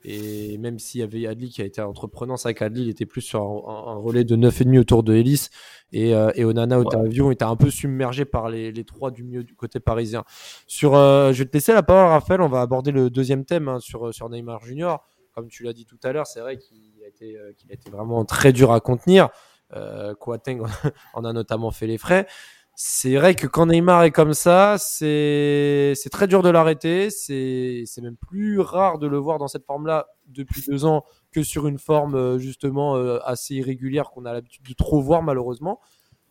et 0.03 0.57
même 0.57 0.79
s'il 0.79 1.01
y 1.01 1.03
avait 1.03 1.27
Adli 1.27 1.49
qui 1.49 1.61
a 1.61 1.65
été 1.65 1.81
entreprenant 1.81 2.37
c'est 2.37 2.49
vrai 2.49 2.53
qu'Adli 2.53 2.83
il 2.83 2.89
était 2.89 3.05
plus 3.05 3.21
sur 3.21 3.41
un, 3.41 3.95
relais 3.95 4.23
de 4.23 4.35
9,5 4.35 4.79
autour 4.79 5.03
de 5.03 5.13
Ellis. 5.13 5.49
Et, 5.91 6.15
euh, 6.15 6.31
et 6.35 6.43
Onana 6.43 6.79
Otavio 6.79 7.31
était 7.31 7.45
un 7.45 7.55
peu 7.55 7.69
submergé 7.69 8.25
par 8.25 8.49
les, 8.49 8.71
les, 8.71 8.83
trois 8.83 9.11
du 9.11 9.23
milieu 9.23 9.43
du 9.43 9.55
côté 9.55 9.79
parisien. 9.79 10.23
Sur 10.65 10.95
euh, 10.95 11.31
je 11.33 11.43
vais 11.43 11.49
te 11.49 11.53
laisser 11.53 11.71
la 11.73 11.83
parole 11.83 12.09
Raphaël. 12.09 12.41
On 12.41 12.49
va 12.49 12.61
aborder 12.61 12.91
le 12.91 13.09
deuxième 13.09 13.45
thème 13.45 13.67
hein, 13.67 13.79
sur, 13.79 14.13
sur 14.13 14.29
Neymar 14.29 14.63
Junior. 14.65 15.07
Comme 15.33 15.47
tu 15.49 15.63
l'as 15.63 15.73
dit 15.73 15.85
tout 15.85 15.99
à 16.03 16.11
l'heure 16.11 16.27
c'est 16.27 16.41
vrai 16.41 16.57
qu'il 16.57 17.03
a 17.03 17.07
été 17.07 17.37
qu'il 17.57 17.71
a 17.71 17.73
été 17.73 17.89
vraiment 17.89 18.25
très 18.25 18.53
dur 18.53 18.71
à 18.71 18.79
contenir. 18.79 19.29
Euh, 19.75 20.13
Kouateng 20.13 20.61
en 21.13 21.25
a 21.25 21.33
notamment 21.33 21.71
fait 21.71 21.87
les 21.87 21.97
frais. 21.97 22.27
C'est 22.75 23.15
vrai 23.15 23.35
que 23.35 23.45
quand 23.45 23.67
Neymar 23.67 24.03
est 24.03 24.11
comme 24.11 24.33
ça, 24.33 24.77
c'est 24.79 25.93
très 26.11 26.27
dur 26.27 26.41
de 26.41 26.49
l'arrêter. 26.49 27.11
C'est 27.11 27.85
même 28.01 28.17
plus 28.17 28.59
rare 28.59 28.97
de 28.97 29.05
le 29.05 29.17
voir 29.17 29.37
dans 29.37 29.47
cette 29.47 29.65
forme-là 29.65 30.07
depuis 30.27 30.63
deux 30.67 30.85
ans 30.85 31.03
que 31.31 31.43
sur 31.43 31.67
une 31.67 31.77
forme 31.77 32.15
euh, 32.15 32.37
justement 32.39 32.95
euh, 32.95 33.19
assez 33.25 33.55
irrégulière 33.55 34.11
qu'on 34.11 34.25
a 34.25 34.33
l'habitude 34.33 34.63
de 34.63 34.73
trop 34.73 35.01
voir 35.01 35.21
malheureusement. 35.21 35.81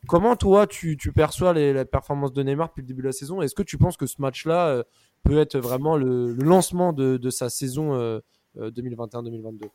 Comment 0.09 0.35
toi 0.35 0.67
tu, 0.67 0.97
perçois 1.15 1.53
les, 1.53 1.73
la 1.73 1.85
performance 1.85 2.33
de 2.33 2.43
Neymar 2.43 2.69
depuis 2.69 2.83
le 2.83 2.87
début 2.87 3.03
de 3.03 3.09
la 3.09 3.13
saison? 3.13 3.41
Est-ce 3.43 3.55
que 3.55 3.63
tu 3.63 3.79
penses 3.79 3.97
que 3.97 4.07
ce 4.07 4.21
match-là 4.21 4.83
peut 5.23 5.39
être 5.39 5.59
vraiment 5.59 5.97
le, 5.97 6.33
lancement 6.35 6.93
de, 6.93 7.19
de, 7.19 7.31
sa 7.31 7.51
saison 7.51 8.21
2021-2022 8.57 9.69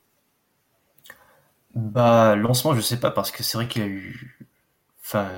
bah, 1.76 2.36
lancement, 2.36 2.74
je 2.74 2.82
sais 2.82 3.00
pas, 3.00 3.12
parce 3.12 3.32
que 3.32 3.44
c'est 3.44 3.58
vrai 3.58 3.68
qu'il 3.68 3.82
a 3.84 3.88
eu. 3.88 4.40
Enfin. 5.02 5.30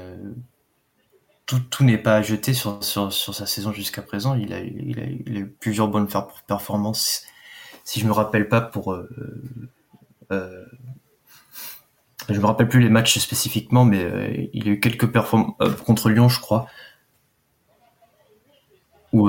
Tout, 1.72 1.84
n'est 1.84 1.98
pas 1.98 2.18
à 2.18 2.22
jeter 2.22 2.54
sur, 2.54 2.84
sa 2.84 3.46
saison 3.48 3.72
jusqu'à 3.72 4.04
présent. 4.04 4.36
Il 4.36 4.54
a, 4.54 4.62
eu 4.62 5.48
plusieurs 5.60 5.88
bonnes 5.88 6.08
performances. 6.48 7.24
Si 7.84 8.00
je 8.00 8.06
me 8.06 8.12
rappelle 8.12 8.48
pas 8.48 8.62
pour. 8.62 8.94
Euh, 8.94 9.10
euh, 10.32 10.66
me 12.30 12.46
rappelle 12.46 12.70
plus 12.70 12.82
les 12.82 12.90
matchs 12.90 13.18
spécifiquement, 13.18 13.84
mais 13.84 14.04
euh, 14.04 14.48
il 14.54 14.68
a 14.68 14.72
eu 14.74 14.80
quelques 14.80 15.08
performances 15.08 15.56
euh, 15.62 15.72
contre 15.72 16.10
Lyon, 16.10 16.30
je 16.30 16.40
crois, 16.40 16.68
où, 19.12 19.28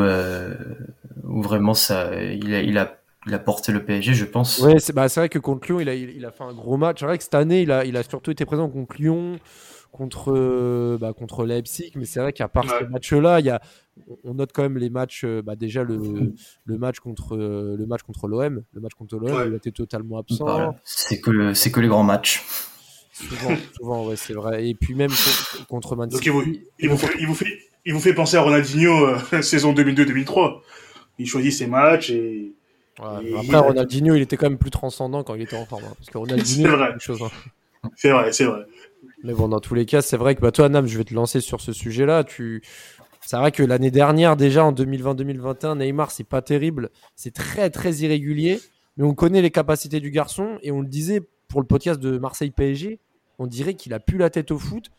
vraiment 1.24 1.72
ça, 1.72 2.14
il 2.14 2.78
a, 2.78 3.38
porté 3.38 3.72
le 3.72 3.82
PSG, 3.82 4.12
je 4.12 4.26
pense. 4.26 4.62
C'est 4.78 4.92
bah, 4.92 5.06
vrai 5.06 5.30
que 5.30 5.38
contre 5.38 5.66
Lyon, 5.68 5.80
il 5.80 5.88
a, 5.88 5.94
il, 5.94 6.26
a 6.26 6.30
fait 6.30 6.44
un 6.44 6.52
gros 6.52 6.76
match. 6.76 7.00
C'est 7.00 7.06
vrai 7.06 7.16
que 7.16 7.24
cette 7.24 7.34
année, 7.34 7.62
il 7.62 7.72
a, 7.72 7.86
il 7.86 7.96
a 7.96 8.02
surtout 8.02 8.30
été 8.30 8.44
présent 8.44 8.68
contre 8.68 8.96
Lyon, 8.98 9.38
contre, 9.90 10.32
euh, 10.32 10.98
bah, 11.00 11.12
contre 11.12 11.44
Leipzig. 11.44 11.92
Mais 11.96 12.04
c'est 12.04 12.20
vrai 12.20 12.32
qu'à 12.32 12.48
part 12.48 12.64
ce 12.64 12.84
match-là, 12.84 13.40
il 13.40 13.46
y 13.46 13.50
a, 13.50 13.60
on 14.24 14.34
note 14.34 14.50
quand 14.52 14.62
même 14.62 14.78
les 14.78 14.90
matchs. 14.90 15.24
Euh, 15.24 15.42
bah, 15.42 15.56
déjà, 15.56 15.84
le, 15.84 16.32
le 16.64 16.78
match 16.78 17.00
contre 17.00 17.36
euh, 17.36 17.76
le 17.78 17.86
match 17.86 18.02
contre 18.02 18.28
l'OM. 18.28 18.62
Le 18.72 18.80
match 18.80 18.94
contre 18.94 19.16
l'OM, 19.16 19.46
il 19.46 19.52
a 19.52 19.56
été 19.56 19.72
totalement 19.72 20.18
absent. 20.18 20.74
C'est 20.84 21.20
que, 21.20 21.54
c'est 21.54 21.70
que 21.70 21.80
les 21.80 21.88
grands 21.88 22.04
matchs. 22.04 22.44
Souvent, 23.12 23.56
souvent 23.76 24.06
ouais, 24.06 24.16
c'est 24.16 24.32
vrai. 24.32 24.66
Et 24.66 24.74
puis 24.74 24.94
même 24.94 25.10
contre 25.68 25.94
Man 25.94 26.10
City. 26.10 26.30
Donc 26.30 26.44
il 26.78 26.88
vous, 26.88 26.96
fait, 26.96 27.08
il 27.18 27.26
vous, 27.26 27.34
fait, 27.34 27.58
il 27.84 27.92
vous 27.92 28.00
fait 28.00 28.14
penser 28.14 28.36
à 28.36 28.42
Ronaldinho 28.42 29.18
saison 29.42 29.74
2002-2003. 29.74 30.60
Il 31.18 31.26
choisit 31.26 31.52
ses 31.52 31.66
matchs 31.66 32.10
et 32.10 32.54
après, 33.02 33.58
Ronaldinho, 33.58 34.14
il 34.14 34.22
était 34.22 34.36
quand 34.36 34.48
même 34.48 34.58
plus 34.58 34.70
transcendant 34.70 35.22
quand 35.22 35.34
il 35.34 35.42
était 35.42 35.56
en 35.56 35.66
forme. 35.66 35.84
Hein, 35.84 35.94
parce 35.96 36.10
que 36.10 36.18
Ronaldinho, 36.18 36.70
c'est 36.70 36.76
vrai. 36.76 36.94
Chose, 36.98 37.22
hein. 37.22 37.90
C'est 37.96 38.10
vrai, 38.10 38.32
c'est 38.32 38.44
vrai. 38.44 38.66
Mais 39.22 39.34
bon, 39.34 39.48
dans 39.48 39.60
tous 39.60 39.74
les 39.74 39.86
cas, 39.86 40.02
c'est 40.02 40.16
vrai 40.16 40.34
que 40.34 40.40
bah, 40.40 40.52
toi, 40.52 40.68
Nam, 40.68 40.86
je 40.86 40.96
vais 40.96 41.04
te 41.04 41.14
lancer 41.14 41.40
sur 41.40 41.60
ce 41.60 41.72
sujet-là. 41.72 42.24
Tu... 42.24 42.62
C'est 43.20 43.36
vrai 43.36 43.52
que 43.52 43.62
l'année 43.62 43.90
dernière, 43.90 44.36
déjà 44.36 44.64
en 44.64 44.72
2020-2021, 44.72 45.78
Neymar, 45.78 46.10
c'est 46.10 46.24
pas 46.24 46.42
terrible. 46.42 46.90
C'est 47.16 47.34
très, 47.34 47.70
très 47.70 47.92
irrégulier. 47.96 48.60
Mais 48.96 49.04
on 49.04 49.14
connaît 49.14 49.42
les 49.42 49.50
capacités 49.50 50.00
du 50.00 50.10
garçon. 50.10 50.58
Et 50.62 50.70
on 50.70 50.80
le 50.80 50.86
disait 50.88 51.20
pour 51.48 51.60
le 51.60 51.66
podcast 51.66 52.00
de 52.00 52.18
Marseille 52.18 52.50
PSG, 52.50 52.98
on 53.38 53.46
dirait 53.46 53.74
qu'il 53.74 53.92
a 53.92 54.00
plus 54.00 54.18
la 54.18 54.30
tête 54.30 54.50
au 54.50 54.58
foot. 54.58 54.90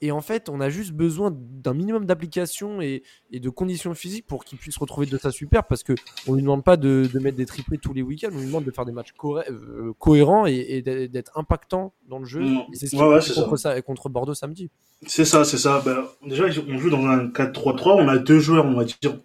Et 0.00 0.10
en 0.10 0.20
fait, 0.20 0.48
on 0.48 0.60
a 0.60 0.68
juste 0.68 0.92
besoin 0.92 1.34
d'un 1.34 1.74
minimum 1.74 2.04
d'application 2.04 2.80
et, 2.80 3.02
de 3.32 3.48
conditions 3.48 3.94
physiques 3.94 4.26
pour 4.26 4.44
qu'il 4.44 4.58
puisse 4.58 4.76
retrouver 4.76 5.06
de 5.06 5.16
sa 5.18 5.30
super 5.30 5.64
parce 5.64 5.82
que 5.82 5.94
on 6.26 6.34
lui 6.34 6.42
demande 6.42 6.64
pas 6.64 6.76
de, 6.76 7.08
mettre 7.20 7.36
des 7.36 7.46
triplés 7.46 7.78
tous 7.78 7.94
les 7.94 8.02
week-ends, 8.02 8.30
on 8.32 8.38
lui 8.38 8.46
demande 8.46 8.64
de 8.64 8.70
faire 8.70 8.84
des 8.84 8.92
matchs 8.92 9.14
euh, 9.24 9.92
cohérents 9.98 10.46
et, 10.46 10.82
d'être 10.82 11.38
impactant 11.38 11.94
dans 12.08 12.18
le 12.18 12.24
jeu. 12.24 12.40
Mm. 12.40 12.64
c'est 12.72 12.86
ce 12.86 12.96
ouais, 12.96 13.42
contre, 13.44 13.56
ça. 13.56 13.80
contre 13.82 14.08
Bordeaux 14.08 14.34
samedi. 14.34 14.70
C'est 15.06 15.24
ça, 15.24 15.44
c'est 15.44 15.58
ça. 15.58 15.82
Ben, 15.84 16.04
déjà, 16.26 16.44
on 16.68 16.78
joue 16.78 16.90
dans 16.90 17.04
un 17.06 17.28
4-3-3. 17.28 18.02
On 18.02 18.08
a 18.08 18.18
deux 18.18 18.40
joueurs, 18.40 18.66
on 18.66 18.74
va 18.74 18.84
dire, 18.84 19.18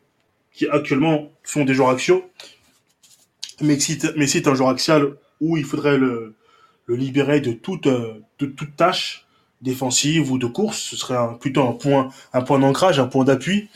qui 0.54 0.68
actuellement 0.68 1.30
font 1.44 1.66
des 1.66 1.74
joueurs 1.74 1.90
axiaux. 1.90 2.24
Mais 3.62 3.80
si 3.80 4.00
c'est 4.00 4.48
un 4.48 4.56
joueur 4.56 4.70
axial 4.70 5.16
où 5.42 5.58
il 5.58 5.66
faudrait 5.66 5.98
le, 5.98 6.36
le 6.86 6.96
libérer 6.96 7.40
de 7.40 7.54
toute, 7.54 7.88
euh, 7.88 8.16
de 8.40 8.48
toute 8.48 8.76
tâche 8.76 9.28
défensive 9.62 10.32
ou 10.32 10.38
de 10.38 10.46
course, 10.46 10.78
ce 10.80 10.96
serait 10.96 11.18
plutôt 11.40 11.68
un 11.68 11.74
point, 11.74 12.10
un 12.34 12.42
point 12.42 12.60
d'ancrage, 12.60 13.00
un 13.00 13.08
point 13.08 13.26
d'appui. 13.26 13.70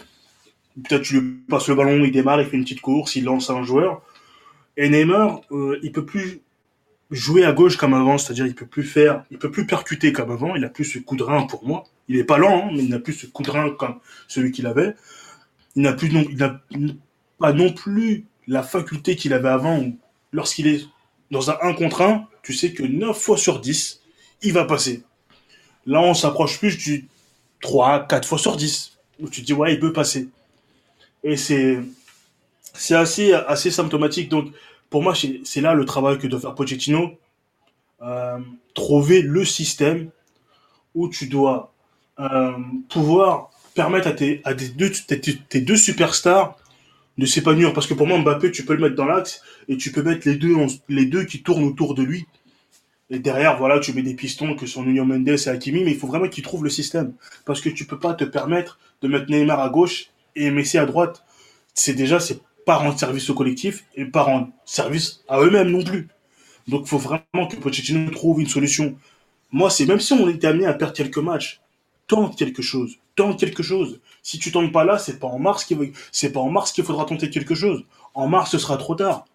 Peut-être 0.87 1.03
tu 1.03 1.19
lui 1.19 1.31
passes 1.49 1.67
le 1.67 1.75
ballon, 1.75 2.03
il 2.03 2.11
démarre, 2.11 2.41
il 2.41 2.47
fait 2.47 2.57
une 2.57 2.63
petite 2.63 2.81
course, 2.81 3.15
il 3.15 3.25
lance 3.25 3.49
un 3.49 3.63
joueur. 3.63 4.01
Et 4.75 4.89
Neymar, 4.89 5.41
euh, 5.51 5.79
il 5.83 5.91
peut 5.91 6.05
plus 6.05 6.41
jouer 7.11 7.45
à 7.45 7.51
gauche 7.51 7.77
comme 7.77 7.93
avant, 7.93 8.17
c'est-à-dire 8.17 8.47
il 8.47 8.55
peut 8.55 8.65
plus 8.65 8.83
faire, 8.83 9.23
il 9.29 9.37
peut 9.37 9.51
plus 9.51 9.67
percuter 9.67 10.11
comme 10.11 10.31
avant, 10.31 10.55
il 10.55 10.65
a 10.65 10.69
plus 10.69 10.85
ce 10.85 10.99
coup 10.99 11.15
de 11.15 11.23
rein 11.23 11.43
pour 11.43 11.65
moi. 11.65 11.83
Il 12.07 12.17
est 12.17 12.23
pas 12.23 12.37
lent, 12.37 12.67
hein, 12.67 12.71
mais 12.73 12.83
il 12.83 12.89
n'a 12.89 12.99
plus 12.99 13.13
ce 13.13 13.27
coup 13.27 13.43
de 13.43 13.51
rein 13.51 13.69
comme 13.69 13.99
celui 14.27 14.51
qu'il 14.51 14.65
avait. 14.65 14.95
Il 15.75 15.83
n'a 15.83 15.93
plus 15.93 16.09
non, 16.11 16.25
il 16.29 16.37
n'a 16.37 16.59
pas 17.39 17.53
non 17.53 17.71
plus 17.71 18.25
la 18.47 18.63
faculté 18.63 19.15
qu'il 19.15 19.33
avait 19.33 19.49
avant 19.49 19.83
lorsqu'il 20.31 20.67
est 20.67 20.85
dans 21.31 21.51
un 21.51 21.57
1 21.61 21.73
contre 21.73 22.01
1, 22.01 22.27
tu 22.41 22.53
sais 22.53 22.73
que 22.73 22.83
9 22.83 23.17
fois 23.17 23.37
sur 23.37 23.59
10, 23.59 24.01
il 24.41 24.53
va 24.53 24.65
passer. 24.65 25.03
Là, 25.85 26.01
on 26.01 26.13
s'approche 26.13 26.59
plus 26.59 26.77
du 26.77 27.07
3, 27.61 28.07
4 28.07 28.27
fois 28.27 28.37
sur 28.37 28.55
10. 28.55 28.97
Où 29.19 29.29
tu 29.29 29.41
te 29.41 29.45
dis, 29.45 29.53
ouais, 29.53 29.73
il 29.73 29.79
peut 29.79 29.93
passer. 29.93 30.29
Et 31.23 31.37
c'est, 31.37 31.79
assez, 32.91 33.71
symptomatique. 33.71 34.29
Donc, 34.29 34.51
pour 34.89 35.03
moi, 35.03 35.13
c'est 35.15 35.61
là 35.61 35.73
le 35.73 35.85
travail 35.85 36.17
que 36.17 36.27
doit 36.27 36.39
faire 36.39 36.55
Pochettino. 36.55 37.17
Euh, 38.01 38.39
trouver 38.73 39.21
le 39.21 39.45
système 39.45 40.09
où 40.93 41.07
tu 41.07 41.27
dois 41.27 41.73
euh, 42.19 42.51
pouvoir 42.89 43.49
permettre 43.75 44.07
à 44.07 44.11
tes, 44.11 44.41
deux, 45.61 45.77
superstars 45.77 46.57
de 47.17 47.25
s'épanouir. 47.25 47.73
Parce 47.73 47.87
que 47.87 47.93
pour 47.93 48.07
moi, 48.07 48.17
Mbappé, 48.17 48.51
tu 48.51 48.65
peux 48.65 48.73
le 48.73 48.81
mettre 48.81 48.95
dans 48.95 49.05
l'axe 49.05 49.41
et 49.67 49.77
tu 49.77 49.91
peux 49.91 50.03
mettre 50.03 50.27
les 50.27 51.05
deux 51.05 51.23
qui 51.23 51.43
tournent 51.43 51.63
autour 51.63 51.95
de 51.95 52.03
lui 52.03 52.25
et 53.13 53.19
derrière, 53.19 53.59
voilà, 53.59 53.79
tu 53.79 53.93
mets 53.93 54.01
des 54.01 54.15
pistons 54.15 54.55
que 54.55 54.65
sont 54.65 54.81
Nuno 54.81 55.05
Mendes 55.05 55.29
et 55.29 55.47
Hakimi, 55.47 55.83
mais 55.83 55.91
il 55.91 55.97
faut 55.97 56.07
vraiment 56.07 56.27
qu'ils 56.27 56.43
trouvent 56.43 56.63
le 56.63 56.71
système. 56.71 57.13
Parce 57.45 57.61
que 57.61 57.69
tu 57.69 57.85
peux 57.85 57.99
pas 57.99 58.15
te 58.15 58.23
permettre 58.23 58.79
de 59.03 59.07
mettre 59.07 59.29
Neymar 59.29 59.59
à 59.59 59.69
gauche 59.69 60.07
et 60.35 60.49
Messi 60.49 60.79
à 60.79 60.87
droite. 60.87 61.23
C'est 61.75 61.93
déjà, 61.93 62.19
c'est 62.19 62.41
pas 62.65 62.77
rendre 62.77 62.97
service 62.97 63.29
au 63.29 63.35
collectif 63.35 63.85
et 63.93 64.05
pas 64.05 64.23
rendre 64.23 64.47
service 64.65 65.23
à 65.27 65.39
eux-mêmes 65.41 65.69
non 65.69 65.83
plus. 65.83 66.07
Donc, 66.67 66.85
il 66.85 66.87
faut 66.87 66.97
vraiment 66.97 67.47
que 67.47 67.55
Pochettino 67.55 68.09
trouve 68.09 68.41
une 68.41 68.47
solution. 68.47 68.95
Moi, 69.51 69.69
c'est 69.69 69.85
même 69.85 69.99
si 69.99 70.13
on 70.13 70.27
était 70.27 70.47
amené 70.47 70.65
à 70.65 70.73
perdre 70.73 70.95
quelques 70.95 71.19
matchs, 71.19 71.61
tente 72.07 72.35
quelque 72.35 72.63
chose, 72.63 72.97
tente 73.15 73.39
quelque 73.39 73.61
chose. 73.61 73.99
Si 74.23 74.39
tu 74.39 74.51
tentes 74.51 74.71
pas 74.71 74.85
là, 74.85 74.97
c'est 74.97 75.19
pas 75.19 75.27
en 75.27 75.37
mars 75.37 75.71
c'est 76.11 76.31
pas 76.31 76.39
en 76.39 76.49
mars 76.49 76.71
qu'il 76.71 76.83
faudra 76.83 77.05
tenter 77.05 77.29
quelque 77.29 77.53
chose. 77.53 77.85
En 78.15 78.27
mars, 78.27 78.49
ce 78.49 78.57
sera 78.57 78.77
trop 78.77 78.95
tard. 78.95 79.25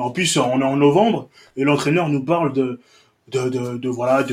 En 0.00 0.10
plus, 0.10 0.36
on 0.36 0.60
est 0.60 0.64
en 0.64 0.76
novembre 0.76 1.28
et 1.56 1.64
l'entraîneur 1.64 2.08
nous 2.08 2.24
parle 2.24 2.52
de, 2.52 2.80
de, 3.28 3.48
de, 3.48 3.78
de 3.78 3.88
voilà 3.88 4.24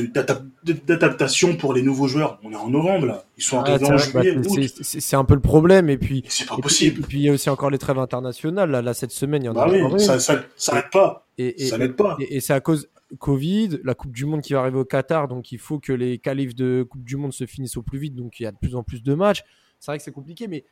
d'adaptation 0.86 1.56
pour 1.56 1.72
les 1.72 1.82
nouveaux 1.82 2.08
joueurs. 2.08 2.38
On 2.42 2.52
est 2.52 2.56
en 2.56 2.70
novembre 2.70 3.06
là, 3.06 3.24
ils 3.36 3.42
sont 3.42 3.58
arrivés 3.58 3.86
en 3.86 3.96
juillet. 3.96 4.36
Bah, 4.36 4.50
c'est 4.82 5.16
un 5.16 5.24
peu 5.24 5.34
le 5.34 5.40
problème 5.40 5.88
et 5.88 5.98
puis 5.98 6.24
c'est 6.28 6.48
pas 6.48 6.56
possible. 6.56 7.00
Et 7.00 7.06
puis, 7.06 7.18
il 7.18 7.24
y 7.24 7.28
a 7.28 7.32
aussi 7.32 7.50
encore 7.50 7.70
les 7.70 7.78
trêves 7.78 7.98
internationales 7.98 8.70
là, 8.70 8.82
là 8.82 8.94
cette 8.94 9.12
semaine 9.12 9.42
il 9.42 9.46
y 9.46 9.48
en 9.48 9.54
bah 9.54 9.64
a. 9.64 9.68
Oui, 9.68 10.00
ça, 10.00 10.18
ça, 10.18 10.42
ça 10.56 10.82
pas. 10.82 11.26
Et, 11.38 11.66
ça 11.66 11.78
n'aide 11.78 11.94
pas. 11.94 12.16
Et, 12.18 12.40
c'est 12.40 12.52
à 12.52 12.60
cause 12.60 12.88
Covid, 13.18 13.80
la 13.84 13.94
Coupe 13.94 14.12
du 14.12 14.26
Monde 14.26 14.42
qui 14.42 14.52
va 14.52 14.60
arriver 14.60 14.78
au 14.78 14.84
Qatar, 14.84 15.28
donc 15.28 15.52
il 15.52 15.58
faut 15.58 15.78
que 15.78 15.92
les 15.92 16.18
qualifs 16.18 16.54
de 16.54 16.86
Coupe 16.88 17.04
du 17.04 17.16
Monde 17.16 17.32
se 17.32 17.46
finissent 17.46 17.76
au 17.76 17.82
plus 17.82 17.98
vite, 17.98 18.14
donc 18.14 18.40
il 18.40 18.42
y 18.42 18.46
a 18.46 18.52
de 18.52 18.58
plus 18.58 18.74
en 18.74 18.82
plus 18.82 19.02
de 19.02 19.14
matchs. 19.14 19.44
C'est 19.78 19.92
vrai 19.92 19.98
que 19.98 20.04
c'est 20.04 20.12
compliqué, 20.12 20.48
mais 20.48 20.64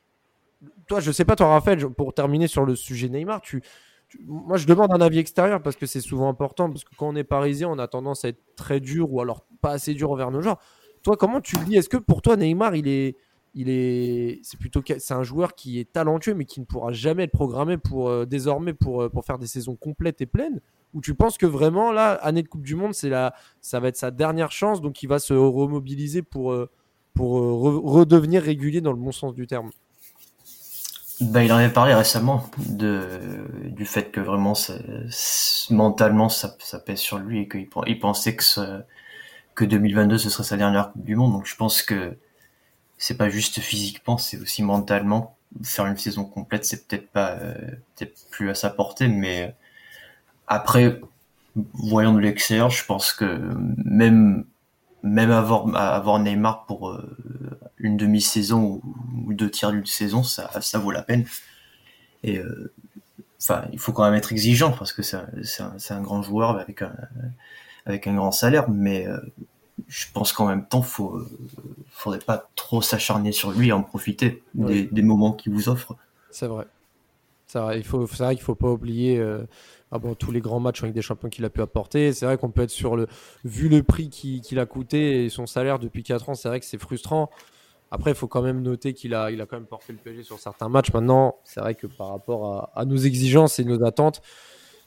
toi, 0.86 1.00
je 1.00 1.12
sais 1.12 1.24
pas, 1.24 1.36
toi, 1.36 1.48
Raphaël, 1.48 1.86
pour 1.90 2.12
terminer 2.14 2.46
sur 2.46 2.64
le 2.64 2.76
sujet 2.76 3.08
Neymar, 3.08 3.40
tu, 3.40 3.62
moi, 4.26 4.56
je 4.56 4.66
demande 4.66 4.92
un 4.92 5.00
avis 5.00 5.18
extérieur 5.18 5.62
parce 5.62 5.76
que 5.76 5.86
c'est 5.86 6.00
souvent 6.00 6.28
important. 6.28 6.70
Parce 6.70 6.84
que 6.84 6.94
quand 6.96 7.08
on 7.08 7.16
est 7.16 7.24
parisien, 7.24 7.68
on 7.68 7.78
a 7.78 7.88
tendance 7.88 8.24
à 8.24 8.28
être 8.28 8.40
très 8.56 8.80
dur 8.80 9.12
ou 9.12 9.20
alors 9.20 9.44
pas 9.60 9.72
assez 9.72 9.94
dur 9.94 10.10
envers 10.10 10.30
nos 10.30 10.40
joueurs. 10.40 10.58
Toi, 11.02 11.16
comment 11.16 11.40
tu 11.40 11.56
le 11.58 11.64
dis 11.64 11.76
Est-ce 11.76 11.88
que 11.88 11.96
pour 11.96 12.22
toi, 12.22 12.36
Neymar, 12.36 12.74
il 12.74 12.88
est, 12.88 13.16
il 13.54 13.68
est, 13.68 14.40
c'est 14.42 14.58
plutôt, 14.58 14.82
c'est 14.86 15.14
un 15.14 15.22
joueur 15.22 15.54
qui 15.54 15.80
est 15.80 15.90
talentueux, 15.92 16.34
mais 16.34 16.44
qui 16.44 16.60
ne 16.60 16.64
pourra 16.64 16.92
jamais 16.92 17.24
être 17.24 17.32
programmé 17.32 17.78
pour 17.78 18.08
euh, 18.08 18.26
désormais 18.26 18.74
pour, 18.74 19.02
euh, 19.02 19.08
pour 19.08 19.24
faire 19.24 19.38
des 19.38 19.46
saisons 19.46 19.76
complètes 19.76 20.20
et 20.20 20.26
pleines? 20.26 20.60
Ou 20.94 21.00
tu 21.00 21.14
penses 21.14 21.38
que 21.38 21.46
vraiment 21.46 21.92
là, 21.92 22.12
année 22.12 22.42
de 22.42 22.48
Coupe 22.48 22.62
du 22.62 22.74
Monde, 22.74 22.94
c'est 22.94 23.08
la, 23.08 23.34
ça 23.60 23.80
va 23.80 23.88
être 23.88 23.96
sa 23.96 24.10
dernière 24.10 24.52
chance, 24.52 24.80
donc 24.80 25.02
il 25.02 25.08
va 25.08 25.18
se 25.18 25.34
remobiliser 25.34 26.22
pour, 26.22 26.52
euh, 26.52 26.68
pour 27.14 27.30
redevenir 27.32 28.42
régulier 28.42 28.80
dans 28.80 28.92
le 28.92 28.98
bon 28.98 29.12
sens 29.12 29.34
du 29.34 29.46
terme? 29.46 29.70
Bah, 31.20 31.42
il 31.42 31.52
en 31.52 31.56
avait 31.56 31.72
parlé 31.72 31.94
récemment 31.94 32.48
de, 32.58 33.08
du 33.64 33.86
fait 33.86 34.10
que 34.10 34.20
vraiment 34.20 34.52
mentalement 35.70 36.28
ça, 36.28 36.54
ça 36.58 36.78
pèse 36.78 36.98
sur 36.98 37.18
lui 37.18 37.42
et 37.42 37.48
qu'il 37.48 37.68
il 37.86 37.98
pensait 37.98 38.36
que, 38.36 38.44
ce, 38.44 38.82
que 39.54 39.64
2022 39.64 40.18
ce 40.18 40.30
serait 40.30 40.44
sa 40.44 40.56
dernière 40.56 40.92
Coupe 40.92 41.04
du 41.04 41.16
Monde. 41.16 41.32
Donc 41.32 41.46
je 41.46 41.56
pense 41.56 41.82
que 41.82 42.16
c'est 42.98 43.16
pas 43.16 43.28
juste 43.30 43.60
physiquement, 43.60 44.18
c'est 44.18 44.38
aussi 44.38 44.62
mentalement. 44.62 45.36
Faire 45.62 45.86
une 45.86 45.96
saison 45.96 46.24
complète, 46.24 46.64
c'est 46.64 46.86
peut-être 46.86 47.08
pas 47.10 47.30
euh, 47.30 47.54
peut-être 47.96 48.28
plus 48.30 48.50
à 48.50 48.54
sa 48.54 48.68
portée, 48.68 49.08
mais 49.08 49.54
après, 50.48 51.00
voyant 51.74 52.12
de 52.12 52.20
l'extérieur, 52.20 52.70
je 52.70 52.84
pense 52.84 53.12
que 53.12 53.40
même 53.84 54.44
même 55.06 55.30
avoir, 55.30 55.74
avoir 55.76 56.18
Neymar 56.18 56.66
pour 56.66 56.90
euh, 56.90 57.16
une 57.78 57.96
demi-saison 57.96 58.80
ou, 58.82 59.32
deux 59.32 59.50
tiers 59.50 59.72
d'une 59.72 59.86
saison, 59.86 60.22
ça, 60.22 60.60
ça 60.60 60.78
vaut 60.78 60.90
la 60.90 61.02
peine. 61.02 61.24
Et 62.22 62.38
euh, 62.38 62.72
enfin, 63.40 63.66
il 63.72 63.78
faut 63.78 63.92
quand 63.92 64.04
même 64.04 64.14
être 64.14 64.32
exigeant 64.32 64.72
parce 64.72 64.92
que 64.92 65.02
c'est 65.02 65.16
un, 65.16 65.76
un, 65.90 66.00
grand 66.00 66.22
joueur 66.22 66.58
avec 66.58 66.82
un, 66.82 66.94
avec 67.84 68.06
un 68.06 68.14
grand 68.14 68.32
salaire, 68.32 68.70
mais 68.70 69.06
euh, 69.06 69.18
je 69.88 70.06
pense 70.12 70.32
qu'en 70.32 70.46
même 70.46 70.66
temps, 70.66 70.82
faut, 70.82 71.20
faudrait 71.90 72.18
pas 72.18 72.48
trop 72.54 72.80
s'acharner 72.80 73.32
sur 73.32 73.50
lui 73.50 73.68
et 73.68 73.72
en 73.72 73.82
profiter 73.82 74.42
des, 74.54 74.84
des, 74.84 75.02
moments 75.02 75.32
qu'il 75.32 75.52
vous 75.52 75.68
offre. 75.68 75.96
C'est 76.30 76.46
vrai. 76.46 76.66
C'est 77.46 77.58
vrai, 77.58 77.78
il 77.78 77.84
faut, 77.84 78.04
vrai 78.06 78.34
qu'il 78.34 78.44
faut 78.44 78.54
pas 78.54 78.70
oublier 78.70 79.22
ah 79.92 79.98
bon, 79.98 80.14
tous 80.14 80.32
les 80.32 80.40
grands 80.40 80.58
matchs 80.58 80.82
avec 80.82 80.94
des 80.94 81.02
champions 81.02 81.28
qu'il 81.28 81.44
a 81.44 81.50
pu 81.50 81.60
apporter. 81.60 82.12
C'est 82.12 82.26
vrai 82.26 82.36
qu'on 82.36 82.50
peut 82.50 82.62
être 82.62 82.70
sur 82.70 82.96
le. 82.96 83.06
Vu 83.44 83.68
le 83.68 83.82
prix 83.82 84.08
qu'il 84.08 84.58
a 84.58 84.66
coûté 84.66 85.24
et 85.24 85.28
son 85.28 85.46
salaire 85.46 85.78
depuis 85.78 86.02
4 86.02 86.28
ans, 86.30 86.34
c'est 86.34 86.48
vrai 86.48 86.58
que 86.58 86.66
c'est 86.66 86.78
frustrant. 86.78 87.30
Après, 87.92 88.10
il 88.10 88.16
faut 88.16 88.26
quand 88.26 88.42
même 88.42 88.62
noter 88.62 88.94
qu'il 88.94 89.14
a, 89.14 89.30
il 89.30 89.40
a 89.40 89.46
quand 89.46 89.56
même 89.56 89.66
porté 89.66 89.92
le 89.92 89.98
PSG 89.98 90.24
sur 90.24 90.40
certains 90.40 90.68
matchs. 90.68 90.92
Maintenant, 90.92 91.36
c'est 91.44 91.60
vrai 91.60 91.76
que 91.76 91.86
par 91.86 92.08
rapport 92.08 92.70
à, 92.74 92.84
nos 92.84 92.96
exigences 92.96 93.60
et 93.60 93.64
nos 93.64 93.84
attentes, 93.84 94.22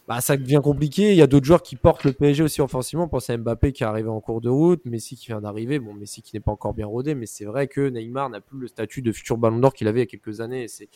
bah, 0.06 0.20
ça 0.20 0.36
devient 0.36 0.60
compliqué. 0.62 1.12
Il 1.12 1.16
y 1.16 1.22
a 1.22 1.28
d'autres 1.28 1.46
joueurs 1.46 1.62
qui 1.62 1.78
portent 1.78 2.04
le 2.04 2.12
PSG 2.12 2.44
aussi 2.44 2.60
offensivement. 2.60 3.06
On 3.06 3.08
pense 3.08 3.30
à 3.30 3.38
Mbappé 3.38 3.72
qui 3.72 3.84
est 3.84 3.86
arrivé 3.86 4.10
en 4.10 4.20
cours 4.20 4.42
de 4.42 4.50
route, 4.50 4.84
Messi 4.84 5.16
qui 5.16 5.28
vient 5.28 5.40
d'arriver. 5.40 5.80
Bon, 5.80 5.94
Messi 5.94 6.22
qui 6.22 6.36
n'est 6.36 6.42
pas 6.42 6.52
encore 6.52 6.74
bien 6.74 6.88
rodé, 6.88 7.16
mais 7.16 7.26
c'est 7.26 7.46
vrai 7.46 7.68
que 7.68 7.88
Neymar 7.88 8.30
n'a 8.30 8.42
plus 8.42 8.60
le 8.60 8.68
statut 8.68 9.02
de 9.02 9.14
futur 9.14 9.38
ballon 9.38 9.60
d'or 9.60 9.74
qu'il 9.74 9.88
avait 9.88 10.00
il 10.00 10.04
y 10.04 10.08
a 10.08 10.08
quelques 10.08 10.42
années. 10.42 10.68
C'est 10.68 10.90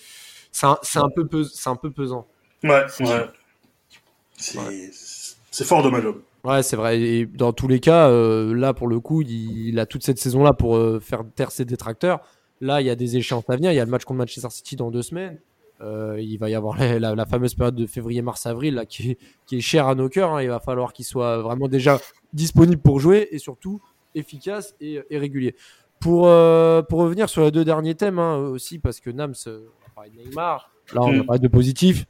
un, 0.64 0.78
un, 0.96 1.10
peu 1.10 1.30
un 1.66 1.76
peu 1.78 1.92
pesant. 1.92 2.28
Ouais, 2.64 2.84
ouais. 3.00 3.28
C'est 4.38 5.66
fort 5.66 5.84
de 5.84 5.90
Malhomme. 5.90 6.22
Ouais, 6.44 6.62
c'est 6.62 6.76
vrai. 6.76 7.00
Et 7.00 7.26
dans 7.26 7.54
tous 7.54 7.70
les 7.70 7.80
cas, 7.80 8.10
euh, 8.10 8.54
là, 8.54 8.74
pour 8.74 8.88
le 8.88 9.00
coup, 9.00 9.22
il, 9.22 9.80
a 9.80 9.86
toute 9.86 10.04
cette 10.04 10.20
saison-là 10.20 10.54
pour 10.54 10.76
euh, 10.76 11.00
faire 11.00 11.24
taire 11.36 11.52
ses 11.52 11.64
détracteurs. 11.64 12.20
Là, 12.60 12.82
il 12.82 12.88
y 12.88 12.90
a 12.90 12.96
des 12.96 13.16
échéances 13.16 13.50
à 13.50 13.56
venir. 13.56 13.72
Il 13.72 13.76
y 13.76 13.80
a 13.80 13.86
le 13.86 13.92
match 13.92 14.04
contre 14.04 14.18
Manchester 14.18 14.50
City 14.50 14.76
dans 14.76 14.92
deux 14.92 15.02
semaines. 15.02 15.40
Euh, 15.82 16.20
il 16.20 16.38
va 16.38 16.50
y 16.50 16.56
avoir 16.56 16.78
la, 17.00 17.26
fameuse 17.26 17.56
période 17.56 17.76
de 17.76 17.86
février, 17.86 18.22
mars, 18.22 18.46
avril, 18.46 18.76
là, 18.76 18.86
qui, 18.86 19.12
est, 19.12 19.18
qui 19.46 19.58
est 19.58 19.62
chère 19.62 19.88
à 19.88 19.96
nos 19.96 20.10
cœurs. 20.10 20.34
Hein. 20.34 20.42
Il 20.42 20.50
va 20.50 20.60
falloir 20.60 20.92
qu'il 20.92 21.06
soit 21.06 21.42
vraiment 21.42 21.70
déjà 21.70 21.98
disponible 22.34 22.82
pour 22.82 23.00
jouer 23.00 23.30
et 23.32 23.40
surtout 23.40 23.80
efficace 24.14 24.76
et, 24.82 25.02
régulier. 25.12 25.56
Pour, 26.02 26.24
pour 26.24 27.00
revenir 27.00 27.30
sur 27.30 27.44
les 27.44 27.52
deux 27.52 27.64
derniers 27.64 27.96
thèmes 27.96 28.20
hein, 28.20 28.36
aussi, 28.36 28.80
parce 28.80 29.00
que 29.00 29.10
Nams, 29.10 29.34
on 29.48 30.02
va 30.02 30.10
de 30.10 30.18
Neymar, 30.18 30.72
là, 30.94 31.02
on 31.02 31.12
va 31.12 31.18
mm. 31.20 31.26
parler 31.26 31.40
de 31.40 31.48
positif. 31.48 32.06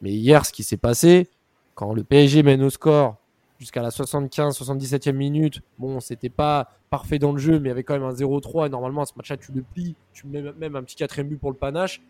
Mais 0.00 0.10
hier, 0.10 0.44
ce 0.44 0.52
qui 0.52 0.64
s'est 0.64 0.76
passé, 0.76 1.28
quand 1.76 1.94
le 1.94 2.02
PSG 2.02 2.42
mène 2.42 2.62
au 2.64 2.70
score 2.70 3.16
jusqu'à 3.60 3.82
la 3.82 3.90
75-77e 3.90 5.12
minute, 5.12 5.60
bon, 5.78 6.00
c'était 6.00 6.30
pas 6.30 6.70
parfait 6.90 7.18
dans 7.18 7.32
le 7.32 7.38
jeu, 7.38 7.60
mais 7.60 7.66
il 7.66 7.68
y 7.68 7.70
avait 7.70 7.84
quand 7.84 7.94
même 7.94 8.02
un 8.02 8.12
0-3. 8.12 8.66
Et 8.66 8.70
normalement, 8.70 9.04
ce 9.04 9.12
match-là, 9.16 9.36
tu 9.36 9.52
le 9.52 9.62
plies, 9.62 9.94
tu 10.12 10.26
mets 10.26 10.42
même 10.42 10.74
un 10.74 10.82
petit 10.82 10.96
quatrième 10.96 11.28
but 11.28 11.36
pour 11.36 11.50
le 11.50 11.56
panache. 11.56 12.02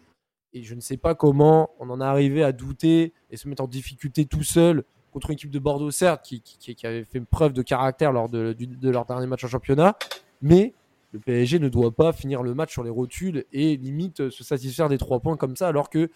Et 0.54 0.62
je 0.62 0.74
ne 0.74 0.80
sais 0.80 0.96
pas 0.96 1.14
comment 1.14 1.70
on 1.80 1.90
en 1.90 2.00
est 2.00 2.04
arrivé 2.04 2.42
à 2.42 2.52
douter 2.52 3.12
et 3.30 3.36
se 3.36 3.48
mettre 3.48 3.62
en 3.62 3.66
difficulté 3.66 4.24
tout 4.24 4.44
seul 4.44 4.84
contre 5.12 5.30
une 5.30 5.34
équipe 5.34 5.50
de 5.50 5.58
Bordeaux, 5.58 5.90
certes, 5.90 6.22
qui, 6.24 6.76
avait 6.86 7.04
fait 7.04 7.20
preuve 7.20 7.52
de 7.52 7.62
caractère 7.62 8.12
lors 8.12 8.28
de, 8.28 8.56
leur 8.82 9.04
dernier 9.04 9.26
match 9.26 9.42
en 9.44 9.48
championnat. 9.48 9.96
Mais 10.42 10.74
le 11.12 11.18
PSG 11.18 11.58
ne 11.58 11.68
doit 11.68 11.90
pas 11.90 12.12
finir 12.12 12.42
le 12.42 12.54
match 12.54 12.72
sur 12.72 12.84
les 12.84 12.90
rotules 12.90 13.44
et 13.52 13.76
limite 13.76 14.30
se 14.30 14.44
satisfaire 14.44 14.88
des 14.88 14.98
trois 14.98 15.18
points 15.18 15.36
comme 15.36 15.56
ça, 15.56 15.66
alors 15.66 15.90
que 15.90 16.10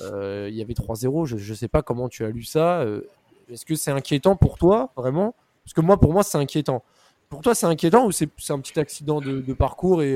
il 0.00 0.54
y 0.54 0.62
avait 0.62 0.74
3-0. 0.74 1.26
Je 1.26 1.36
ne 1.36 1.56
sais 1.56 1.68
pas 1.68 1.82
comment 1.82 2.08
tu 2.08 2.24
as 2.24 2.30
lu 2.30 2.42
ça. 2.42 2.80
Euh, 2.80 3.02
est-ce 3.50 3.64
que 3.64 3.74
c'est 3.74 3.90
inquiétant 3.90 4.36
pour 4.36 4.58
toi, 4.58 4.92
vraiment? 4.96 5.34
Parce 5.64 5.74
que 5.74 5.80
moi, 5.80 5.98
pour 5.98 6.12
moi, 6.12 6.22
c'est 6.22 6.38
inquiétant. 6.38 6.82
Pour 7.28 7.40
toi, 7.40 7.54
c'est 7.54 7.66
inquiétant 7.66 8.06
ou 8.06 8.12
c'est 8.12 8.28
un 8.50 8.58
petit 8.60 8.78
accident 8.78 9.20
de, 9.20 9.52
parcours 9.52 10.02
et 10.02 10.14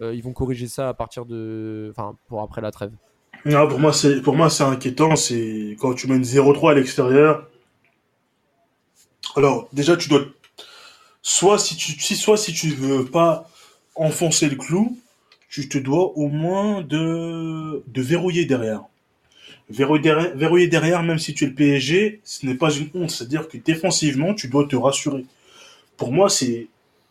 euh, 0.00 0.14
ils 0.14 0.22
vont 0.22 0.32
corriger 0.32 0.68
ça 0.68 0.88
à 0.88 0.94
partir 0.94 1.26
de. 1.26 1.92
Enfin, 1.96 2.16
pour 2.28 2.42
après 2.42 2.60
la 2.60 2.70
trêve? 2.70 2.92
Non, 3.44 3.68
pour 3.68 3.78
moi, 3.78 3.92
c'est 3.92 4.22
pour 4.22 4.34
moi 4.34 4.48
c'est 4.48 4.64
inquiétant. 4.64 5.16
C'est 5.16 5.76
quand 5.78 5.94
tu 5.94 6.06
mènes 6.06 6.22
0-3 6.22 6.70
à 6.70 6.74
l'extérieur. 6.74 7.48
Alors 9.36 9.68
déjà, 9.72 9.96
tu 9.96 10.08
dois 10.08 10.22
soit 11.22 11.58
si 11.58 11.76
tu 11.76 11.92
si 12.00 12.16
soit 12.16 12.36
si 12.36 12.52
tu 12.52 12.70
veux 12.70 13.04
pas 13.04 13.48
enfoncer 13.96 14.48
le 14.48 14.56
clou, 14.56 14.98
tu 15.48 15.68
te 15.68 15.78
dois 15.78 16.16
au 16.16 16.28
moins 16.28 16.82
de 16.82 17.82
de 17.86 18.02
verrouiller 18.02 18.46
derrière. 18.46 18.84
Verrouiller 19.70 20.68
derrière, 20.68 21.02
même 21.02 21.18
si 21.18 21.32
tu 21.32 21.44
es 21.44 21.46
le 21.46 21.54
PSG, 21.54 22.20
ce 22.22 22.44
n'est 22.46 22.54
pas 22.54 22.70
une 22.70 22.90
honte. 22.94 23.10
C'est-à-dire 23.10 23.48
que 23.48 23.56
défensivement, 23.56 24.34
tu 24.34 24.48
dois 24.48 24.66
te 24.66 24.76
rassurer. 24.76 25.24
Pour 25.96 26.12
moi, 26.12 26.28
c'est 26.28 26.68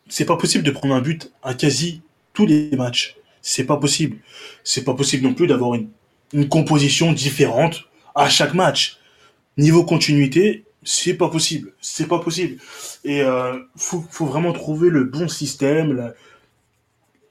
c'est 0.09 0.25
pas 0.25 0.37
possible 0.37 0.63
de 0.63 0.71
prendre 0.71 0.93
un 0.93 1.01
but 1.01 1.31
à 1.41 1.53
quasi 1.53 2.01
tous 2.33 2.45
les 2.45 2.69
matchs. 2.75 3.15
C'est 3.41 3.63
pas 3.63 3.77
possible. 3.77 4.17
C'est 4.63 4.83
pas 4.83 4.93
possible 4.93 5.23
non 5.23 5.33
plus 5.33 5.47
d'avoir 5.47 5.73
une, 5.75 5.89
une 6.33 6.47
composition 6.47 7.13
différente 7.13 7.85
à 8.15 8.29
chaque 8.29 8.53
match. 8.53 8.99
Niveau 9.57 9.83
continuité, 9.83 10.65
c'est 10.83 11.13
pas 11.13 11.29
possible. 11.29 11.73
C'est 11.81 12.07
pas 12.07 12.19
possible. 12.19 12.59
Et 13.03 13.21
euh, 13.21 13.57
faut, 13.75 14.03
faut 14.09 14.25
vraiment 14.25 14.53
trouver 14.53 14.89
le 14.89 15.03
bon 15.05 15.27
système. 15.27 16.13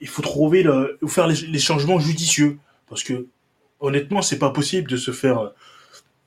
Il 0.00 0.08
faut 0.08 0.22
trouver 0.22 0.62
le, 0.62 0.98
faire 1.06 1.26
les, 1.26 1.36
les 1.46 1.58
changements 1.58 1.98
judicieux 1.98 2.58
parce 2.88 3.02
que 3.02 3.26
honnêtement, 3.82 4.22
c'est 4.22 4.38
pas 4.38 4.50
possible 4.50 4.90
de 4.90 4.96
se 4.96 5.10
faire 5.10 5.52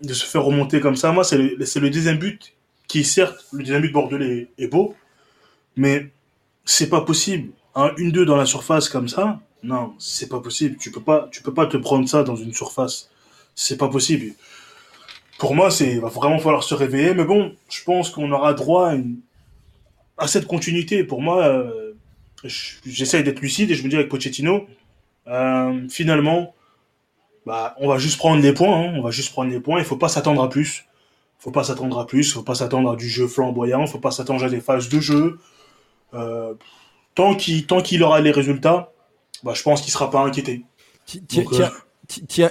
de 0.01 0.13
se 0.13 0.25
faire 0.25 0.43
remonter 0.43 0.81
comme 0.81 0.95
ça. 0.95 1.11
Moi, 1.11 1.23
c'est 1.23 1.37
le, 1.37 1.55
le 1.57 1.89
deuxième 1.89 2.17
but 2.17 2.53
qui, 2.87 3.03
certes, 3.03 3.45
le 3.53 3.59
deuxième 3.59 3.81
but 3.81 3.91
bordelais 3.91 4.49
est, 4.57 4.67
beau, 4.67 4.95
mais 5.75 6.11
c'est 6.65 6.89
pas 6.89 7.01
possible. 7.01 7.51
Un 7.73 7.87
1-2 7.97 8.25
dans 8.25 8.35
la 8.35 8.45
surface 8.45 8.89
comme 8.89 9.07
ça, 9.07 9.39
non, 9.63 9.93
c'est 9.97 10.29
pas 10.29 10.39
possible. 10.39 10.77
Tu 10.77 10.91
peux 10.91 11.01
pas, 11.01 11.27
tu 11.31 11.41
peux 11.41 11.53
pas 11.53 11.65
te 11.65 11.77
prendre 11.77 12.07
ça 12.07 12.23
dans 12.23 12.35
une 12.35 12.53
surface. 12.53 13.09
C'est 13.55 13.77
pas 13.77 13.87
possible. 13.87 14.33
Pour 15.39 15.55
moi, 15.55 15.71
c'est 15.71 15.97
va 15.97 16.09
vraiment 16.09 16.39
falloir 16.39 16.63
se 16.63 16.75
réveiller. 16.75 17.13
Mais 17.13 17.23
bon, 17.23 17.55
je 17.69 17.83
pense 17.83 18.09
qu'on 18.09 18.31
aura 18.31 18.53
droit 18.53 18.93
à 20.17 20.27
cette 20.27 20.45
continuité. 20.45 21.03
Pour 21.03 21.21
moi, 21.21 21.45
euh, 21.47 21.93
j'essaye 22.43 23.23
d'être 23.23 23.41
lucide 23.41 23.71
et 23.71 23.75
je 23.75 23.83
me 23.83 23.89
dis 23.89 23.95
avec 23.95 24.09
Pochettino, 24.09 24.67
euh, 25.27 25.87
finalement, 25.89 26.53
bah, 27.45 27.75
on 27.79 27.87
va 27.87 27.97
juste 27.97 28.17
prendre 28.17 28.41
les 28.41 28.53
points. 28.53 28.75
Hein. 28.75 28.93
On 28.95 29.01
va 29.01 29.11
juste 29.11 29.31
prendre 29.31 29.51
les 29.51 29.59
points. 29.59 29.79
Il 29.79 29.85
faut 29.85 29.97
pas 29.97 30.09
s'attendre 30.09 30.41
à 30.41 30.49
plus. 30.49 30.85
Faut 31.37 31.51
pas 31.51 31.63
s'attendre 31.63 31.99
à 31.99 32.07
plus. 32.07 32.33
Faut 32.33 32.43
pas 32.43 32.55
s'attendre 32.55 32.91
à 32.91 32.95
du 32.95 33.07
jeu 33.07 33.27
flamboyant. 33.27 33.85
Faut 33.85 33.99
pas 33.99 34.11
s'attendre 34.11 34.43
à 34.43 34.49
des 34.49 34.61
phases 34.61 34.89
de 34.89 34.99
jeu. 34.99 35.37
Euh, 36.13 36.53
tant 37.13 37.35
qu'il 37.35 37.67
tant 37.67 37.81
qu'il 37.81 38.01
aura 38.03 38.19
les 38.21 38.31
résultats, 38.31 38.91
bah, 39.43 39.53
je 39.53 39.61
pense 39.61 39.81
qu'il 39.81 39.91
sera 39.91 40.09
pas 40.09 40.21
inquiété. 40.21 40.65
Euh, 41.15 41.69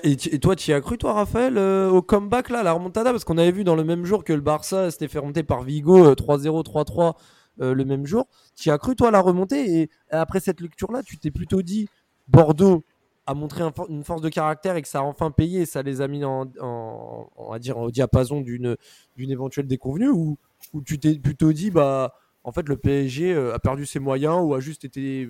et, 0.04 0.38
toi, 0.38 0.56
tu 0.56 0.70
y 0.70 0.74
as 0.74 0.80
cru, 0.80 0.98
toi, 0.98 1.12
Raphaël, 1.12 1.58
euh, 1.58 1.88
au 1.88 2.02
comeback, 2.02 2.50
là, 2.50 2.62
la 2.62 2.72
remontada? 2.72 3.10
Parce 3.10 3.24
qu'on 3.24 3.38
avait 3.38 3.52
vu 3.52 3.64
dans 3.64 3.76
le 3.76 3.84
même 3.84 4.04
jour 4.04 4.22
que 4.24 4.32
le 4.32 4.40
Barça 4.40 4.90
s'était 4.90 5.08
fait 5.08 5.18
remonter 5.18 5.42
par 5.42 5.62
Vigo 5.62 6.14
3-0, 6.14 6.62
3-3 6.64 7.14
le 7.58 7.84
même 7.84 8.06
jour. 8.06 8.26
Tu 8.56 8.70
as 8.70 8.78
cru, 8.78 8.94
toi, 8.94 9.08
à 9.08 9.10
la 9.10 9.20
remontée? 9.20 9.82
Et 9.82 9.90
après 10.10 10.40
cette 10.40 10.60
lecture-là, 10.60 11.02
tu 11.04 11.18
t'es 11.18 11.30
plutôt 11.30 11.62
dit 11.62 11.88
Bordeaux, 12.28 12.84
a 13.26 13.34
montré 13.34 13.64
une 13.88 14.04
force 14.04 14.20
de 14.20 14.28
caractère 14.28 14.76
et 14.76 14.82
que 14.82 14.88
ça 14.88 15.00
a 15.00 15.02
enfin 15.02 15.30
payé 15.30 15.64
ça 15.66 15.82
les 15.82 16.00
a 16.00 16.08
mis 16.08 16.24
en, 16.24 16.50
on 16.60 17.50
va 17.50 17.58
dire, 17.58 17.78
au 17.78 17.90
diapason 17.90 18.40
d'une 18.40 18.76
éventuelle 19.16 19.66
déconvenue 19.66 20.08
ou, 20.08 20.38
tu 20.84 20.98
t'es 20.98 21.18
plutôt 21.18 21.52
dit 21.52 21.70
bah 21.70 22.14
en 22.42 22.50
fait 22.50 22.68
le 22.68 22.76
PSG 22.76 23.34
euh, 23.34 23.54
a 23.54 23.58
perdu 23.58 23.84
ses 23.84 23.98
moyens 23.98 24.40
ou 24.42 24.54
a 24.54 24.60
juste 24.60 24.84
été 24.84 25.28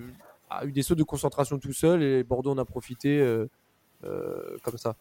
a 0.49 0.65
eu 0.65 0.71
des 0.71 0.81
sauts 0.81 0.95
de 0.95 1.03
concentration 1.03 1.59
tout 1.59 1.73
seul 1.73 2.01
et 2.01 2.23
Bordeaux 2.23 2.51
en 2.51 2.57
a 2.57 2.65
profité 2.65 3.19
euh, 3.19 4.57
comme 4.63 4.77
ça? 4.77 4.95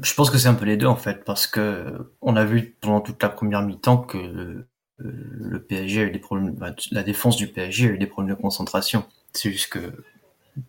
Je 0.00 0.14
pense 0.14 0.30
que 0.30 0.38
c'est 0.38 0.48
un 0.48 0.54
peu 0.54 0.64
les 0.64 0.76
deux 0.76 0.86
en 0.86 0.96
fait, 0.96 1.24
parce 1.24 1.46
que 1.46 2.10
on 2.20 2.36
a 2.36 2.44
vu 2.44 2.76
pendant 2.80 3.00
toute 3.00 3.22
la 3.22 3.28
première 3.28 3.62
mi-temps 3.62 3.98
que 3.98 4.64
le 4.98 5.62
PSG 5.62 6.00
a 6.02 6.04
eu 6.04 6.10
des 6.10 6.18
problèmes, 6.18 6.52
bah, 6.52 6.74
la 6.90 7.02
défense 7.02 7.36
du 7.36 7.48
PSG 7.48 7.88
a 7.88 7.92
eu 7.92 7.98
des 7.98 8.06
problèmes 8.06 8.34
de 8.34 8.40
concentration. 8.40 9.04
C'est 9.32 9.50
juste 9.50 9.72
que 9.72 9.92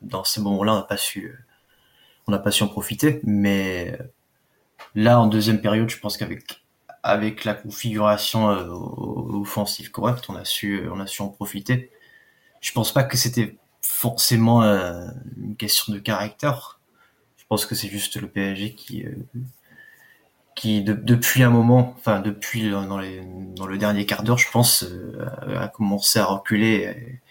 dans 0.01 0.23
ces 0.23 0.41
moments-là, 0.41 0.73
on 0.73 0.77
n'a 0.77 0.83
pas 0.83 0.97
su, 0.97 1.35
on 2.27 2.31
n'a 2.31 2.39
pas 2.39 2.51
su 2.51 2.63
en 2.63 2.67
profiter. 2.67 3.21
Mais 3.23 3.97
là, 4.95 5.19
en 5.19 5.27
deuxième 5.27 5.61
période, 5.61 5.89
je 5.89 5.99
pense 5.99 6.17
qu'avec 6.17 6.65
avec 7.05 7.45
la 7.45 7.53
configuration 7.53 8.49
euh, 8.49 8.67
offensive 9.39 9.91
correcte, 9.91 10.25
on 10.27 10.35
a 10.35 10.43
su, 10.43 10.89
on 10.91 10.99
a 10.99 11.05
su 11.05 11.21
en 11.21 11.29
profiter. 11.29 11.91
Je 12.61 12.71
pense 12.71 12.91
pas 12.91 13.03
que 13.03 13.15
c'était 13.15 13.57
forcément 13.83 14.63
euh, 14.63 15.07
une 15.37 15.55
question 15.55 15.93
de 15.93 15.99
caractère. 15.99 16.79
Je 17.37 17.43
pense 17.47 17.67
que 17.67 17.75
c'est 17.75 17.89
juste 17.89 18.19
le 18.19 18.27
PSG 18.27 18.73
qui, 18.73 19.05
euh, 19.05 19.11
qui 20.55 20.81
depuis 20.81 21.43
un 21.43 21.51
moment, 21.51 21.93
enfin 21.95 22.21
depuis 22.21 22.71
dans, 22.71 22.97
les, 22.97 23.21
dans 23.55 23.67
le 23.67 23.77
dernier 23.77 24.07
quart 24.07 24.23
d'heure, 24.23 24.39
je 24.39 24.49
pense, 24.49 24.83
a 25.55 25.67
commencé 25.67 26.17
à 26.17 26.25
reculer 26.25 27.21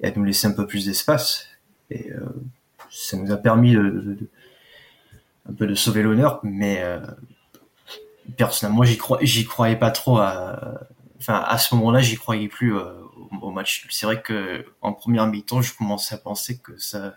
et, 0.00 0.06
à 0.06 0.12
nous 0.12 0.22
laisser 0.22 0.46
un 0.46 0.52
peu 0.52 0.68
plus 0.68 0.86
d'espace. 0.86 1.48
Et 1.90 2.10
ça 2.90 3.16
nous 3.16 3.30
a 3.32 3.36
permis 3.36 3.72
de, 3.72 4.18
un 5.48 5.52
peu 5.52 5.66
de 5.66 5.74
sauver 5.74 6.02
l'honneur, 6.02 6.40
mais 6.42 6.82
personnellement, 8.36 8.82
j'y 8.82 8.96
crois, 8.96 9.18
j'y 9.22 9.44
croyais 9.44 9.76
pas 9.76 9.90
trop. 9.90 10.18
À, 10.18 10.80
enfin, 11.18 11.42
à 11.46 11.58
ce 11.58 11.74
moment-là, 11.74 12.00
j'y 12.00 12.16
croyais 12.16 12.48
plus 12.48 12.76
euh, 12.76 12.92
au, 13.42 13.50
match. 13.50 13.86
C'est 13.90 14.06
vrai 14.06 14.20
que 14.20 14.64
en 14.80 14.92
première 14.92 15.26
mi-temps, 15.26 15.62
je 15.62 15.74
commençais 15.74 16.14
à 16.14 16.18
penser 16.18 16.58
que 16.58 16.76
ça, 16.78 17.14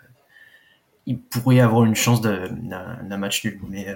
il 1.05 1.19
pourrait 1.19 1.55
y 1.57 1.59
avoir 1.59 1.85
une 1.85 1.95
chance 1.95 2.21
d'un 2.21 3.17
match 3.17 3.43
nul. 3.43 3.59
Mais 3.67 3.89
euh, 3.89 3.95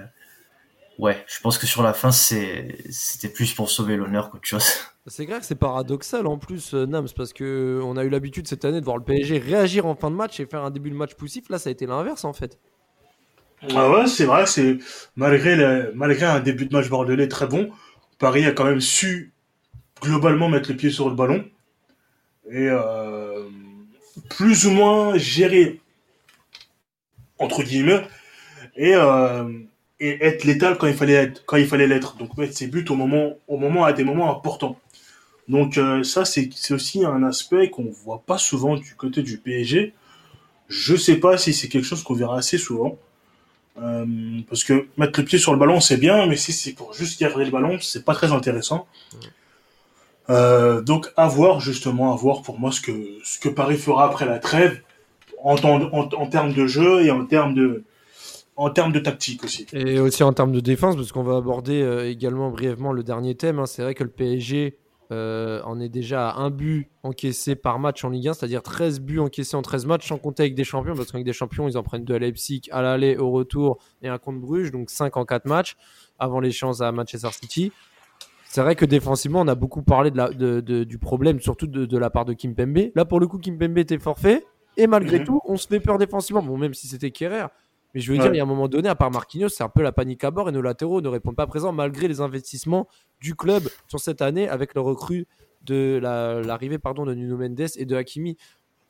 ouais, 0.98 1.24
je 1.28 1.40
pense 1.40 1.58
que 1.58 1.66
sur 1.66 1.82
la 1.82 1.92
fin, 1.92 2.10
c'était 2.10 3.28
plus 3.28 3.52
pour 3.52 3.70
sauver 3.70 3.96
l'honneur 3.96 4.30
qu'autre 4.30 4.46
chose. 4.46 4.66
C'est 5.06 5.26
clair 5.26 5.40
que 5.40 5.44
c'est 5.44 5.54
paradoxal 5.54 6.26
en 6.26 6.38
plus, 6.38 6.72
euh, 6.72 6.86
Nams, 6.86 7.08
parce 7.14 7.34
que 7.34 7.78
on 7.84 7.98
a 7.98 8.04
eu 8.04 8.08
l'habitude 8.08 8.48
cette 8.48 8.64
année 8.64 8.80
de 8.80 8.84
voir 8.86 8.96
le 8.96 9.04
PSG 9.04 9.38
réagir 9.38 9.84
en 9.84 9.94
fin 9.94 10.10
de 10.10 10.16
match 10.16 10.40
et 10.40 10.46
faire 10.46 10.64
un 10.64 10.70
début 10.70 10.90
de 10.90 10.94
match 10.94 11.14
poussif. 11.14 11.50
Là, 11.50 11.58
ça 11.58 11.68
a 11.68 11.72
été 11.72 11.84
l'inverse 11.84 12.24
en 12.24 12.32
fait. 12.32 12.58
Ah 13.74 13.90
ouais, 13.90 14.06
c'est 14.06 14.24
vrai, 14.24 14.46
c'est 14.46 14.78
malgré, 15.16 15.52
un 16.24 16.40
début 16.40 16.66
de 16.66 16.74
match 16.74 16.88
bordelais 16.88 17.28
très 17.28 17.46
bon, 17.46 17.70
Paris 18.18 18.46
a 18.46 18.52
quand 18.52 18.64
même 18.64 18.80
su 18.80 19.32
globalement 20.02 20.48
mettre 20.48 20.70
le 20.70 20.76
pied 20.76 20.90
sur 20.90 21.08
le 21.08 21.14
ballon 21.14 21.44
et 22.50 22.68
euh, 22.68 23.44
plus 24.28 24.66
ou 24.66 24.70
moins 24.70 25.16
gérer 25.16 25.80
entre 27.38 27.62
guillemets 27.62 28.02
et, 28.76 28.94
euh, 28.94 29.48
être 30.00 30.44
létal 30.44 30.76
quand 30.76 30.86
il 30.86 30.94
fallait 30.94 31.32
quand 31.46 31.56
il 31.56 31.66
fallait 31.66 31.86
l'être 31.86 32.16
donc 32.16 32.36
mettre 32.36 32.54
ses 32.54 32.66
buts 32.66 32.84
au 32.90 32.96
moment 32.96 33.38
au 33.48 33.56
moment 33.56 33.84
à 33.84 33.94
des 33.94 34.04
moments 34.04 34.36
importants 34.36 34.78
donc 35.48 35.78
euh, 35.78 36.02
ça 36.02 36.24
c'est 36.24 36.50
aussi 36.70 37.04
un 37.04 37.22
aspect 37.22 37.70
qu'on 37.70 37.90
voit 37.90 38.22
pas 38.24 38.38
souvent 38.38 38.76
du 38.76 38.94
côté 38.94 39.22
du 39.22 39.38
PSG 39.38 39.92
je 40.68 40.96
sais 40.96 41.16
pas 41.16 41.36
si 41.36 41.52
c'est 41.52 41.68
quelque 41.68 41.84
chose 41.84 42.02
qu'on 42.02 42.14
verra 42.14 42.38
assez 42.38 42.58
souvent 42.58 42.98
euh, 43.80 44.06
parce 44.48 44.62
que 44.62 44.86
mettre 44.96 45.18
le 45.18 45.24
pied 45.24 45.38
sur 45.38 45.52
le 45.52 45.58
ballon, 45.58 45.80
c'est 45.80 45.96
bien, 45.96 46.26
mais 46.26 46.36
si 46.36 46.52
c'est 46.52 46.72
pour 46.72 46.92
juste 46.94 47.20
garder 47.20 47.44
le 47.44 47.50
ballon, 47.50 47.78
c'est 47.80 48.04
pas 48.04 48.14
très 48.14 48.32
intéressant. 48.32 48.86
Euh, 50.30 50.80
donc 50.80 51.12
à 51.16 51.28
voir 51.28 51.60
justement, 51.60 52.12
à 52.12 52.16
voir 52.16 52.42
pour 52.42 52.58
moi 52.58 52.70
ce 52.72 52.80
que 52.80 52.92
ce 53.24 53.38
que 53.38 53.48
Paris 53.48 53.76
fera 53.76 54.06
après 54.06 54.24
la 54.24 54.38
trêve 54.38 54.80
en, 55.42 55.56
en, 55.56 56.26
termes 56.28 56.54
de 56.54 56.66
jeu 56.66 57.04
et 57.04 57.10
en 57.10 57.26
termes 57.26 57.54
de 57.54 57.84
en 58.56 58.70
termes 58.70 58.92
de 58.92 59.00
tactique 59.00 59.44
aussi. 59.44 59.66
Et 59.74 59.98
aussi 59.98 60.22
en 60.22 60.32
termes 60.32 60.52
de 60.52 60.60
défense, 60.60 60.94
parce 60.96 61.12
qu'on 61.12 61.24
va 61.24 61.36
aborder 61.36 61.82
euh, 61.82 62.08
également 62.08 62.50
brièvement 62.50 62.92
le 62.92 63.02
dernier 63.02 63.34
thème. 63.34 63.58
Hein. 63.58 63.66
C'est 63.66 63.82
vrai 63.82 63.94
que 63.94 64.04
le 64.04 64.10
PSG 64.10 64.78
euh, 65.12 65.60
on 65.66 65.80
est 65.80 65.88
déjà 65.88 66.30
à 66.30 66.40
un 66.40 66.50
but 66.50 66.90
encaissé 67.02 67.54
par 67.54 67.78
match 67.78 68.04
en 68.04 68.10
Ligue 68.10 68.28
1, 68.28 68.34
c'est-à-dire 68.34 68.62
13 68.62 69.00
buts 69.00 69.18
encaissés 69.18 69.56
en 69.56 69.62
13 69.62 69.86
matchs, 69.86 70.08
sans 70.08 70.18
compter 70.18 70.44
avec 70.44 70.54
des 70.54 70.64
champions, 70.64 70.94
parce 70.94 71.12
qu'avec 71.12 71.26
des 71.26 71.32
champions, 71.32 71.68
ils 71.68 71.76
en 71.76 71.82
prennent 71.82 72.04
deux 72.04 72.14
à 72.14 72.18
Leipzig, 72.18 72.62
à 72.70 72.82
l'aller, 72.82 73.16
au 73.16 73.30
retour, 73.30 73.78
et 74.02 74.08
un 74.08 74.18
contre 74.18 74.40
Bruges, 74.40 74.70
donc 74.70 74.90
5 74.90 75.16
en 75.16 75.24
4 75.24 75.46
matchs, 75.46 75.76
avant 76.18 76.40
l'échéance 76.40 76.80
à 76.80 76.90
Manchester 76.92 77.30
City. 77.32 77.72
C'est 78.46 78.62
vrai 78.62 78.76
que 78.76 78.84
défensivement, 78.84 79.40
on 79.40 79.48
a 79.48 79.54
beaucoup 79.54 79.82
parlé 79.82 80.10
du 80.10 80.98
problème, 80.98 81.40
surtout 81.40 81.66
de, 81.66 81.98
la 81.98 82.10
part 82.10 82.24
de 82.24 82.34
Kim 82.34 82.54
Pembe. 82.54 82.90
Là, 82.94 83.04
pour 83.04 83.20
le 83.20 83.26
coup, 83.26 83.38
Kim 83.38 83.58
Pembe 83.58 83.78
était 83.78 83.98
forfait, 83.98 84.44
et 84.76 84.86
malgré 84.86 85.20
mhm. 85.20 85.24
tout, 85.24 85.40
on 85.44 85.56
se 85.56 85.66
fait 85.66 85.80
peur 85.80 85.98
défensivement. 85.98 86.42
Bon, 86.42 86.56
même 86.56 86.74
si 86.74 86.86
c'était 86.86 87.10
Kerrer, 87.10 87.46
mais 87.94 88.00
je 88.00 88.12
veux 88.12 88.18
dire, 88.18 88.34
il 88.34 88.36
y 88.36 88.40
a 88.40 88.42
un 88.42 88.46
moment 88.46 88.68
donné, 88.68 88.88
à 88.88 88.94
part 88.94 89.10
Marquinhos, 89.10 89.48
c'est 89.48 89.62
un 89.62 89.68
peu 89.68 89.82
la 89.82 89.92
panique 89.92 90.24
à 90.24 90.30
bord 90.30 90.48
et 90.48 90.52
nos 90.52 90.62
latéraux 90.62 91.00
ne 91.00 91.08
répondent 91.08 91.36
pas 91.36 91.46
présent 91.46 91.72
malgré 91.72 92.08
les 92.08 92.20
investissements 92.20 92.88
du 93.20 93.36
club 93.36 93.68
sur 93.86 94.00
cette 94.00 94.20
année 94.20 94.48
avec 94.48 94.74
le 94.74 94.80
recrue 94.80 95.26
de 95.62 96.00
l'arrivée 96.02 96.78
pardon 96.78 97.06
de 97.06 97.14
Nuno 97.14 97.38
Mendes 97.38 97.68
et 97.76 97.84
de 97.84 97.96
Hakimi. 97.96 98.36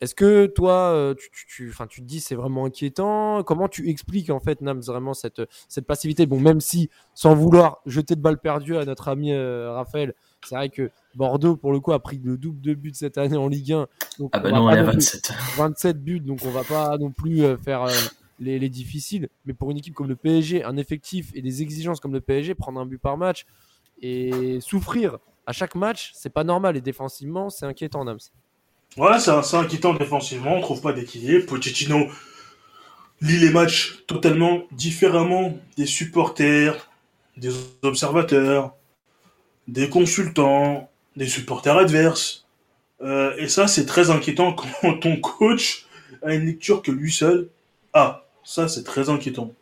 Est-ce 0.00 0.14
que 0.14 0.46
toi, 0.46 0.90
euh, 0.92 1.14
tu, 1.14 1.30
tu, 1.30 1.72
tu, 1.88 2.00
te 2.02 2.06
dis 2.06 2.20
c'est 2.20 2.34
vraiment 2.34 2.66
inquiétant? 2.66 3.42
Comment 3.44 3.68
tu 3.68 3.88
expliques 3.88 4.28
en 4.28 4.40
fait, 4.40 4.60
Nams, 4.60 4.80
vraiment 4.80 5.14
cette, 5.14 5.40
cette 5.68 5.86
passivité? 5.86 6.26
Bon, 6.26 6.40
même 6.40 6.60
si, 6.60 6.90
sans 7.14 7.34
vouloir 7.34 7.80
jeter 7.86 8.16
de 8.16 8.20
balles 8.20 8.40
perdues 8.40 8.76
à 8.76 8.84
notre 8.84 9.08
ami 9.08 9.32
euh, 9.32 9.72
Raphaël, 9.72 10.14
c'est 10.44 10.56
vrai 10.56 10.68
que 10.68 10.90
Bordeaux, 11.14 11.56
pour 11.56 11.72
le 11.72 11.80
coup, 11.80 11.92
a 11.92 12.00
pris 12.00 12.20
le 12.22 12.36
double 12.36 12.60
de 12.60 12.74
buts 12.74 12.92
cette 12.92 13.18
année 13.18 13.36
en 13.36 13.48
Ligue 13.48 13.72
1. 13.72 13.86
Donc 14.18 14.30
ah 14.32 14.40
bah 14.40 14.50
non, 14.50 14.66
on 14.66 14.70
est 14.70 14.78
à 14.78 14.82
27. 14.82 15.32
27 15.56 16.02
buts, 16.02 16.20
donc 16.20 16.40
on 16.44 16.50
va 16.50 16.64
pas 16.64 16.98
non 16.98 17.10
plus 17.12 17.42
euh, 17.42 17.56
faire 17.56 17.86
les, 18.38 18.58
les, 18.58 18.68
difficiles. 18.68 19.28
Mais 19.44 19.52
pour 19.52 19.70
une 19.70 19.78
équipe 19.78 19.94
comme 19.94 20.08
le 20.08 20.16
PSG, 20.16 20.64
un 20.64 20.76
effectif 20.76 21.30
et 21.34 21.42
des 21.42 21.62
exigences 21.62 22.00
comme 22.00 22.12
le 22.12 22.20
PSG, 22.20 22.54
prendre 22.54 22.80
un 22.80 22.86
but 22.86 22.98
par 22.98 23.16
match 23.16 23.46
et 24.02 24.58
souffrir 24.60 25.18
à 25.46 25.52
chaque 25.52 25.74
match, 25.74 26.12
c'est 26.14 26.32
pas 26.32 26.44
normal. 26.44 26.76
Et 26.76 26.80
défensivement, 26.80 27.50
c'est 27.50 27.66
inquiétant, 27.66 28.04
Nams. 28.04 28.18
Ouais, 28.96 29.18
c'est 29.18 29.56
inquiétant 29.56 29.94
défensivement. 29.94 30.56
On 30.56 30.60
trouve 30.60 30.80
pas 30.80 30.92
d'équilibre. 30.92 31.46
Pochettino 31.46 32.06
lit 33.20 33.38
les 33.38 33.50
matchs 33.50 34.04
totalement 34.06 34.64
différemment 34.72 35.56
des 35.76 35.86
supporters, 35.86 36.90
des 37.36 37.52
observateurs, 37.82 38.74
des 39.66 39.88
consultants, 39.88 40.90
des 41.16 41.26
supporters 41.26 41.76
adverses. 41.76 42.46
Euh, 43.00 43.34
et 43.36 43.48
ça, 43.48 43.66
c'est 43.66 43.86
très 43.86 44.10
inquiétant 44.10 44.52
quand 44.80 44.98
ton 44.98 45.16
coach 45.16 45.86
a 46.22 46.34
une 46.34 46.46
lecture 46.46 46.82
que 46.82 46.90
lui 46.90 47.12
seul 47.12 47.48
a. 47.92 48.23
Ça, 48.44 48.68
c'est 48.68 48.84
très 48.84 49.08
inquiétant. 49.08 49.52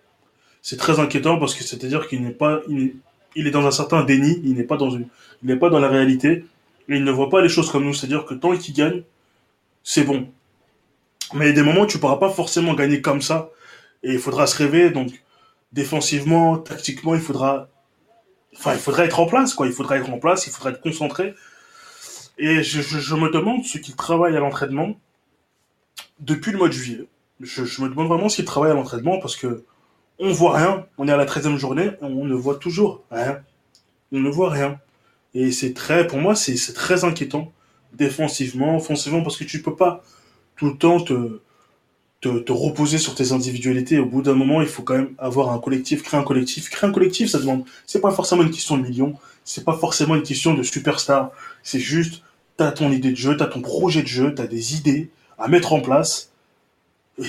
C'est 0.61 0.77
très 0.77 1.01
inquiétant 1.01 1.39
parce 1.39 1.55
que 1.55 1.65
c'est-à-dire 1.65 2.09
qu'il 2.09 2.23
n'est 2.23 2.31
pas, 2.31 2.61
il 2.69 3.47
est 3.47 3.51
dans 3.51 3.67
un 3.67 3.71
certain 3.71 4.05
déni, 4.05 4.41
il 4.45 4.55
n'est 4.55 4.65
pas 4.65 4.77
dans 4.77 4.91
une, 4.91 5.07
il 5.43 5.49
n'est 5.49 5.57
pas 5.57 5.71
dans 5.71 5.81
la 5.81 5.89
réalité, 5.89 6.45
et 6.89 6.97
il 6.97 7.05
ne 7.05 7.11
voit 7.11 7.31
pas 7.31 7.41
les 7.41 7.49
choses 7.49 7.71
comme 7.71 7.85
nous, 7.85 7.95
c'est-à-dire 7.95 8.25
que 8.25 8.35
tant 8.35 8.57
qu'il 8.57 8.75
gagne, 8.75 9.03
c'est 9.83 10.05
bon. 10.05 10.29
Mais 11.35 11.47
il 11.47 11.49
y 11.49 11.53
a 11.53 11.55
des 11.55 11.63
moments 11.63 11.83
où 11.83 11.87
tu 11.87 11.99
pourras 11.99 12.17
pas 12.19 12.31
forcément 12.31 12.75
gagner 12.75 13.01
comme 13.01 13.23
ça, 13.23 13.51
et 14.03 14.13
il 14.13 14.19
faudra 14.19 14.47
se 14.47 14.57
rêver, 14.57 14.91
donc, 14.91 15.23
défensivement, 15.73 16.59
tactiquement, 16.59 17.15
il 17.15 17.21
faudra, 17.21 17.69
enfin, 18.55 18.75
il 18.75 18.81
faudra 18.81 19.05
être 19.05 19.21
en 19.21 19.27
place, 19.27 19.55
quoi, 19.55 19.67
il 19.67 19.73
faudra 19.73 19.97
être 19.97 20.11
en 20.11 20.19
place, 20.19 20.47
il 20.47 20.53
faudra 20.53 20.71
être 20.71 20.81
concentré. 20.81 21.35
Et 22.39 22.63
je, 22.63 22.81
je, 22.81 23.15
me 23.15 23.31
demande 23.31 23.65
ce 23.65 23.79
qu'il 23.79 23.95
travaille 23.95 24.37
à 24.37 24.41
l'entraînement 24.41 24.99
depuis 26.21 26.51
le 26.53 26.59
mois 26.59 26.69
de 26.69 26.73
juillet. 26.73 27.07
Je, 27.43 27.83
me 27.83 27.89
demande 27.89 28.09
vraiment 28.09 28.29
s'il 28.29 28.45
travaille 28.45 28.71
à 28.71 28.75
l'entraînement 28.75 29.19
parce 29.19 29.37
que 29.37 29.65
on 30.19 30.33
voit 30.33 30.57
rien. 30.57 30.87
On 30.99 31.09
est 31.09 31.13
à 31.13 31.17
la 31.17 31.27
13e 31.27 31.57
journée, 31.57 31.91
on 32.01 32.25
ne 32.25 32.35
voit 32.35 32.57
toujours 32.57 33.03
rien. 33.11 33.41
On 34.13 34.21
ne 34.21 34.31
voit 34.31 34.51
rien. 34.51 34.79
Et 35.35 35.51
c'est 35.51 35.73
très, 35.73 36.07
pour 36.07 36.19
moi, 36.19 36.35
c'est 36.35 36.57
très 36.75 37.05
inquiétant, 37.05 37.51
défensivement, 37.95 38.77
offensivement, 38.77 39.23
parce 39.23 39.37
que 39.37 39.45
tu 39.45 39.63
peux 39.63 39.75
pas 39.75 40.03
tout 40.57 40.67
le 40.67 40.77
temps 40.77 41.01
te, 41.01 41.41
te, 42.21 42.53
reposer 42.53 42.99
sur 42.99 43.15
tes 43.15 43.33
individualités. 43.33 43.99
Au 43.99 44.07
bout 44.07 44.23
d'un 44.23 44.35
moment, 44.35 44.61
il 44.61 44.69
faut 44.69 44.83
quand 44.83 44.95
même 44.95 45.15
avoir 45.19 45.51
un 45.51 45.59
collectif, 45.59 46.03
créer 46.03 46.21
un 46.21 46.25
collectif. 46.25 46.71
Créer 46.71 46.89
un 46.89 46.93
collectif, 46.93 47.31
ça 47.31 47.39
demande, 47.39 47.65
c'est 47.87 48.01
pas 48.01 48.13
forcément 48.13 48.43
une 48.43 48.51
question 48.51 48.77
de 48.77 48.83
millions, 48.83 49.15
c'est 49.45 49.65
pas 49.65 49.77
forcément 49.77 50.15
une 50.15 50.23
question 50.23 50.55
de 50.55 50.63
superstar. 50.63 51.33
C'est 51.63 51.81
juste, 51.81 52.23
t'as 52.57 52.73
ton 52.73 52.93
idée 52.93 53.11
de 53.11 53.17
jeu, 53.17 53.37
t'as 53.37 53.47
ton 53.47 53.63
projet 53.63 54.03
de 54.03 54.07
jeu, 54.07 54.35
t'as 54.35 54.47
des 54.47 54.77
idées 54.77 55.11
à 55.39 55.49
mettre 55.49 55.73
en 55.73 55.81
place, 55.81 56.32
et 57.19 57.29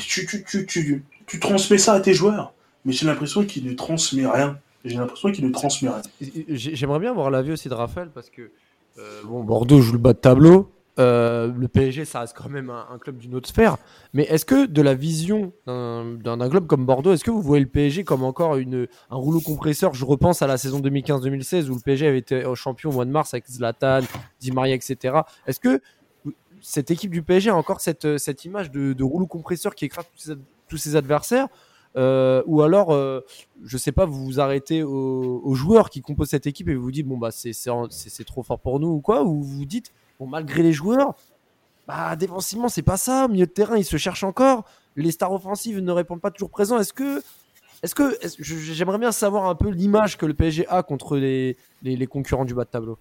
tu, 1.28 1.40
transmets 1.40 1.78
ça 1.78 1.94
à 1.94 2.00
tes 2.00 2.14
joueurs 2.14 2.54
mais 2.86 2.94
j'ai 2.94 3.06
l'impression 3.06 3.46
qu'il 3.46 3.66
ne 3.66 3.74
transmet 3.74 4.28
rien. 4.28 4.58
J'ai 4.86 4.98
l'impression 4.98 5.32
qu'il 5.32 5.46
ne 5.46 5.52
transmet 5.52 5.90
rien. 5.90 6.02
J'aimerais 6.50 7.00
bien 7.00 7.14
voir 7.14 7.32
l'avis 7.32 7.52
aussi 7.52 7.70
de 7.70 7.74
Raphaël 7.74 8.10
parce 8.14 8.30
que 8.30 8.52
euh, 9.00 9.22
bon, 9.26 9.44
Bordeaux 9.44 9.82
joue 9.82 9.94
le 9.94 10.00
bas 10.00 10.14
de 10.14 10.18
tableau. 10.20 10.70
Euh, 11.00 11.52
le 11.58 11.68
PSG, 11.68 12.06
ça 12.06 12.20
reste 12.20 12.36
quand 12.38 12.50
même 12.50 12.70
un, 12.70 12.98
club 13.00 13.18
d'une 13.18 13.34
autre 13.34 13.50
sphère. 13.50 13.78
Mais 14.14 14.24
est-ce 14.24 14.46
que 14.46 14.68
de 14.68 14.82
la 14.82 14.94
vision 14.94 15.54
d'un 15.66 16.50
club 16.50 16.68
comme 16.68 16.86
Bordeaux, 16.86 17.14
est-ce 17.14 17.24
que 17.24 17.32
vous 17.32 17.42
voyez 17.42 17.64
le 17.64 17.70
PSG 17.70 18.04
comme 18.04 18.24
encore 18.24 18.56
un 18.56 19.16
rouleau 19.16 19.40
compresseur? 19.40 19.94
Je 19.94 20.06
repense 20.06 20.42
à 20.42 20.48
la 20.48 20.58
saison 20.58 20.82
2015-2016 20.82 21.70
où 21.70 21.76
le 21.76 21.80
PSG 21.80 22.08
avait 22.08 22.20
été 22.20 22.44
champion 22.56 22.92
au 22.92 22.94
mois 22.94 23.06
de 23.06 23.12
mars 23.12 23.34
avec 23.34 23.48
Zlatan, 23.50 24.02
Di 24.40 24.52
Maria, 24.52 24.76
etc. 24.76 25.22
Est-ce 25.48 25.60
que 25.60 25.82
cette 26.64 26.89
équipe 26.89 27.11
du 27.11 27.22
PSG 27.22 27.49
a 27.49 27.55
encore 27.55 27.82
cette, 27.82 28.18
cette 28.18 28.45
image 28.45 28.72
de, 28.72 29.03
rouleau 29.03 29.28
compresseur 29.28 29.76
qui 29.76 29.86
écrase 29.86 30.05
tous 30.68 30.78
ses, 30.78 30.95
adversaires 30.95 31.47
ou 31.95 32.61
alors, 32.61 32.97
je 33.64 33.78
sais 33.78 33.91
pas, 33.91 34.05
vous 34.05 34.24
vous 34.24 34.39
arrêtez 34.39 34.82
aux, 34.82 35.53
joueurs 35.53 35.89
qui 35.89 36.01
composent 36.01 36.30
cette 36.30 36.47
équipe 36.47 36.70
et 36.70 36.76
vous 36.76 36.84
vous 36.84 36.91
dites 36.91 37.07
bon 37.07 37.18
bah 37.18 37.30
c'est 37.32 38.26
trop 38.26 38.43
fort 38.43 38.59
pour 38.59 38.80
nous 38.80 38.88
ou 38.88 39.01
quoi, 39.01 39.24
ou 39.24 39.43
vous 39.43 39.57
vous 39.57 39.66
dites 39.66 39.91
bon 40.20 40.26
malgré 40.26 40.64
les 40.64 40.74
joueurs, 40.74 41.14
bah 41.88 42.16
défensivement 42.16 42.70
c'est 42.70 42.82
pas 42.82 42.97
ça, 42.97 43.28
milieu 43.28 43.45
de 43.45 43.51
terrain 43.51 43.78
ils 43.78 43.86
se 43.86 43.97
cherchent 43.97 44.24
encore, 44.24 44.64
les 44.95 45.11
stars 45.11 45.34
offensives 45.34 45.80
ne 45.80 45.91
répondent 45.91 46.22
pas 46.22 46.32
toujours 46.32 46.49
présents. 46.49 46.80
Est-ce 46.80 46.93
que 46.93 47.22
est-ce 47.82 47.95
que 47.95 48.18
j'aimerais 48.41 48.97
bien 48.97 49.11
savoir 49.11 49.45
un 49.45 49.55
peu 49.55 49.70
l'image 49.70 50.18
que 50.18 50.26
le 50.26 50.34
PSG 50.34 50.66
a 50.70 50.84
contre 50.84 51.18
les, 51.18 51.57
les, 51.82 52.07
concurrents 52.07 52.45
du 52.45 52.53
bas 52.53 52.64
de 52.64 52.70
tableau 52.70 52.97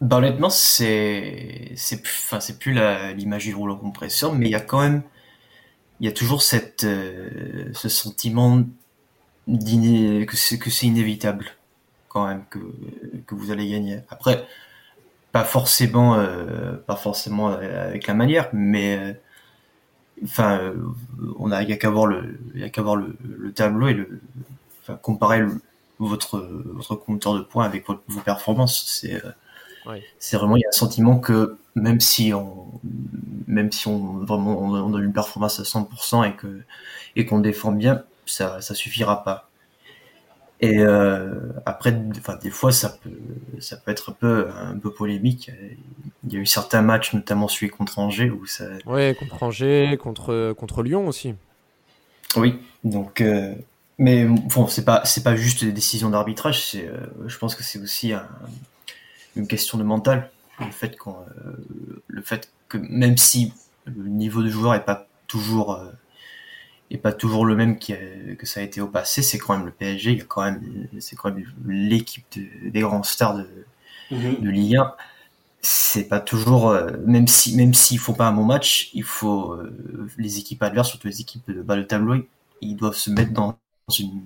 bah, 0.00 0.18
honnêtement, 0.18 0.50
c'est 0.50 1.72
c'est 1.76 2.00
enfin 2.02 2.40
c'est 2.40 2.58
plus 2.58 2.72
l'image 3.16 3.44
du 3.44 3.54
rouleau 3.54 3.76
compresseur, 3.76 4.32
mais 4.34 4.46
il 4.46 4.52
y 4.52 4.54
a 4.54 4.60
quand 4.60 4.80
même 4.80 5.02
il 6.00 6.06
y 6.06 6.08
a 6.08 6.12
toujours 6.12 6.42
cette 6.42 6.84
euh, 6.84 7.70
ce 7.74 7.88
sentiment 7.88 8.64
que 9.46 10.36
c'est 10.36 10.58
que 10.58 10.70
c'est 10.70 10.86
inévitable 10.86 11.46
quand 12.08 12.26
même 12.28 12.44
que 12.50 12.58
que 13.26 13.34
vous 13.34 13.50
allez 13.50 13.68
gagner. 13.68 14.00
Après, 14.10 14.46
pas 15.32 15.44
forcément 15.44 16.16
euh, 16.16 16.76
pas 16.76 16.96
forcément 16.96 17.48
avec 17.48 18.06
la 18.06 18.14
manière, 18.14 18.50
mais 18.52 19.20
enfin, 20.24 20.58
euh, 20.60 20.74
on 21.38 21.50
a, 21.52 21.62
il 21.62 21.70
y 21.70 21.72
a 21.72 21.76
qu'à 21.76 21.90
voir 21.90 22.06
le, 22.06 22.40
il 22.54 22.60
y 22.60 22.64
a 22.64 22.70
qu'à 22.70 22.82
voir 22.82 22.96
le, 22.96 23.16
le, 23.24 23.52
tableau 23.52 23.88
et 23.88 23.94
le, 23.94 24.20
enfin, 24.82 24.96
comparer 24.96 25.44
votre, 25.98 26.38
votre 26.66 26.96
compteur 26.96 27.34
de 27.34 27.40
points 27.42 27.64
avec 27.64 27.86
votre, 27.86 28.02
vos 28.08 28.20
performances. 28.20 28.84
C'est, 28.86 29.20
c'est 30.18 30.36
vraiment, 30.36 30.56
il 30.56 30.60
y 30.60 30.64
a 30.64 30.68
un 30.68 30.72
sentiment 30.72 31.18
que 31.18 31.56
même 31.74 32.00
si 32.00 32.32
on, 32.34 32.66
même 33.46 33.72
si 33.72 33.88
on, 33.88 34.24
vraiment, 34.24 34.60
on, 34.60 34.94
a 34.94 35.00
une 35.00 35.12
performance 35.12 35.60
à 35.60 35.62
100% 35.62 36.28
et 36.28 36.34
que, 36.34 36.60
et 37.16 37.26
qu'on 37.26 37.40
défend 37.40 37.72
bien, 37.72 38.04
ça, 38.26 38.60
ça 38.60 38.74
suffira 38.74 39.24
pas. 39.24 39.48
Et 40.60 40.80
euh, 40.80 41.52
après, 41.66 41.96
enfin, 42.18 42.36
des 42.42 42.50
fois, 42.50 42.72
ça 42.72 42.98
peut, 43.02 43.10
ça 43.60 43.76
peut 43.76 43.92
être 43.92 44.10
un 44.10 44.12
peu, 44.12 44.48
un 44.50 44.76
peu 44.76 44.92
polémique. 44.92 45.52
Il 46.26 46.32
y 46.32 46.36
a 46.36 46.40
eu 46.40 46.46
certains 46.46 46.82
matchs, 46.82 47.14
notamment 47.14 47.46
celui 47.46 47.70
contre 47.70 47.98
Angers, 48.00 48.30
où 48.30 48.44
ça. 48.44 48.64
Ouais, 48.84 49.16
contre 49.18 49.42
Angers, 49.44 49.96
contre 50.00 50.52
contre 50.54 50.82
Lyon 50.82 51.06
aussi. 51.06 51.34
Oui, 52.36 52.58
donc, 52.82 53.20
euh, 53.20 53.54
mais 53.98 54.24
bon, 54.24 54.66
c'est 54.66 54.84
pas, 54.84 55.02
c'est 55.04 55.22
pas 55.22 55.36
juste 55.36 55.64
des 55.64 55.72
décisions 55.72 56.10
d'arbitrage. 56.10 56.66
C'est, 56.66 56.88
euh, 56.88 57.06
je 57.26 57.38
pense 57.38 57.54
que 57.54 57.62
c'est 57.62 57.78
aussi 57.78 58.12
un, 58.12 58.26
une 59.38 59.48
question 59.48 59.78
de 59.78 59.84
mental. 59.84 60.30
Le 60.60 60.70
fait 60.70 60.96
qu'on, 60.96 61.12
euh, 61.12 62.02
le 62.08 62.22
fait 62.22 62.52
que 62.68 62.78
même 62.78 63.16
si 63.16 63.52
le 63.86 64.08
niveau 64.08 64.42
de 64.42 64.48
joueur 64.48 64.74
est 64.74 64.84
pas 64.84 65.06
toujours 65.28 65.74
euh, 65.74 65.90
et 66.90 66.98
pas 66.98 67.12
toujours 67.12 67.44
le 67.44 67.54
même 67.54 67.78
que 67.78 68.46
ça 68.46 68.60
a 68.60 68.62
été 68.62 68.80
au 68.80 68.88
passé. 68.88 69.22
C'est 69.22 69.38
quand 69.38 69.56
même 69.56 69.66
le 69.66 69.72
PSG, 69.72 70.12
il 70.12 70.18
y 70.18 70.20
a 70.20 70.24
quand 70.24 70.42
même, 70.42 70.88
c'est 71.00 71.16
quand 71.16 71.32
même 71.32 71.44
l'équipe 71.66 72.24
des 72.64 72.80
grands 72.80 73.02
stars 73.02 73.36
de, 73.36 73.46
mhm. 74.10 74.40
de 74.40 74.50
Ligue 74.50 74.76
1. 74.76 74.94
C'est 75.60 76.04
pas 76.04 76.20
toujours, 76.20 76.70
euh, 76.70 76.92
même 77.04 77.26
si, 77.26 77.56
même 77.56 77.74
s'ils 77.74 77.98
font 77.98 78.14
pas 78.14 78.28
un 78.28 78.32
bon 78.32 78.44
match, 78.44 78.90
il 78.94 79.02
faut, 79.02 79.52
euh, 79.52 80.08
les 80.16 80.38
équipes 80.38 80.62
adverses, 80.62 80.88
surtout 80.88 81.08
les 81.08 81.20
équipes 81.20 81.50
de 81.50 81.62
bas 81.62 81.76
de 81.76 81.82
tableau, 81.82 82.24
ils 82.60 82.76
doivent 82.76 82.96
se 82.96 83.10
mettre 83.10 83.32
dans 83.32 83.58
une, 83.98 84.22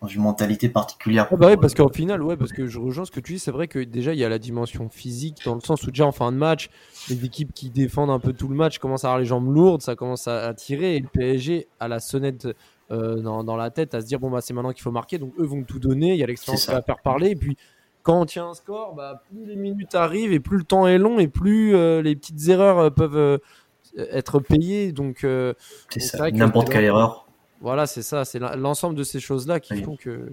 dans 0.00 0.06
une 0.06 0.22
mentalité 0.22 0.68
particulière. 0.68 1.26
Ah 1.30 1.36
bah 1.36 1.48
oui, 1.50 1.56
parce 1.56 1.74
qu'au 1.74 1.88
final, 1.88 2.22
ouais, 2.22 2.36
parce 2.36 2.52
que 2.52 2.66
je 2.66 2.78
rejoins 2.78 3.04
ce 3.04 3.10
que 3.10 3.20
tu 3.20 3.34
dis, 3.34 3.38
c'est 3.38 3.50
vrai 3.50 3.66
que 3.66 3.80
déjà 3.80 4.12
il 4.12 4.18
y 4.18 4.24
a 4.24 4.28
la 4.28 4.38
dimension 4.38 4.88
physique 4.88 5.38
dans 5.44 5.54
le 5.54 5.60
sens 5.60 5.82
où 5.82 5.90
déjà 5.90 6.06
en 6.06 6.12
fin 6.12 6.30
de 6.30 6.36
match, 6.36 6.70
les 7.08 7.24
équipes 7.24 7.52
qui 7.52 7.70
défendent 7.70 8.10
un 8.10 8.20
peu 8.20 8.32
tout 8.32 8.48
le 8.48 8.54
match 8.54 8.78
commencent 8.78 9.04
à 9.04 9.08
avoir 9.08 9.18
les 9.18 9.26
jambes 9.26 9.52
lourdes, 9.52 9.82
ça 9.82 9.96
commence 9.96 10.28
à, 10.28 10.54
tirer 10.54 10.96
et 10.96 11.00
le 11.00 11.08
PSG 11.08 11.66
a 11.80 11.88
la 11.88 12.00
sonnette 12.00 12.48
euh, 12.90 13.16
dans, 13.16 13.44
dans, 13.44 13.56
la 13.56 13.70
tête 13.70 13.94
à 13.94 14.00
se 14.00 14.06
dire 14.06 14.18
bon 14.18 14.30
bah 14.30 14.40
c'est 14.40 14.54
maintenant 14.54 14.72
qu'il 14.72 14.82
faut 14.82 14.92
marquer, 14.92 15.18
donc 15.18 15.32
eux 15.38 15.44
vont 15.44 15.62
tout 15.62 15.78
donner, 15.78 16.14
il 16.14 16.18
y 16.18 16.22
a 16.22 16.26
l'expérience 16.26 16.64
qui 16.64 16.70
va 16.70 16.82
faire 16.82 17.00
parler 17.02 17.30
et 17.30 17.36
puis 17.36 17.56
quand 18.02 18.20
on 18.20 18.24
tient 18.24 18.48
un 18.48 18.54
score, 18.54 18.94
bah, 18.94 19.22
plus 19.28 19.44
les 19.44 19.56
minutes 19.56 19.94
arrivent 19.94 20.32
et 20.32 20.40
plus 20.40 20.58
le 20.58 20.64
temps 20.64 20.86
est 20.86 20.98
long 20.98 21.18
et 21.18 21.28
plus 21.28 21.74
euh, 21.74 22.00
les 22.00 22.16
petites 22.16 22.48
erreurs 22.48 22.78
euh, 22.78 22.90
peuvent 22.90 23.40
être 23.96 24.38
payées. 24.38 24.92
Donc, 24.92 25.26
c'est 25.90 26.00
ça, 26.00 26.30
n'importe 26.30 26.70
quelle 26.70 26.84
erreur 26.84 27.27
voilà, 27.60 27.86
c'est 27.86 28.02
ça. 28.02 28.24
C'est 28.24 28.38
l'ensemble 28.38 28.94
de 28.94 29.04
ces 29.04 29.20
choses-là 29.20 29.60
qui 29.60 29.82
font 29.82 29.96
que 29.96 30.30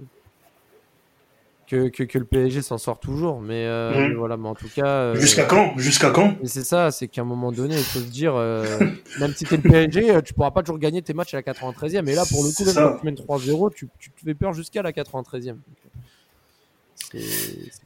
que, 1.66 1.88
que, 1.88 2.18
le 2.18 2.24
PSG 2.24 2.62
s'en 2.62 2.78
sort 2.78 3.00
toujours. 3.00 3.40
Mais, 3.40 3.66
euh, 3.66 4.08
mhm. 4.08 4.16
voilà, 4.16 4.36
mais 4.36 4.48
en 4.48 4.54
tout 4.54 4.68
cas. 4.68 4.86
Euh, 4.86 5.16
jusqu'à 5.16 5.44
quand? 5.44 5.76
Jusqu'à 5.76 6.10
quand? 6.10 6.36
c'est 6.44 6.64
ça, 6.64 6.90
c'est 6.90 7.08
qu'à 7.08 7.22
un 7.22 7.24
moment 7.24 7.52
donné, 7.52 7.76
il 7.76 7.82
faut 7.82 7.98
se 7.98 8.04
dire, 8.04 8.34
euh, 8.36 8.64
même 9.20 9.32
si 9.34 9.44
t'es 9.44 9.56
le 9.56 9.62
PSG, 9.62 10.22
tu 10.24 10.34
pourras 10.34 10.50
pas 10.50 10.62
toujours 10.62 10.78
gagner 10.78 11.02
tes 11.02 11.14
matchs 11.14 11.34
à 11.34 11.38
la 11.38 11.42
93e. 11.42 12.08
Et 12.08 12.14
là, 12.14 12.24
pour 12.30 12.44
le 12.44 12.50
coup, 12.50 12.64
même 12.64 12.74
quand 12.74 12.98
tu 12.98 13.06
mènes 13.06 13.14
3-0, 13.14 13.74
tu, 13.74 13.88
tu 13.98 14.10
te 14.10 14.20
fais 14.24 14.34
peur 14.34 14.52
jusqu'à 14.52 14.82
la 14.82 14.92
93e. 14.92 15.56
C'est 16.94 17.20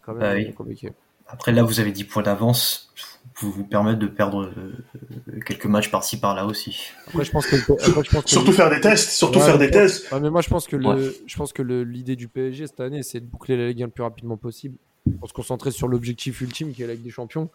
quand 0.03 0.15
même 0.15 0.45
bah 0.45 0.53
compliqué. 0.53 0.93
Après, 1.29 1.53
là, 1.53 1.63
vous 1.63 1.81
avez 1.81 1.93
10 1.93 2.05
points 2.05 2.23
d'avance 2.23 2.93
vous 3.41 3.51
vous 3.51 3.65
permettre 3.65 3.99
de 3.99 4.07
perdre 4.07 4.45
euh, 4.45 5.41
quelques 5.47 5.67
matchs 5.67 5.91
par-ci 5.91 6.21
par-là 6.21 6.47
aussi. 6.47 6.93
Après, 7.09 7.25
je 7.25 7.31
pense 7.31 7.47
que, 7.47 7.57
surtout 8.27 8.53
faire 8.53 8.71
des 8.71 8.81
tests, 8.81 9.11
surtout 9.11 9.41
faire 9.41 9.59
des 9.59 9.71
tests. 9.71 10.13
mais 10.21 10.31
moi, 10.31 10.43
je 10.43 10.49
pense 10.49 10.67
que 10.67 10.77
le, 10.77 11.15
je 11.27 11.37
pense 11.37 11.53
que 11.53 11.63
l'idée 11.63 12.17
du 12.17 12.29
PSG 12.29 12.67
cette 12.67 12.81
année, 12.81 13.03
c'est 13.03 13.21
de 13.21 13.27
boucler 13.27 13.57
la 13.57 13.69
Ligue 13.69 13.83
1 13.83 13.87
le 13.87 13.91
plus 13.91 14.03
rapidement 14.03 14.37
possible, 14.37 14.77
pour 15.19 15.29
se 15.29 15.33
concentrer 15.33 15.71
sur 15.71 15.89
l'objectif 15.89 16.41
ultime 16.41 16.73
qui 16.73 16.83
est 16.83 16.87
la 16.87 16.95
Ligue 16.95 17.05
des 17.05 17.11
Champions. 17.11 17.51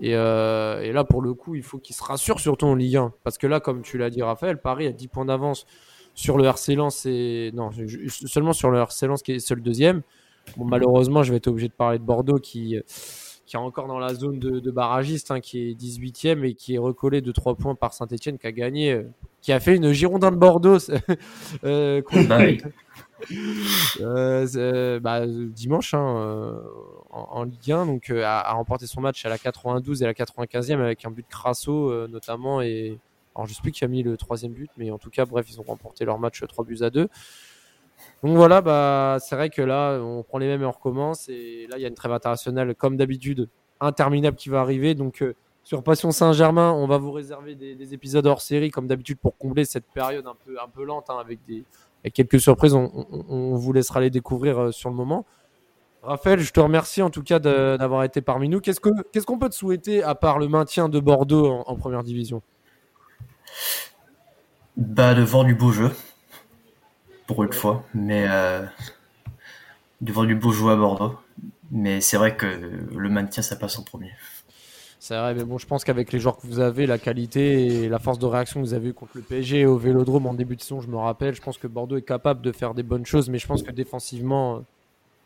Et, 0.00 0.14
euh, 0.14 0.82
et 0.82 0.92
là, 0.92 1.04
pour 1.04 1.22
le 1.22 1.34
coup, 1.34 1.54
il 1.54 1.62
faut 1.62 1.78
qu'il 1.78 1.94
se 1.94 2.02
rassure 2.02 2.40
surtout 2.40 2.66
en 2.66 2.74
Ligue 2.74 2.96
1, 2.96 3.12
parce 3.24 3.38
que 3.38 3.46
là, 3.46 3.60
comme 3.60 3.82
tu 3.82 3.98
l'as 3.98 4.10
dit, 4.10 4.22
Raphaël, 4.22 4.60
Paris 4.60 4.86
a 4.86 4.92
10 4.92 5.08
points 5.08 5.24
d'avance 5.24 5.66
sur 6.14 6.36
le 6.36 6.44
RC 6.44 6.74
Lens 6.74 7.06
et 7.06 7.52
non, 7.54 7.70
seulement 8.08 8.52
sur 8.52 8.70
le 8.70 8.78
RC 8.80 9.06
Lens 9.06 9.22
qui 9.22 9.32
est 9.32 9.38
seul 9.38 9.62
deuxième. 9.62 10.02
Bon, 10.56 10.64
malheureusement, 10.64 11.22
je 11.22 11.30
vais 11.30 11.38
être 11.38 11.48
obligé 11.48 11.68
de 11.68 11.72
parler 11.72 11.98
de 11.98 12.04
Bordeaux 12.04 12.38
qui 12.38 12.76
qui 13.46 13.56
est 13.56 13.58
encore 13.58 13.86
dans 13.86 13.98
la 13.98 14.14
zone 14.14 14.38
de, 14.38 14.60
de 14.60 14.70
barragiste, 14.70 15.30
hein, 15.30 15.40
qui 15.40 15.70
est 15.70 15.74
18e 15.74 16.44
et 16.44 16.54
qui 16.54 16.74
est 16.74 16.78
recollé 16.78 17.20
de 17.20 17.32
3 17.32 17.56
points 17.56 17.74
par 17.74 17.92
Saint-Etienne, 17.92 18.38
qui 18.38 18.46
a 18.46 18.52
gagné, 18.52 18.92
euh, 18.92 19.02
qui 19.40 19.52
a 19.52 19.60
fait 19.60 19.76
une 19.76 19.92
Girondin 19.92 20.30
de 20.30 20.36
Bordeaux 20.36 20.78
euh, 21.64 22.02
bah 22.28 22.40
euh, 24.00 25.00
bah, 25.00 25.26
dimanche 25.26 25.94
hein, 25.94 26.62
en, 27.10 27.44
Ligue 27.44 27.72
1, 27.72 27.86
donc 27.86 28.10
a, 28.10 28.52
remporté 28.52 28.86
son 28.86 29.00
match 29.00 29.24
à 29.26 29.28
la 29.28 29.38
92 29.38 30.02
et 30.02 30.04
à 30.04 30.08
la 30.08 30.14
95e 30.14 30.80
avec 30.80 31.04
un 31.04 31.10
but 31.10 31.26
Crasso 31.28 32.06
notamment. 32.08 32.62
Et 32.62 32.98
alors 33.34 33.46
je 33.46 33.54
sais 33.54 33.62
plus 33.62 33.72
qui 33.72 33.84
a 33.84 33.88
mis 33.88 34.02
le 34.02 34.16
troisième 34.16 34.52
but, 34.52 34.70
mais 34.76 34.90
en 34.90 34.98
tout 34.98 35.10
cas, 35.10 35.24
bref, 35.24 35.46
ils 35.50 35.60
ont 35.60 35.64
remporté 35.64 36.04
leur 36.04 36.18
match 36.18 36.42
3 36.46 36.64
buts 36.64 36.78
à 36.82 36.90
2. 36.90 37.08
Donc 38.22 38.36
voilà, 38.36 38.60
bah, 38.60 39.18
c'est 39.20 39.34
vrai 39.34 39.50
que 39.50 39.62
là, 39.62 39.98
on 40.00 40.22
prend 40.22 40.38
les 40.38 40.46
mêmes 40.46 40.62
et 40.62 40.66
on 40.66 40.70
recommence. 40.70 41.28
Et 41.28 41.66
là, 41.68 41.76
il 41.78 41.82
y 41.82 41.84
a 41.84 41.88
une 41.88 41.94
trêve 41.94 42.12
internationale, 42.12 42.74
comme 42.74 42.96
d'habitude, 42.96 43.48
interminable 43.80 44.36
qui 44.36 44.48
va 44.48 44.60
arriver. 44.60 44.94
Donc, 44.94 45.22
euh, 45.22 45.34
sur 45.64 45.82
Passion 45.82 46.10
Saint-Germain, 46.10 46.72
on 46.72 46.86
va 46.86 46.98
vous 46.98 47.12
réserver 47.12 47.54
des, 47.54 47.94
épisodes 47.94 48.26
hors 48.26 48.40
série, 48.40 48.70
comme 48.70 48.86
d'habitude, 48.86 49.18
pour 49.18 49.36
combler 49.36 49.64
cette 49.64 49.86
période 49.86 50.26
un 50.26 50.36
peu, 50.44 50.56
un 50.60 50.68
peu 50.68 50.84
lente, 50.84 51.10
hein, 51.10 51.18
avec, 51.20 51.40
des, 51.46 51.64
quelques 52.10 52.40
surprises. 52.40 52.74
On, 52.74 53.54
vous 53.56 53.72
laissera 53.72 54.00
les 54.00 54.10
découvrir 54.10 54.58
euh, 54.58 54.72
sur 54.72 54.88
le 54.88 54.96
moment. 54.96 55.26
Raphaël, 56.02 56.40
je 56.40 56.52
te 56.52 56.58
remercie 56.58 57.00
en 57.00 57.10
tout 57.10 57.22
cas 57.22 57.38
d'avoir 57.38 58.02
été 58.02 58.20
parmi 58.22 58.48
nous. 58.48 58.60
Qu'est-ce 58.60 58.80
qu'on 58.80 59.38
peut 59.38 59.48
te 59.48 59.54
souhaiter 59.54 60.02
à 60.02 60.16
part 60.16 60.40
le 60.40 60.48
maintien 60.48 60.88
de 60.88 60.98
Bordeaux 60.98 61.62
en, 61.64 61.76
première 61.76 62.02
division? 62.02 62.42
Bah, 64.76 65.14
De 65.14 65.22
voir 65.22 65.44
du 65.44 65.54
beau 65.54 65.70
jeu 65.70 65.92
pour 67.32 67.44
une 67.44 67.52
fois, 67.52 67.84
mais 67.94 68.26
euh, 68.28 68.62
devant 70.00 70.24
du 70.24 70.34
beau 70.34 70.52
joueur 70.52 70.74
à 70.74 70.76
Bordeaux. 70.76 71.18
Mais 71.70 72.02
c'est 72.02 72.18
vrai 72.18 72.36
que 72.36 72.46
le 72.46 73.08
maintien, 73.08 73.42
ça 73.42 73.56
passe 73.56 73.78
en 73.78 73.82
premier. 73.82 74.12
C'est 75.00 75.16
vrai, 75.16 75.34
mais 75.34 75.44
bon, 75.44 75.56
je 75.56 75.66
pense 75.66 75.82
qu'avec 75.84 76.12
les 76.12 76.18
joueurs 76.18 76.36
que 76.36 76.46
vous 76.46 76.60
avez, 76.60 76.86
la 76.86 76.98
qualité 76.98 77.84
et 77.84 77.88
la 77.88 77.98
force 77.98 78.18
de 78.18 78.26
réaction 78.26 78.60
que 78.60 78.66
vous 78.66 78.74
avez 78.74 78.90
eu 78.90 78.92
contre 78.92 79.12
le 79.14 79.22
PSG 79.22 79.64
au 79.64 79.76
Vélodrome 79.78 80.26
en 80.26 80.34
début 80.34 80.54
de 80.54 80.60
saison, 80.60 80.80
je 80.80 80.88
me 80.88 80.96
rappelle, 80.96 81.34
je 81.34 81.40
pense 81.40 81.56
que 81.56 81.66
Bordeaux 81.66 81.96
est 81.96 82.02
capable 82.02 82.42
de 82.42 82.52
faire 82.52 82.74
des 82.74 82.82
bonnes 82.82 83.06
choses, 83.06 83.30
mais 83.30 83.38
je 83.38 83.46
pense 83.46 83.62
que 83.62 83.70
défensivement, 83.70 84.62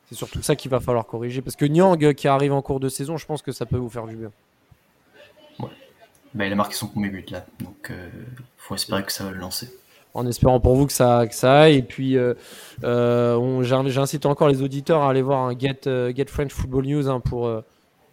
c'est 0.09 0.15
surtout 0.15 0.41
ça 0.41 0.55
qu'il 0.55 0.71
va 0.71 0.79
falloir 0.79 1.07
corriger. 1.07 1.43
Parce 1.43 1.57
que 1.57 1.65
Nyang, 1.65 2.15
qui 2.15 2.29
arrive 2.29 2.53
en 2.53 2.63
cours 2.63 2.79
de 2.79 2.89
saison, 2.89 3.17
je 3.17 3.27
pense 3.27 3.43
que 3.43 3.53
ça 3.53 3.67
peut 3.67 3.77
vous 3.77 3.91
faire 3.91 4.07
du 4.07 4.15
bien. 4.15 4.31
Ouais. 5.59 5.71
Bah, 6.33 6.47
il 6.47 6.53
a 6.53 6.57
marqué 6.57 6.75
son 6.75 6.87
premier 6.87 7.09
but 7.09 7.31
là, 7.31 7.45
donc 7.61 7.89
il 7.91 7.95
euh, 7.95 8.09
faut 8.57 8.77
espérer 8.77 9.05
que 9.05 9.13
ça 9.13 9.25
va 9.25 9.33
le 9.33 9.39
lancer 9.39 9.69
en 10.17 10.27
espérant 10.27 10.61
pour 10.61 10.75
vous 10.75 10.87
que 10.87 10.93
ça, 10.93 11.27
que 11.27 11.35
ça 11.35 11.61
aille. 11.61 11.77
Et 11.77 11.83
puis, 11.83 12.17
euh, 12.17 12.35
euh, 12.85 13.62
j'incite 13.62 14.27
encore 14.27 14.49
les 14.49 14.62
auditeurs 14.62 15.03
à 15.03 15.11
aller 15.11 15.23
voir 15.23 15.47
un 15.47 15.57
Get, 15.57 15.81
euh, 15.87 16.12
Get 16.14 16.27
French 16.27 16.53
Football 16.53 16.87
News 16.87 17.09
hein, 17.09 17.21
pour, 17.21 17.51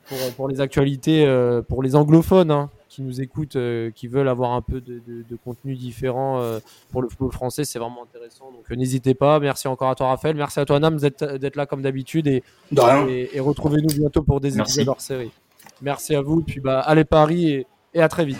pour, 0.08 0.18
pour, 0.36 0.48
les 0.50 0.60
actualités, 0.60 1.26
pour 1.70 1.82
les 1.82 1.96
anglophones 1.96 2.52
hein, 2.52 2.70
qui 2.90 3.02
nous 3.02 3.22
écoutent, 3.22 3.58
qui 3.96 4.08
veulent 4.08 4.28
avoir 4.28 4.52
un 4.52 4.62
peu 4.62 4.82
de, 4.82 5.02
de, 5.08 5.36
contenu 5.44 5.76
différent 5.76 6.44
pour 6.92 7.02
le 7.02 7.08
football 7.08 7.32
français. 7.32 7.64
C'est 7.64 7.80
vraiment 7.80 8.04
intéressant. 8.04 8.52
Donc, 8.52 8.70
n'hésitez 8.78 9.14
pas. 9.14 9.40
Merci 9.40 9.68
encore 9.68 9.90
à 9.90 9.96
toi, 9.96 10.10
Raphaël. 10.10 10.36
Merci 10.36 10.60
à 10.60 10.66
toi, 10.66 10.80
Nam, 10.80 10.98
d'être 10.98 11.56
là 11.56 11.66
comme 11.66 11.82
d'habitude. 11.82 12.28
Et, 12.28 12.44
et, 12.72 13.40
retrouvez-nous 13.40 13.96
bientôt 13.98 14.24
pour 14.24 14.42
des 14.42 14.60
épisodes 14.60 14.90
hors 14.90 15.02
série. 15.02 15.32
Merci 15.82 16.16
à 16.16 16.22
vous. 16.22 16.42
Puis, 16.42 16.60
bah, 16.60 16.82
allez 16.82 17.06
Paris 17.06 17.50
et, 17.50 17.68
et 17.94 18.02
à 18.02 18.10
très 18.10 18.26
vite. 18.26 18.40